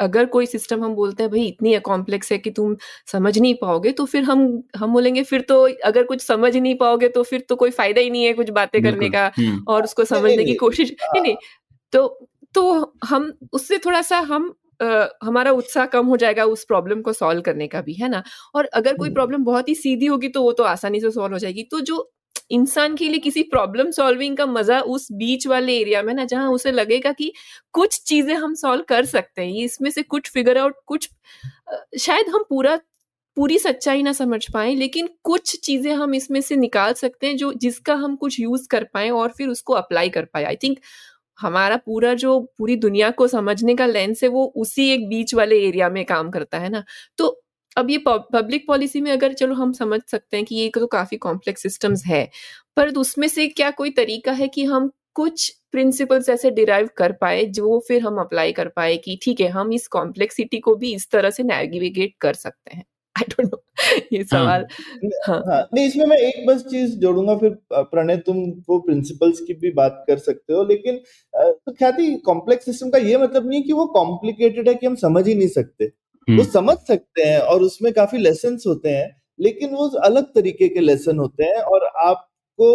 अगर 0.00 0.26
कोई 0.26 0.46
सिस्टम 0.46 0.84
हम 0.84 0.94
बोलते 0.94 1.22
हैं 1.22 1.30
भाई 1.32 1.42
इतनी 1.42 1.78
कॉम्प्लेक्स 1.78 2.32
है 2.32 2.38
कि 2.38 2.50
तुम 2.50 2.76
समझ 3.12 3.38
नहीं 3.38 3.54
पाओगे 3.54 3.92
तो 3.92 4.04
फिर 4.04 4.22
हम 4.22 4.62
हम 4.76 4.92
बोलेंगे 4.92 5.22
फिर 5.22 5.40
तो 5.40 5.60
अगर 5.84 6.02
कुछ 6.02 6.22
समझ 6.22 6.56
नहीं 6.56 6.74
पाओगे 6.74 7.08
तो 7.08 7.22
फिर 7.22 7.44
तो 7.48 7.56
कोई 7.56 7.70
फ़ायदा 7.70 8.00
ही 8.00 8.10
नहीं 8.10 8.24
है 8.24 8.32
कुछ 8.32 8.50
बातें 8.50 8.82
करने 8.82 9.10
का 9.10 9.32
हम्म। 9.38 9.64
और 9.68 9.84
उसको 9.84 10.04
समझने 10.04 10.44
की 10.44 10.54
कोशिश 10.54 10.92
नहीं 11.02 11.22
नहीं 11.22 11.36
तो 11.92 12.28
तो 12.54 12.92
हम 13.04 13.32
उससे 13.52 13.78
थोड़ा 13.78 14.02
सा 14.02 14.18
हम 14.18 14.54
Uh, 14.82 15.06
हमारा 15.24 15.50
उत्साह 15.50 15.86
कम 15.86 16.06
हो 16.06 16.16
जाएगा 16.16 16.44
उस 16.44 16.64
प्रॉब्लम 16.64 17.00
को 17.00 17.12
सॉल्व 17.12 17.40
करने 17.40 17.66
का 17.66 17.80
भी 17.80 17.92
है 17.92 18.08
ना? 18.08 18.22
और 18.54 18.64
अगर 18.64 18.96
कोई 18.96 19.10
प्रॉब्लम 19.10 19.34
हम्म। 19.34 19.44
बहुत 19.44 19.68
ही 19.68 19.74
सीधी 19.74 20.06
होगी 20.06 20.28
तो 20.28 20.42
वो 20.42 20.52
तो 20.52 20.64
आसानी 20.64 21.00
से 21.00 21.10
सॉल्व 21.10 21.32
हो 21.32 21.38
जाएगी। 21.38 21.62
तो 21.62 21.80
जो 21.80 21.96
इंसान 22.50 22.96
के 22.96 23.08
लिए 23.08 23.18
किसी 23.20 23.42
प्रॉब्लम 23.44 23.90
सॉल्विंग 23.90 24.36
का 24.36 24.46
मज़ा 24.46 24.80
उस 24.82 25.08
बीच 25.12 25.46
वाले 25.46 25.78
एरिया 25.80 26.02
में 26.02 26.12
ना, 26.14 26.24
जहाँ 26.24 26.50
उसे 26.50 26.72
लगेगा 26.72 27.12
कि 27.12 27.32
कुछ 27.74 28.00
चीज़ें 28.02 28.34
हम 28.36 28.54
सॉल्व 28.56 28.84
कर 28.88 29.04
सकते 29.06 29.42
हैं। 29.42 29.64
इसमें 29.64 29.90
से 29.90 30.02
कुछ 30.04 30.30
फिगर 30.30 30.58
आउट 30.58 30.76
कुछ 30.86 31.08
शायद 31.98 32.28
हम 32.28 32.44
पूरा, 32.50 32.78
पूरी 33.36 33.58
सच्चाई 33.58 34.02
ना 34.02 34.12
समझ 34.12 34.46
पाए, 34.52 34.74
लेकिन 34.74 35.08
कुछ 35.24 35.56
चीज़ें 35.60 35.92
हम 35.94 36.14
इसमें 36.14 36.40
से 36.40 36.56
निकाल 36.56 36.92
सकते 36.94 37.26
हैं 37.26 37.36
जो, 37.36 37.52
जिसका 37.54 37.94
हम 37.96 38.16
कुछ 38.16 38.40
यूज़ 38.40 38.68
कर 38.68 38.84
पाए 38.94 39.10
और 39.10 39.32
फिर 39.38 39.48
उसको 39.48 39.74
अप्लाई 39.74 40.08
कर 40.08 40.24
पाए। 40.24 40.44
आई 40.44 40.56
थिंक 40.56 40.78
हमारा 41.38 41.76
पूरा 41.76 42.14
जो, 42.14 42.38
पूरी 42.58 42.76
दुनिया 42.76 43.10
को 43.12 43.26
समझने 43.28 43.74
का 43.76 43.86
लेंस 43.86 44.22
है, 44.24 44.28
वो 44.30 44.44
उसी 44.56 44.90
एक 44.92 45.08
बीच 45.08 45.34
वाले 45.34 45.60
एरिया 45.66 45.88
में 45.90 46.04
काम 46.06 46.30
करता 46.30 46.58
है 46.58 46.68
ना। 46.68 46.84
तो 47.18 47.37
अब 47.76 47.90
ये 47.90 47.98
पब्लिक 48.08 48.66
पॉलिसी 48.66 49.00
में 49.00 49.12
अगर 49.12 49.32
चलो 49.32 49.54
हम 49.54 49.72
समझ 49.72 50.00
सकते 50.10 50.36
हैं 50.36 50.46
कि 50.46 50.54
ये 50.56 50.70
तो 50.74 50.86
काफ़ी 50.86 51.16
कॉम्प्लेक्स 51.16 51.62
सिस्टम्स 51.62 52.04
है 52.06 52.28
पर 52.76 52.88
उसमें 52.88 53.28
से 53.28 53.46
क्या 53.48 53.70
कोई 53.70 53.90
तरीका 53.90 54.32
है 54.32 54.48
कि 54.48 54.64
हम 54.64 54.90
कुछ 55.14 55.48
प्रिंसिपल्स 55.72 56.28
ऐसे 56.28 56.50
डिराइव 56.50 56.88
कर 56.96 57.12
पाए 57.12 57.44
जो 57.44 57.78
फिर 57.88 58.02
हम 58.02 58.16
अप्लाई 58.20 58.52
कर 58.52 58.68
पाए 58.68 58.96
कि 58.96 59.18
ठीक 59.22 59.40
है 59.40 59.48
हम 59.48 59.72
इस 59.72 59.86
कॉम्प्लेक्सिटी 59.88 60.58
को 60.58 60.74
भी 60.76 60.94
इस 60.94 61.10
तरह 61.10 61.30
से 61.30 61.42
नेविगेट 61.42 62.14
कर 62.20 62.34
सकते 62.34 62.76
हैं? 62.76 62.84
आई 63.16 63.24
डोंट 63.28 63.46
नो 63.46 63.62
ये 64.12 64.18
हाँ। 64.18 64.24
सवाल 64.24 64.66
हाँ। 65.28 65.42
हाँ 65.48 65.68
नहीं 65.74 65.86
इसमें 65.86 66.06
मैं 66.06 66.16
एक 66.16 66.46
बस 66.46 66.62
चीज़ 66.62 66.96
जोड़ूँगा 66.96 67.36
फिर 67.36 67.56
प्रणय 67.72 68.16
तुम 68.16 68.36
वो 68.68 68.78
प्रिंसिपल्स 68.78 69.40
की 69.40 69.54
भी 69.54 69.70
बात 69.72 70.04
कर 70.08 70.18
सकते 70.18 70.52
हो 70.52 70.64
लेकिन 70.64 71.00
तो 71.34 71.72
ख्याति 71.72 72.14
कॉम्प्लेक्स 72.24 72.64
सिस्टम 72.64 72.90
का 72.90 72.98
ये 72.98 73.16
मतलब 73.16 73.48
नहीं 73.48 73.62
कि 73.62 73.72
वो 73.72 73.86
कॉम्प्लिकेटेड 73.86 74.68
है 74.68 74.74
कि 74.74 74.86
हम 74.86 74.94
समझ 74.94 75.26
ही 75.28 75.34
नहीं 75.34 75.48
सकते। 75.48 75.90
वो 76.28 76.34
हम्म। 76.34 76.42
समझ 76.44 76.76
सकते 76.78 77.22
हैं 77.22 77.38
और 77.42 77.62
उसमें 77.62 77.92
काफ़ी 77.92 78.18
लेसन 78.18 78.58
होते 78.66 78.88
हैं 78.90 79.08
लेकिन 79.38 79.70
वो 79.70 79.88
अलग 80.04 80.24
तरीके 80.34 80.68
के 80.68 80.80
लेसन 80.80 81.18
होते 81.18 81.44
हैं 81.44 81.60
और 81.64 81.86
आपको 82.04 82.68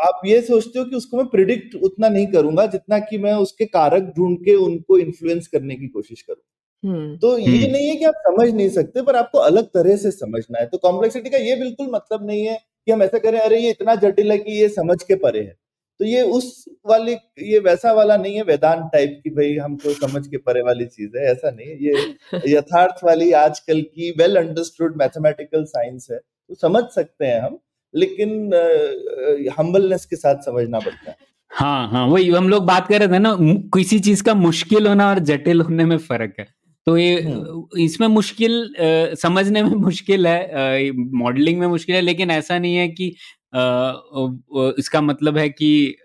आप 0.00 0.20
ये 0.26 0.40
सोचते 0.42 0.78
हो 0.78 0.84
कि 0.84 0.96
उसको 0.96 1.16
मैं 1.16 1.26
प्रिडिक्ट 1.26 1.74
उतना 1.82 2.08
नहीं 2.08 2.26
करूँगा 2.26 2.66
जितना 2.66 2.98
कि 3.00 3.18
मैं 3.18 3.32
उसके 3.36 3.64
कारक 3.66 4.12
ढूंढ 4.16 4.38
के 4.38 4.54
उनको 4.62 4.98
इन्फ्लुएंस 4.98 5.46
करने 5.48 5.76
की 5.76 5.88
कोशिश 5.88 6.22
करूँ 6.22 6.42
हम्म। 6.84 7.16
तो 7.16 7.36
ये 7.38 7.46
हम्म। 7.48 7.72
नहीं 7.72 7.88
है 7.88 7.94
कि 7.96 8.04
आप 8.04 8.14
समझ 8.26 8.48
नहीं 8.50 8.68
सकते 8.70 9.02
पर 9.02 9.16
आपको 9.16 9.38
अलग 9.40 9.66
तरह 9.74 9.96
से 9.96 10.10
समझना 10.12 10.58
है 10.58 10.66
तो 10.66 10.78
कॉम्प्लेक्सिटी 10.78 11.30
का 11.30 11.38
ये 11.40 11.56
बिल्कुल 11.56 11.90
मतलब 11.90 12.26
नहीं 12.26 12.44
है 12.46 12.58
कि 12.86 12.92
हम 12.92 13.02
ऐसा 13.02 13.18
करें 13.18 13.38
अरे 13.40 13.60
ये 13.60 13.70
इतना 13.70 13.94
जटिल 14.00 14.32
है 14.32 14.38
कि 14.38 14.60
ये 14.60 14.68
समझ 14.70 15.02
के 15.02 15.14
परे 15.18 15.40
है 15.40 15.54
तो 16.00 16.04
ये 16.04 16.22
उस 16.30 16.64
वाली 16.86 17.12
ये 17.42 17.58
वैसा 17.58 17.92
वाला 17.92 18.16
नहीं 18.16 18.34
है 18.36 18.42
वेदांत 18.44 18.88
टाइप 18.92 19.20
की 19.24 19.30
भाई 19.30 19.54
हमको 19.56 19.92
समझ 19.94 20.26
के 20.26 20.36
परे 20.38 20.62
वाली 20.62 20.86
चीज़ 20.86 21.16
है 21.16 21.30
ऐसा 21.30 21.50
नहीं 21.50 21.68
है। 21.68 21.76
ये 21.84 22.52
यथार्थ 22.52 23.04
वाली 23.04 23.30
आजकल 23.34 23.80
की 23.82 24.10
वेल 24.18 24.36
अंडरस्टूड 24.36 24.96
मैथमेटिकल 24.96 25.64
साइंस 25.66 26.08
है। 26.10 26.18
तो 26.18 26.54
समझ 26.56 26.82
सकते 26.94 27.26
हैं 27.26 27.40
हम 27.40 27.58
लेकिन 27.94 28.52
हम्बलनेस 29.58 30.04
के 30.06 30.16
साथ 30.16 30.42
समझना 30.44 30.78
पड़ता 30.78 31.10
है। 31.10 31.16
हाँ 31.52 31.88
हाँ 31.90 32.06
वही 32.06 32.28
हम 32.30 32.48
लोग 32.48 32.64
बात 32.66 32.88
कर 32.88 33.00
रहे 33.00 33.08
थे 33.08 33.18
ना 33.18 33.36
किसी 33.74 33.98
चीज़ 34.00 34.22
का 34.22 34.34
मुश्किल 34.34 34.86
होना 34.86 35.08
और 35.10 35.18
जटिल 35.24 35.60
होने 35.60 35.84
में 35.84 35.96
फ़र्क 36.00 36.34
है। 36.40 36.46
तो 36.86 36.96
ये 36.96 37.20
हम्म। 37.20 37.80
इसमें 37.80 38.06
मुश्किल 38.08 38.74
समझने 39.20 39.62
में 39.62 39.70
मुश्किल 39.70 40.26
है 40.26 40.90
मॉडलिंग 40.92 41.58
में 41.60 41.66
मुश्किल 41.66 41.94
है 41.96 42.00
लेकिन 42.00 42.30
ऐसा 42.30 42.58
नहीं 42.58 42.76
है 42.76 42.88
कि 42.88 43.14
इसका 44.78 45.00
मतलब 45.02 45.38
है 45.38 45.48
कि 45.50 45.96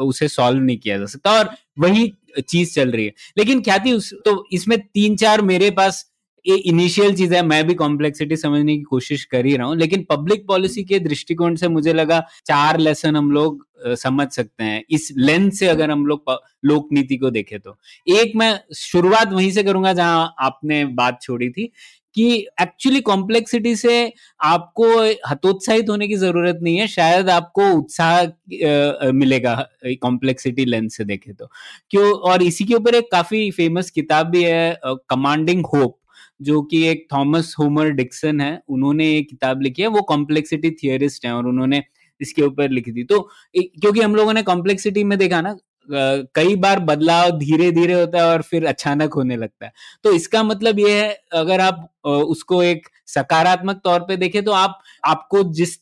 उसे 0.00 0.28
सॉल्व 0.28 0.60
नहीं 0.60 0.78
किया 0.78 0.98
जा 0.98 1.06
सकता 1.06 1.38
और 1.38 1.50
वही 1.78 2.12
चीज़ 2.40 2.74
चल 2.74 2.90
रही 2.90 3.04
है। 3.04 3.12
लेकिन 3.38 3.60
क्या 3.60 3.78
थी 3.78 3.92
उस 3.92 4.12
तो 4.24 4.44
इसमें 4.52 4.78
तीन 4.80 5.16
चार 5.16 5.42
मेरे 5.44 5.70
पास 5.72 6.04
ये 6.46 6.56
इनिशियल 6.56 7.14
चीज़ 7.16 7.34
है, 7.34 7.40
मैं 7.42 7.66
भी 7.66 7.74
कॉम्प्लेक्सिटी 7.74 8.36
समझने 8.36 8.76
की 8.76 8.82
कोशिश 8.82 9.24
कर 9.24 9.46
ही 9.46 9.56
रहा 9.56 9.66
हूँ, 9.66 9.76
लेकिन 9.76 10.04
पब्लिक 10.10 10.46
पॉलिसी 10.46 10.84
के 10.84 10.98
दृष्टिकोण 11.00 11.56
से 11.56 11.68
मुझे 11.68 11.92
लगा 11.92 12.20
चार 12.46 12.78
लेसन 12.78 13.16
हम 13.16 13.30
लोग 13.32 13.66
समझ 13.96 14.26
सकते 14.28 14.64
हैं। 14.64 14.82
इस 14.90 15.12
लेंस 15.16 15.58
से 15.58 15.66
अगर 15.68 15.90
हम 15.90 16.06
लोग 16.06 16.30
लोक 16.64 16.88
नीति 16.92 17.16
को 17.16 17.30
देखें 17.30 17.58
तो। 17.60 17.76
एक 18.10 18.32
मैं 18.36 18.58
शुरुआत 18.76 19.32
वहीं 19.32 19.50
से 19.52 19.62
करूँगा 19.62 19.92
जहाँ 19.92 20.34
आपने 20.40 20.84
बात 20.94 21.20
छोड़ी 21.22 21.48
थी। 21.50 21.70
कि 22.14 22.26
एक्चुअली 22.62 23.00
कॉम्प्लेक्सिटी 23.02 23.74
से 23.76 24.12
आपको 24.40 24.88
हतोत्साहित 25.28 25.88
होने 25.90 26.08
की 26.08 26.16
ज़रूरत 26.16 26.58
नहीं 26.62 26.76
है, 26.78 26.86
शायद 26.88 27.30
आपको 27.30 27.70
उत्साह 27.72 29.10
मिलेगा 29.12 29.54
कॉम्प्लेक्सिटी 30.02 30.64
लेंस 30.64 30.96
से 30.96 31.04
देखे 31.04 31.32
तो। 31.32 31.46
क्यों? 31.90 32.10
और 32.12 32.42
इसी 32.42 32.64
के 32.64 32.74
ऊपर 32.74 32.94
एक 32.94 33.10
काफ़ी 33.12 33.50
फ़ेमस 33.50 33.90
किताब 33.90 34.26
भी 34.28 34.42
है 34.44 34.78
कमांडिंग 34.84 35.64
होप 35.74 35.96
जो 36.42 36.60
कि 36.62 36.82
एक 36.88 37.06
थॉमस 37.12 37.54
होमर 37.58 37.88
डिक्सन 37.92 38.40
है, 38.40 38.60
उन्होंने 38.68 39.06
एक 39.16 39.28
किताब 39.30 39.62
लिखी 39.62 39.82
है, 39.82 39.88
वो 39.88 40.02
कॉम्प्लेक्सिटी 40.04 40.70
थियरिस्ट 40.72 41.26
है 41.26 41.32
और 41.34 41.46
उन्होंने 41.48 41.82
इसके 42.20 42.42
ऊपर 42.42 42.70
लिखी 42.70 42.92
थी। 42.92 43.04
तो 43.04 43.20
क्योंकि 43.56 44.00
हम 44.00 44.14
लोगों 44.14 44.32
ने 44.34 44.42
कॉम्प्लेक्सिटी 44.42 45.04
में 45.04 45.18
देखा 45.18 45.40
ना 45.40 45.56
कई 45.90 46.54
बार 46.56 46.80
बदलाव 46.80 47.30
धीरे 47.38 47.70
धीरे 47.72 47.94
होता 47.94 48.18
है 48.18 48.30
और 48.30 48.42
फिर 48.42 48.66
अचानक 48.66 49.14
होने 49.14 49.36
लगता 49.36 49.66
है। 49.66 49.72
तो 50.04 50.12
इसका 50.12 50.42
मतलब 50.42 50.78
ये 50.78 51.00
है 51.02 51.08
अगर 51.34 51.60
आप 51.60 51.88
उसको 52.06 52.62
एक 52.62 52.88
सकारात्मक 53.08 53.80
तौर 53.84 54.00
पे 54.00 54.16
देखें 54.16 54.42
तो 54.44 54.52
आप 54.54 54.78
आपको 55.06 55.42
जिस 55.54 55.78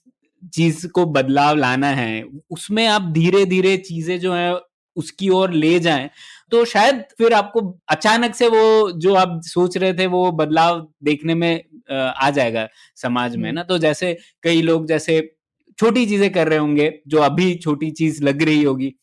चीज़ 0.54 0.86
को 0.88 1.04
बदलाव 1.08 1.56
लाना 1.56 1.88
है 1.94 2.22
उसमें 2.50 2.86
आप 2.86 3.02
धीरे 3.12 3.44
धीरे 3.46 3.76
चीज़ें 3.78 4.18
जो 4.20 4.32
है 4.34 4.54
उसकी 4.96 5.28
ओर 5.30 5.52
ले 5.52 5.78
जाएँ 5.80 6.08
तो 6.52 6.64
शायद 6.64 7.02
फिर 7.18 7.32
आपको 7.34 7.60
अचानक 7.88 8.34
से 8.34 8.48
वो 8.48 8.90
जो 8.98 9.14
आप 9.14 9.40
सोच 9.44 9.76
रहे 9.76 9.92
थे 9.94 10.06
वो 10.06 10.30
बदलाव 10.32 10.86
देखने 11.04 11.34
में 11.34 11.54
आ 11.92 12.30
जाएगा 12.30 12.66
समाज 12.96 13.36
में 13.36 13.50
ना? 13.52 13.62
तो 13.62 13.78
जैसे 13.78 14.16
कई 14.42 14.62
लोग 14.62 14.86
जैसे 14.86 15.20
छोटी 15.78 16.06
चीज़ें 16.06 16.30
कर 16.32 16.48
रहे 16.48 16.58
होंगे 16.58 16.92
जो 17.08 17.18
अभी 17.20 17.54
छोटी 17.56 17.90
चीज़ 17.92 18.22
लग 18.24 18.42
रही 18.42 18.62
होगी 18.62 18.94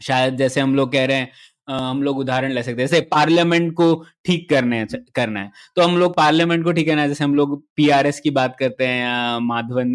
शायद 0.00 0.36
जैसे 0.36 0.60
हम 0.60 0.74
लोग 0.76 0.92
कह 0.92 1.04
रहे 1.06 1.16
हैं 1.16 1.30
हम 1.70 2.02
लोग 2.02 2.18
उदाहरण 2.18 2.52
ले 2.52 2.62
सकते 2.62 2.82
हैं, 2.82 2.88
जैसे 2.88 3.00
पार्लियामेंट 3.02 3.72
को 3.74 3.94
ठीक 4.24 4.48
करने 4.50 4.84
करना 5.14 5.40
है। 5.40 5.50
तो 5.76 5.82
हम 5.82 5.96
लोग 5.98 6.14
पार्लियामेंट 6.16 6.64
को 6.64 6.72
ठीक 6.72 6.86
करना 6.88 7.02
है, 7.02 7.08
जैसे 7.08 7.24
हम 7.24 7.34
लोग 7.34 7.56
पीआरएस 7.76 8.20
की 8.20 8.30
बात 8.30 8.56
करते 8.58 8.86
हैं 8.86 9.00
या 9.02 9.38
माधवन 9.40 9.90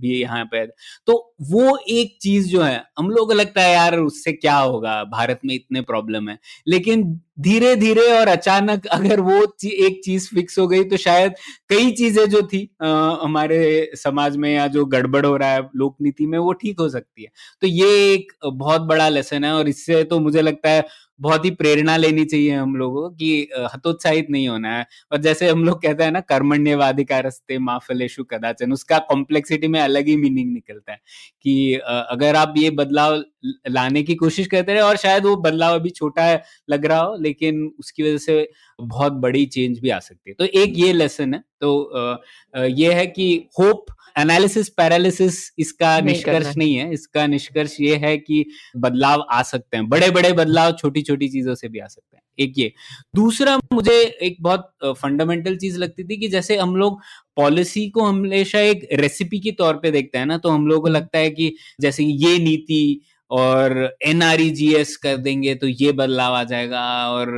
भी 0.00 0.20
यहाँ 0.20 0.44
पे। 0.44 0.64
तो 1.06 1.34
वो 1.50 1.76
एक 1.90 2.16
चीज़ 2.22 2.48
जो 2.48 2.62
है, 2.62 2.82
हम 2.98 3.10
लोग 3.10 3.28
को 3.28 3.34
लगता 3.34 3.62
है, 3.62 3.72
यार, 3.74 3.98
उससे 3.98 4.32
क्या 4.32 4.56
होगा? 4.56 5.02
भारत 5.04 5.40
में 5.44 5.54
इतने 5.54 5.80
प्रॉब्लम 5.82 6.28
है। 6.28 6.38
लेकिन 6.68 7.04
धीरे 7.38 7.74
धीरे 7.76 8.02
और 8.12 8.28
अचानक 8.28 8.86
अगर 8.86 9.20
वो 9.20 9.36
एक 9.66 10.00
चीज़ 10.04 10.28
फिक्स 10.34 10.58
हो 10.58 10.66
गई 10.68 10.84
तो 10.84 10.96
शायद 10.96 11.32
कई 11.70 11.90
चीज़ें 11.92 12.24
जो 12.30 12.42
थी 12.44 12.68
आ, 12.82 12.86
हमारे 13.22 13.90
समाज 13.96 14.36
में 14.36 14.50
या 14.54 14.66
जो 14.68 14.84
गड़बड़ 14.86 15.24
हो 15.26 15.36
रहा 15.36 15.48
है 15.50 15.68
लोकनीति 15.76 16.26
में 16.26 16.38
वो 16.38 16.52
ठीक 16.54 16.80
हो 16.80 16.88
सकती 16.88 17.22
है। 17.22 17.28
तो 17.62 17.66
ये 17.66 17.88
एक 18.12 18.32
बहुत 18.46 18.82
बड़ा 18.84 19.08
लेसन 19.08 19.44
है 19.44 19.52
और 19.52 19.68
इससे 19.68 20.02
तो 20.04 20.20
मुझे 20.20 20.42
लगता 20.42 20.70
है 20.70 20.84
बहुत 21.20 21.44
ही 21.44 21.50
प्रेरणा 21.52 21.96
लेनी 21.96 22.24
चाहिए 22.24 22.50
हम 22.52 22.74
लोगों 22.76 23.02
को 23.02 23.08
कि 23.10 23.48
हतोत्साहित 23.74 24.26
नहीं 24.30 24.48
होना 24.48 24.76
है। 24.76 24.86
और 25.12 25.18
जैसे 25.18 25.48
हम 25.50 25.64
लोग 25.64 25.82
कहते 25.82 26.04
हैं 26.04 26.12
ना, 26.12 26.20
कर्मण्यवाधिकारस्ते 26.22 27.58
माफलेशु 27.60 28.24
कदाचन, 28.24 28.72
उसका 28.72 28.98
कॉम्प्लेक्सिटी 29.10 29.68
में 29.68 29.80
अलग 29.80 30.06
ही 30.06 30.16
मीनिंग 30.16 30.52
निकलता 30.52 30.92
है 30.92 30.98
कि 31.42 31.74
अगर 31.84 32.36
आप 32.36 32.54
ये 32.58 32.70
बदलाव 32.72 33.22
लाने 33.70 34.02
की 34.02 34.14
कोशिश 34.16 34.46
करते 34.46 34.72
रहे 34.72 34.82
और 34.82 34.96
शायद 34.96 35.24
वो 35.24 35.36
बदलाव 35.38 35.74
अभी 35.74 35.90
छोटा 35.90 36.32
लग 36.70 36.86
रहा 36.86 37.00
हो, 37.00 37.16
लेकिन 37.20 37.64
उसकी 37.78 38.02
वजह 38.02 38.18
से 38.18 38.42
बहुत 38.78 39.12
बड़ी 39.22 39.44
चेंज 39.48 39.78
भी 39.80 39.90
आ 39.90 39.98
सकती 40.00 40.30
है। 40.30 40.34
तो 40.34 40.44
एक 40.60 40.72
ये 40.76 40.92
लेसन 40.92 41.34
है 41.34 41.42
तो 41.60 42.18
ये 42.56 42.92
है 42.94 43.06
कि 43.08 43.26
होप 43.58 43.86
एनालिसिस 44.16 44.68
पैरालिसिस 44.70 45.38
इसका 45.58 45.98
निष्कर्ष 46.00 46.56
नहीं 46.56 46.74
है 46.74 46.92
इसका 46.94 47.26
निष्कर्ष 47.26 47.76
ये 47.80 47.96
है 47.96 48.16
कि 48.18 48.44
बदलाव 48.78 49.26
आ 49.30 49.42
सकते 49.44 49.76
हैं 49.76 49.88
बड़े 49.88 50.10
बड़े 50.10 50.32
बदलाव 50.34 50.72
छोटी 50.72 51.02
छोटी 51.02 51.28
चीज़ों 51.28 51.54
से 51.54 51.68
भी 51.68 51.78
आ 51.78 51.86
सकते 51.86 52.16
हैं। 52.16 52.22
एक 52.38 52.52
ये। 52.58 52.72
दूसरा 53.16 53.56
मुझे 53.72 53.92
एक 54.22 54.36
बहुत 54.42 54.70
फंडामेंटल 54.98 55.56
चीज़ 55.56 55.78
लगती 55.78 56.04
थी 56.04 56.16
कि 56.16 56.28
जैसे 56.28 56.56
हम 56.56 56.76
लोग 56.76 57.00
पॉलिसी 57.36 57.88
को 57.90 58.02
हमेशा 58.02 58.60
एक 58.60 58.86
रेसिपी 59.00 59.38
के 59.40 59.50
तौर 59.54 59.74
पे 59.76 59.90
देखते 59.90 60.18
हैं 60.18 60.26
ना 60.26 60.38
तो 60.38 60.48
हम 60.48 60.66
लोगों 60.66 60.82
को। 60.82 60.88
लगता 60.88 61.18
है 61.18 61.30
कि 61.30 61.54
जैसे 61.80 62.04
ये 62.04 62.38
नीति 62.38 63.00
और 63.30 63.96
एनआरईजीएस 64.06 64.96
कर 64.96 65.16
देंगे 65.18 65.54
तो 65.54 65.66
ये 65.68 65.92
बदलाव 65.92 66.34
आ 66.34 66.42
जाएगा 66.44 66.82
और 67.10 67.30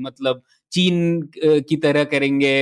मतलब 0.00 0.42
चीन 0.72 1.20
की 1.36 1.76
तरह 1.78 2.04
करेंगे 2.06 2.54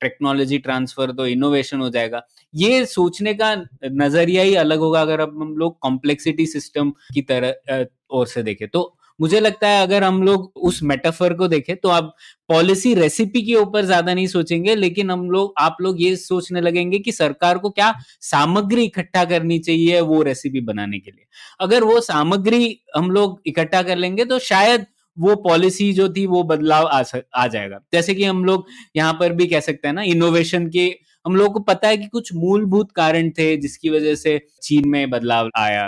टेक्नोलॉजी 0.00 0.58
ट्रांसफ़र 0.60 1.12
तो 1.12 1.26
इनोवेशन 1.28 1.80
हो 1.80 1.90
जाएगा। 1.90 2.22
ये 2.54 2.84
सोचने 2.86 3.34
का 3.34 3.54
नज़रिया 3.84 4.42
ही 4.42 4.54
अलग 4.56 4.78
होगा 4.78 5.00
अगर 5.02 5.20
हम 5.20 5.54
लोग 5.58 5.78
कॉम्प्लेक्सिटी 5.80 6.46
सिस्टम 6.48 6.90
की 7.14 7.22
तरह 7.24 7.86
ओर 8.10 8.26
से 8.26 8.42
देखें। 8.42 8.68
तो 8.68 8.92
मुझे 9.18 9.40
लगता 9.40 9.68
है 9.68 9.82
अगर 9.82 10.04
हम 10.04 10.22
लोग 10.22 10.52
उस 10.58 10.82
मेटाफर 10.82 11.32
को 11.34 11.48
देखें 11.48 11.74
तो 11.76 11.88
आप 11.90 12.14
पॉलिसी 12.48 12.94
रेसिपी 12.94 13.42
के 13.42 13.54
ऊपर 13.56 13.84
ज़्यादा 13.84 14.14
नहीं 14.14 14.26
सोचेंगे, 14.26 14.74
लेकिन 14.76 15.10
हम 15.10 15.30
लोग, 15.30 15.52
आप 15.58 15.76
लोग 15.80 16.00
ये 16.02 16.14
सोचने 16.16 16.60
लगेंगे 16.60 16.98
कि 16.98 17.12
सरकार 17.12 17.58
को 17.58 17.70
क्या 17.70 17.92
सामग्री 18.22 18.84
इकट्ठा 18.84 19.24
करनी 19.24 19.58
चाहिए 19.60 20.00
वो 20.02 20.22
रेसिपी 20.22 20.60
बनाने 20.62 20.98
के 20.98 21.10
लिए। 21.10 21.26
अगर 21.60 21.84
वो 21.84 22.00
सामग्री 22.02 22.78
हम 22.96 23.10
लोग 23.10 23.40
इकट्ठा 23.46 23.82
कर 23.82 23.96
लेंगे 23.96 24.24
तो 24.24 24.38
शायद 24.40 24.86
वो 25.16 25.34
पॉलिसी 25.36 25.92
जो 25.92 26.08
थी 26.08 26.26
वो 26.26 26.42
बदलाव 26.42 26.86
आ, 26.86 27.02
आ 27.36 27.46
जाएगा। 27.46 27.80
जैसे 27.92 28.14
कि 28.14 28.24
हम 28.24 28.44
लोग 28.44 28.66
यहाँ 28.96 29.12
पर 29.12 29.32
भी 29.32 29.46
कह 29.46 29.60
सकते 29.60 29.88
हैं 29.88 29.94
ना 29.94 30.02
इनोवेशन 30.02 30.68
के 30.70 30.86
हम 31.26 31.36
लोगों 31.36 31.52
को 31.52 31.60
पता 31.60 31.88
है 31.88 31.96
कि 31.96 32.06
कुछ 32.06 32.32
मूलभूत 32.34 32.90
कारण 32.92 33.30
थे 33.30 33.56
जिसकी 33.56 33.90
वजह 33.90 34.14
से 34.14 34.40
चीन 34.62 34.88
में 34.88 35.10
बदलाव 35.10 35.50
आया 35.56 35.84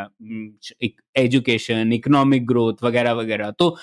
एजुकेशन 1.18 1.92
इकोनॉमिक 1.92 2.46
ग्रोथ 2.46 2.84
वगैरह 2.84 3.12
वगैरह 3.12 3.50
तो 3.50 3.76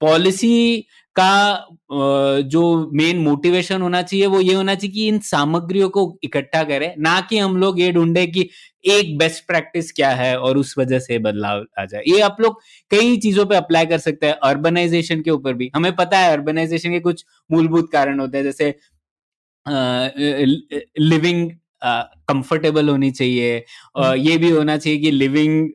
पॉलिसी 0.00 0.86
का 1.18 2.40
जो 2.46 2.62
मेन 2.92 3.18
मोटिवेशन 3.20 3.82
होना 3.82 4.02
चाहिए 4.02 4.26
वो 4.26 4.40
ये 4.40 4.54
होना 4.54 4.74
चाहिए 4.74 4.92
कि 4.92 5.06
इन 5.08 5.18
सामग्रियों 5.24 5.88
को 5.88 6.04
इकट्ठा 6.24 6.62
करें 6.64 6.92
ना 7.00 7.20
कि 7.20 7.38
हम 7.38 7.56
लोग 7.56 7.80
ये 7.80 7.90
ढूंढे 7.92 8.26
कि 8.28 8.48
एक 8.86 9.16
बेस्ट 9.18 9.46
प्रैक्टिस 9.46 9.92
क्या 9.92 10.10
है 10.12 10.36
और 10.38 10.58
उस 10.58 10.74
वजह 10.78 10.98
से 10.98 11.18
बदलाव 11.20 11.64
आ 11.78 11.84
जाए 11.84 12.02
ये 12.06 12.20
आप 12.22 12.36
लोग 12.40 12.60
कई 12.90 13.16
चीज़ों 13.18 13.46
पे 13.46 13.56
अप्लाई 13.56 13.86
कर 13.86 13.98
सकते 14.00 14.26
हैं 14.26 14.34
अर्बनाइजेशन 14.44 15.22
के 15.22 15.30
ऊपर 15.30 15.54
भी 15.54 15.70
हमें 15.74 15.94
पता 15.96 16.18
है 16.18 16.32
अर्बनाइजेशन 16.32 16.90
के 16.90 17.00
कुछ 17.02 17.24
मूलभूत 17.50 17.90
कारण 17.92 18.20
होते 18.20 18.38
हैं 18.38 18.44
जैसे 18.44 18.74
लिविंग 21.00 21.50
कंफर्टेबल 21.82 22.88
होनी 22.88 23.10
चाहिए 23.12 23.56
हम्म। 23.96 24.14
ये 24.18 24.36
भी 24.38 24.50
होना 24.50 24.76
चाहिए 24.76 24.98
कि 24.98 25.10
लिविंग 25.12 25.68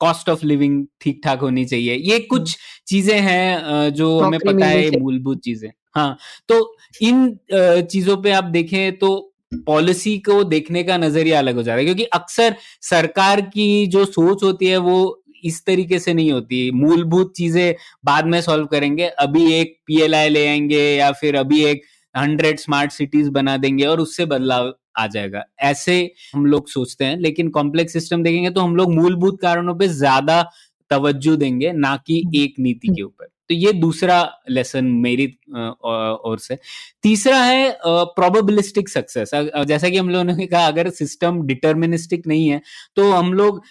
कॉस्ट 0.00 0.28
ऑफ़ 0.28 0.44
लिविंग 0.46 0.84
ठीक 1.00 1.20
ठाक 1.24 1.40
होनी 1.40 1.64
चाहिए। 1.64 1.94
ये 1.94 2.18
कुछ 2.20 2.40
हम्म। 2.40 2.84
चीज़ें 2.88 3.20
हैं 3.20 3.92
जो 3.94 4.18
हमें 4.20 4.38
पता 4.40 4.66
है 4.66 4.90
मूलभूत 4.98 5.40
चीज़ें। 5.40 5.70
हाँ 5.96 6.16
तो 6.48 6.76
इन 7.02 7.38
चीज़ों 7.52 8.16
पे 8.22 8.30
आप 8.32 8.44
देखें 8.46 8.98
तो 8.98 9.32
पॉलिसी 9.66 10.16
को 10.20 10.42
देखने 10.44 10.82
का 10.84 10.96
नज़रिया 10.98 11.38
अलग 11.38 11.56
हो 11.56 11.62
जा 11.62 11.72
रहा 11.72 11.78
है 11.78 11.84
क्योंकि 11.84 12.04
अक्सर 12.14 12.54
सरकार 12.82 13.40
की 13.42 13.86
जो 13.86 14.04
सोच 14.06 14.42
होती 14.44 14.66
है 14.66 14.76
वो 14.78 14.98
इस 15.44 15.64
तरीके 15.66 15.98
से 15.98 16.14
नहीं 16.14 16.30
होती। 16.32 16.70
मूलभूत 16.72 17.32
चीज़ें 17.36 17.74
बाद 18.04 18.26
में 18.26 18.40
सॉल्व 18.42 18.66
करेंगे 18.66 19.06
अभी 19.20 19.52
एक 19.52 19.76
पीएलआई 19.86 20.28
ले 20.28 20.46
आएँगे 20.48 20.82
या 20.96 21.10
फिर 21.12 21.36
अभी 21.36 21.64
एक 21.64 21.82
हंड्रेड 22.14 22.58
स्मार्ट 22.58 22.92
सिटीज़ 22.92 23.30
बना 23.30 23.56
देंगे 23.56 23.84
और 23.86 24.00
उससे 24.00 24.24
बदलाव 24.26 24.72
आ 24.96 25.06
जाएगा। 25.08 25.44
ऐसे 25.62 26.00
हम 26.34 26.46
लोग 26.46 26.68
सोचते 26.70 27.04
हैं 27.04 27.16
लेकिन 27.18 27.48
कॉम्प्लेक्स 27.50 27.92
सिस्टम 27.92 28.22
देखेंगे 28.22 28.50
तो 28.50 28.60
हम 28.60 28.76
लोग 28.76 28.94
मूलभूत 28.94 29.40
कारणों 29.42 29.74
पे 29.78 29.88
ज़्यादा 29.90 30.42
तवज्जो 30.90 31.36
देंगे 31.36 31.72
ना 31.74 31.96
कि 31.98 32.20
हम्म। 32.20 32.36
एक 32.36 32.54
नीति 32.60 32.88
के 32.88 33.02
ऊपर। 33.02 33.26
तो 33.50 33.54
ये 33.54 33.72
दूसरा 33.74 34.16
लेसन 34.50 34.84
मेरी 35.02 35.26
ओर 35.50 36.38
से। 36.40 36.56
तीसरा 37.02 37.36
है 37.38 37.76
प्रोबेबिलिस्टिक 37.84 38.88
सक्सेस 38.88 39.30
जैसा 39.34 39.88
कि 39.88 39.96
हम 39.98 40.08
लोगों 40.10 40.24
ने 40.26 40.46
कहा 40.46 40.66
अगर 40.66 40.90
सिस्टम 40.92 41.40
डिटर्मिनिस्टिक 41.46 42.26
नहीं 42.26 42.48
है 42.48 42.60
तो 42.96 43.10
हम 43.12 43.32
लोग 43.34 43.62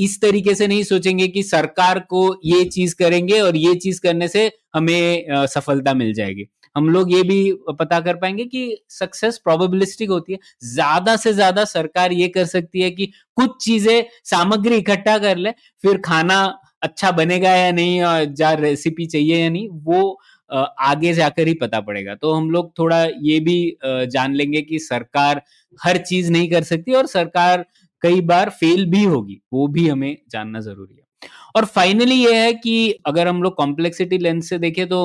इस 0.00 0.20
तरीके 0.22 0.54
से 0.54 0.66
नहीं 0.66 0.82
सोचेंगे 0.84 1.28
कि 1.28 1.42
सरकार 1.44 1.98
को 2.10 2.24
ये 2.44 2.64
चीज़ 2.66 2.94
करेंगे 2.98 3.40
और 3.40 3.56
ये 3.58 3.74
चीज़ 3.76 4.00
करने 4.02 4.28
से 4.28 4.50
हमें 4.74 5.46
सफलता 5.48 5.94
मिल 5.94 6.12
जाएगी। 6.14 6.48
हम 6.76 6.88
लोग 6.90 7.12
ये 7.12 7.22
भी 7.24 7.52
पता 7.70 8.00
कर 8.00 8.16
पाएँगे 8.16 8.44
कि 8.46 8.62
सक्सेस 8.90 9.38
प्रोबेबिलिस्टिक 9.40 10.10
होती 10.10 10.32
है। 10.32 10.38
ज़्यादा 10.64 11.16
से 11.16 11.32
ज़्यादा 11.32 11.64
सरकार 11.66 12.12
ये 12.12 12.28
कर 12.30 12.44
सकती 12.46 12.80
है 12.80 12.90
कि 12.90 13.06
कुछ 13.36 13.56
चीज़ें 13.64 14.04
सामग्री 14.24 14.76
इकट्ठा 14.76 15.18
कर 15.18 15.36
ले, 15.36 15.50
फिर 15.84 15.98
खाना 16.04 16.42
अच्छा 16.82 17.10
बनेगा 17.12 17.50
या 17.50 17.70
नहीं 17.72 18.00
और 18.04 18.24
जा 18.34 18.52
रेसिपी 18.56 19.06
चाहिए 19.06 19.42
या 19.42 19.48
नहीं, 19.50 19.68
वो 19.70 20.18
आगे 20.50 21.12
जाकर 21.14 21.48
ही 21.48 21.54
पता 21.56 21.80
पड़ेगा। 21.80 22.14
तो 22.14 22.32
हम 22.32 22.50
लोग 22.50 22.72
थोड़ा 22.78 23.02
ये 23.04 23.38
भी 23.40 23.76
जान 23.84 24.34
लेंगे 24.34 24.62
कि 24.62 24.78
सरकार 24.80 25.42
हर 25.78 25.96
चीज़ 25.98 26.30
नहीं 26.32 26.50
कर 26.50 26.62
सकती 26.64 26.92
और 26.94 27.06
सरकार 27.08 27.64
कई 28.02 28.20
बार 28.22 28.50
फेल 28.52 28.84
भी 28.90 29.02
होगी, 29.04 29.40
वो 29.52 29.66
भी 29.68 29.88
हमें 29.88 30.16
जानना 30.30 30.60
ज़रूरी 30.60 30.94
है। 30.94 31.02
और 31.54 31.64
फाइनली 31.66 32.14
ये 32.16 32.34
है 32.36 32.52
कि 32.54 32.90
अगर 33.06 33.28
हम 33.28 33.42
लोग 33.42 33.54
कॉम्प्लेक्सिटी 33.56 34.18
लेंस 34.18 34.48
से 34.48 34.58
देखें 34.58 34.86
तो 34.88 35.00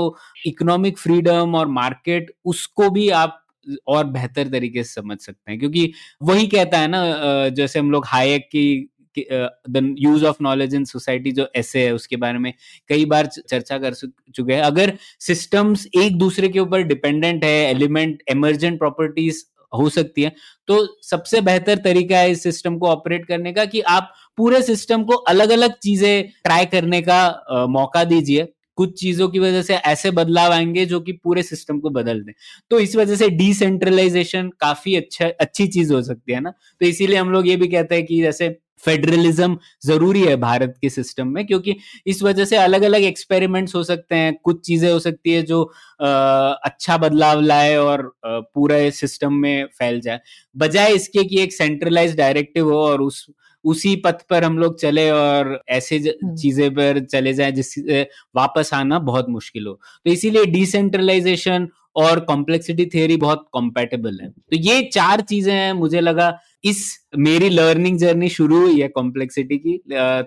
इकोनॉमिक 0.46 0.98
फ्रीडम 0.98 1.56
और 1.56 1.68
मार्केट 1.70 2.32
उसको 2.46 2.90
भी 2.90 3.10
आप 3.12 3.42
और 3.88 4.04
बेहतर 4.08 4.48
तरीके 4.50 4.84
से 4.84 4.94
समझ 4.94 5.18
सकते 5.20 5.52
हैं। 5.52 5.60
क्योंकि 5.60 5.92
वही 6.24 6.48
कहता 6.48 6.80
है 6.80 6.88
ना 6.88 7.50
जैसे 7.52 7.80
हम 7.80 7.92
लोग 7.92 8.06
हायक 8.08 8.48
की 8.52 8.90
the 9.18 9.96
use 10.00 10.26
of 10.26 10.38
knowledge 10.42 10.74
in 10.76 10.86
society 10.86 11.32
जो 11.32 11.48
ऐसे 11.56 11.86
है 11.86 11.94
उसके 11.94 12.16
बारे 12.18 12.40
में 12.40 12.52
कई 12.90 13.06
बार 13.06 13.26
चर्चा 13.28 13.78
कर 13.78 13.94
चुके 13.94 14.54
हैं। 14.54 14.62
अगर 14.62 14.94
सिस्टम्स 15.22 15.88
एक 15.98 16.18
दूसरे 16.18 16.50
के 16.50 16.60
ऊपर 16.60 16.82
डिपेंडेंट 16.84 17.44
है 17.46 17.52
एलिमेंट 17.70 18.24
एमरजेंट 18.32 18.78
प्रॉपर्टीज़ 18.80 19.44
हो 19.74 19.90
सकती 19.90 20.22
है 20.22 20.32
तो 20.68 20.86
सबसे 21.04 21.42
बेहतर 21.42 21.78
तरीका 21.84 22.18
है 22.18 22.32
इस 22.32 22.44
सिस्टम 22.44 22.78
को 22.78 22.88
ऑपरेट 22.88 23.26
करने 23.26 23.54
का 23.54 23.66
कि 23.66 23.82
आप 23.90 24.14
पूरे 24.38 24.62
सिस्टम 24.62 25.04
को 25.04 25.16
अलग 25.28 25.50
अलग 25.52 25.74
चीज़ें 25.84 26.24
ट्राई 26.44 26.66
करने 26.66 27.02
का 27.02 27.20
आ, 27.22 27.66
मौका 27.68 28.04
दीजिए। 28.06 28.48
कुछ 28.78 29.00
चीज़ों 29.00 29.28
की 29.30 29.40
वजह 29.40 29.62
से 29.62 29.76
ऐसे 29.76 30.12
बदलाव 30.12 30.52
आएँगे 30.52 30.86
जो 30.86 31.00
कि 31.02 31.12
पूरे 31.24 31.44
सिस्टम 31.44 31.80
को 31.80 31.90
बदल 31.92 32.22
दें। 32.24 32.34
तो 32.72 32.80
इस 32.80 32.96
वजह 32.96 33.16
से 33.16 33.30
डिसेंट्रलाइजेशन 33.32 34.50
काफ़ी 34.62 34.96
अच्छा 34.96 35.28
अच्छी 35.42 35.68
चीज़ 35.70 35.94
हो 35.94 36.02
सकती 36.02 36.34
है 36.34 36.40
ना? 36.42 36.52
तो 36.82 36.86
इसीलिए 36.86 37.18
हम 37.18 37.32
लोग 37.32 37.48
ये 37.48 37.56
भी 37.58 37.68
कहते 37.68 37.96
हैं 37.96 38.06
कि 38.06 38.22
जैसे 38.22 38.50
फेडरलिज्म 38.86 39.58
ज़रूरी 39.86 40.22
है 40.22 40.36
भारत 40.38 40.74
के 40.82 40.90
सिस्टम 40.90 41.28
में 41.28 41.46
क्योंकि 41.48 41.76
इस 42.08 42.22
वजह 42.24 42.46
से 42.46 42.56
अलग 42.58 42.82
अलग 42.84 43.04
एक्सपेरिमेंट्स 43.04 43.76
हो 43.76 43.84
सकते 43.84 44.16
हैं 44.16 44.34
कुछ 44.44 44.60
चीज़ें 44.66 44.92
हो 44.92 45.00
सकती 45.00 45.32
है 45.34 45.42
जो 45.44 45.64
आ, 46.02 46.08
अच्छा 46.08 46.98
बदलाव 46.98 47.42
लाए 47.42 47.76
और 47.78 48.12
पूरे 48.26 48.90
सिस्टम 48.92 49.34
में 49.36 49.66
फैल 49.80 50.00
जाए। 50.02 50.20
बजाय 50.56 50.94
इसके 50.94 51.24
कि 51.24 51.42
एक 51.44 51.54
सेंट्रलाइज 51.54 52.16
डायरेक्टिव 52.18 52.72
हो 52.72 52.80
और 52.82 53.02
उस 53.02 53.26
उसी 53.66 53.96
पथ 53.96 54.22
पर 54.30 54.44
हम 54.44 54.58
लोग 54.60 54.80
चले 54.80 55.10
और 55.12 55.60
ऐसे 55.70 55.98
हम्म। 55.98 56.36
चीज़ें 56.36 56.70
पर 56.76 57.00
चले 57.06 57.34
जाए 57.34 57.52
जिससे 57.52 58.02
वापस 58.36 58.74
आना 58.74 59.00
बहुत 59.02 59.30
मुश्किल 59.30 59.68
हो। 59.68 59.74
तो 60.06 60.12
इसीलिए 60.12 60.46
डिसेंट्रलाइजेशन 60.48 61.68
और 61.96 62.20
कॉम्प्लेक्सिटी 62.20 62.86
थियोरी 62.86 63.16
बहुत 63.18 63.46
कॉम्पेटेबल 63.54 64.20
है। 64.22 64.30
तो 64.30 64.58
ये 64.58 64.82
चार 64.94 65.22
चीज़ें 65.22 65.54
हैं 65.54 65.72
मुझे 65.74 66.02
लगा 66.02 66.38
इस 66.66 66.80
मेरी 67.18 67.50
लर्निंग 67.50 67.98
जर्नी 68.00 68.30
शुरू 68.30 68.60
हुई 68.62 68.80
है 68.82 68.88
कॉम्प्लेक्सिटी 68.90 69.58
की। 69.58 69.78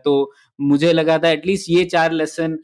तो 0.05 0.33
मुझे 0.59 0.93
लगा 0.93 1.19
था 1.19 1.31
एटलीस्ट 1.31 1.71
ये 1.71 1.85
चार 1.87 2.13
लेसन 2.13 2.59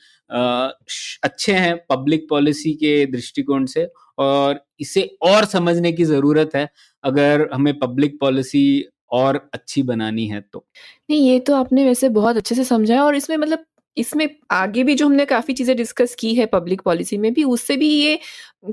अच्छे 1.24 1.52
हैं 1.52 1.76
पब्लिक 1.90 2.26
पॉलिसी 2.30 2.72
के 2.74 3.04
दृष्टिकोण 3.06 3.66
से 3.66 3.87
और 4.18 4.60
इसे 4.80 5.02
और 5.22 5.44
समझने 5.44 5.92
की 5.92 6.04
ज़रूरत 6.04 6.50
है। 6.56 6.68
अगर 7.04 7.48
हमें 7.52 7.78
पब्लिक 7.78 8.18
पॉलिसी 8.20 8.64
और 9.10 9.36
अच्छी 9.54 9.82
बनानी 9.84 10.26
है 10.28 10.40
तो। 10.42 10.64
नहीं, 11.10 11.20
ये 11.22 11.38
तो 11.40 11.54
आपने 11.54 11.84
वैसे 11.84 12.08
बहुत 12.10 12.36
अच्छे 12.36 12.54
से 12.54 12.64
समझा 12.64 13.02
और 13.04 13.14
इसमें 13.16 13.36
मतलब 13.36 13.64
इसमें 13.96 14.28
आगे 14.50 14.82
भी 14.84 14.94
जो 14.94 15.06
हमने 15.06 15.24
काफ़ी 15.26 15.54
चीज़ें 15.54 15.76
डिस्कस 15.76 16.14
की 16.16 16.34
है 16.34 16.46
पब्लिक 16.48 16.80
पॉलिसी 16.82 17.16
में 17.18 17.32
भी, 17.34 17.42
उससे 17.44 17.76
भी 17.76 17.88
ये 17.90 18.18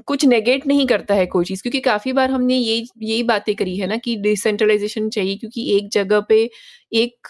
कुछ 0.03 0.25
नेगेट 0.25 0.65
नहीं 0.67 0.85
करता 0.87 1.13
है 1.15 1.25
कोई 1.27 1.45
चीज़, 1.45 1.61
क्योंकि 1.61 1.79
काफ़ी 1.81 2.13
बार 2.13 2.31
हमने 2.31 2.55
यही 2.55 2.85
यही 3.03 3.23
बातें 3.25 3.53
करी 3.55 3.75
है 3.77 3.87
ना 3.87 3.97
कि 3.97 4.15
डिसेंट्रलाइजेशन 4.17 5.09
चाहिए, 5.09 5.35
क्योंकि 5.37 5.69
एक 5.77 5.89
जगह 5.93 6.19
पे 6.29 6.49
एक 6.93 7.27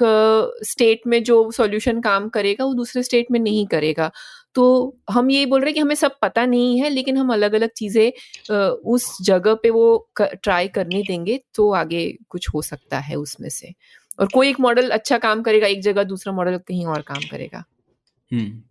स्टेट 0.66 1.02
में 1.08 1.22
जो 1.24 1.50
सॉल्यूशन 1.52 2.00
काम 2.02 2.30
करेगा, 2.30 2.66
वो 2.66 2.74
दूसरे 2.74 3.04
स्टेट 3.04 3.32
में 3.32 3.40
नहीं 3.42 3.66
करेगा। 3.68 4.12
तो 4.56 4.64
हम 5.10 5.30
ये 5.32 5.46
बोल 5.46 5.62
रहे 5.62 5.70
हैं 5.70 5.74
कि 5.74 5.80
हमें 5.80 5.96
सब 5.96 6.16
पता 6.22 6.46
नहीं 6.46 6.80
है 6.80 6.90
लेकिन 6.90 7.18
हम 7.18 7.34
अलग 7.34 7.54
अलग 7.54 7.70
चीज़ें 7.78 8.12
उस 8.94 9.06
जगह 9.22 9.54
पे 9.54 9.70
वो 9.70 9.86
ट्राई 10.22 10.68
करने 10.68 11.02
देंगे 11.08 11.40
तो 11.56 11.72
आगे 11.74 12.06
कुछ 12.30 12.48
हो 12.54 12.62
सकता 12.62 13.00
है 13.00 13.16
उसमें 13.16 13.50
से। 13.50 13.74
और 14.20 14.28
कोई 14.34 14.50
एक 14.50 14.60
मॉडल 14.60 14.90
अच्छा 14.90 15.18
काम 15.18 15.42
करेगा 15.42 15.68
एक 15.68 15.82
जगह 15.82 16.04
दूसरा 16.04 16.34
मॉडल 16.34 16.58
कहीं 16.58 16.86
और 16.86 17.02
काम 17.02 17.22
करेगा। 17.32 17.64
हम्म। 18.32 18.62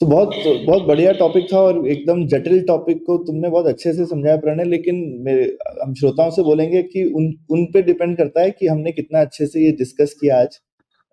तो 0.00 0.06
बहुत 0.06 0.34
बहुत 0.66 0.82
बढ़िया 0.82 1.12
टॉपिक 1.12 1.46
था 1.52 1.58
और 1.58 1.86
एकदम 1.88 2.26
जटिल 2.28 2.60
टॉपिक 2.66 2.98
को 3.06 3.16
तुमने 3.18 3.50
बहुत 3.50 3.66
अच्छे 3.66 3.92
से 3.92 4.06
समझाया 4.06 4.36
प्रणय 4.36 4.64
लेकिन 4.64 4.96
मेरे 5.20 5.44
हम 5.82 5.94
श्रोताओं 5.94 6.30
से 6.30 6.42
बोलेंगे 6.42 6.82
कि 6.82 7.04
उन 7.16 7.32
उन 7.50 7.64
पे 7.64 7.82
डिपेंड 7.82 8.16
करता 8.16 8.42
है 8.42 8.50
कि 8.50 8.66
हमने 8.66 8.92
कितना 8.92 9.20
अच्छे 9.20 9.46
से 9.46 9.64
ये 9.64 9.70
डिस्कस 9.72 10.12
किया 10.20 10.40
आज 10.40 10.58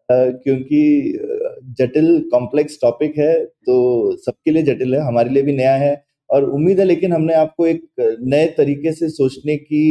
क्योंकि 0.10 0.82
जटिल 1.80 2.08
कॉम्प्लेक्स 2.32 2.78
टॉपिक 2.82 3.18
है 3.18 3.34
तो 3.46 3.76
सबके 4.18 4.52
लिए 4.52 4.64
जटिल 4.64 4.96
है 4.96 5.02
हमारे 5.02 5.30
लिए 5.30 5.44
भी 5.44 5.56
नया 5.56 5.76
है 5.76 5.94
और 6.30 6.44
उम्मीद 6.52 6.80
है 6.80 6.86
लेकिन 6.86 7.14
हमने 7.14 7.34
आपको 7.34 7.68
एक 7.68 7.84
नए 8.00 8.46
तरीके 8.58 8.92
से 8.92 9.10
सोचने 9.10 9.56
की 9.58 9.84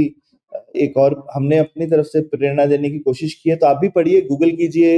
एक 0.76 0.96
और 0.96 1.14
हमने 1.34 1.58
अपनी 1.58 1.86
तरफ़ 1.86 2.06
से 2.06 2.20
प्रेरणा 2.28 2.66
देने 2.66 2.90
की 2.90 2.98
कोशिश 3.00 3.34
की 3.34 3.50
है 3.50 3.56
तो 3.56 3.66
आप 3.66 3.76
भी 3.76 3.88
पढ़िए 3.90 4.20
गूगल 4.22 4.50
कीजिए 4.56 4.96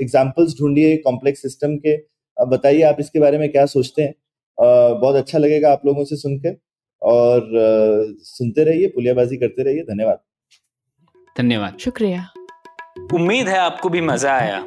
एग्जाम्पल्स 0.00 0.58
ढूंढिए 0.60 0.96
कॉम्प्लेक्स 0.96 1.42
सिस्टम 1.42 1.76
के। 1.76 1.96
बताइए 2.36 2.82
आप 2.82 2.96
इसके 3.00 3.20
बारे 3.20 3.38
में 3.38 3.50
क्या 3.52 3.64
सोचते 3.66 4.02
हैं। 4.02 4.14
बहुत 4.58 5.16
अच्छा 5.16 5.38
लगेगा 5.38 5.72
आप 5.72 5.82
लोगों 5.86 6.04
से 6.04 6.16
सुनकर 6.16 6.56
और 7.02 7.50
सुनते 8.24 8.64
रहिए 8.64 8.86
पुलियाबाजी 8.88 9.36
करते 9.36 9.62
रहिए 9.62 9.82
धन्यवाद। 9.82 10.18
धन्यवाद। 11.36 11.78
शुक्रिया। 11.80 12.26
उम्मीद 13.14 13.48
है 13.48 13.58
आपको 13.58 13.88
भी 13.88 14.00
मज़ा 14.02 14.32
आया। 14.32 14.66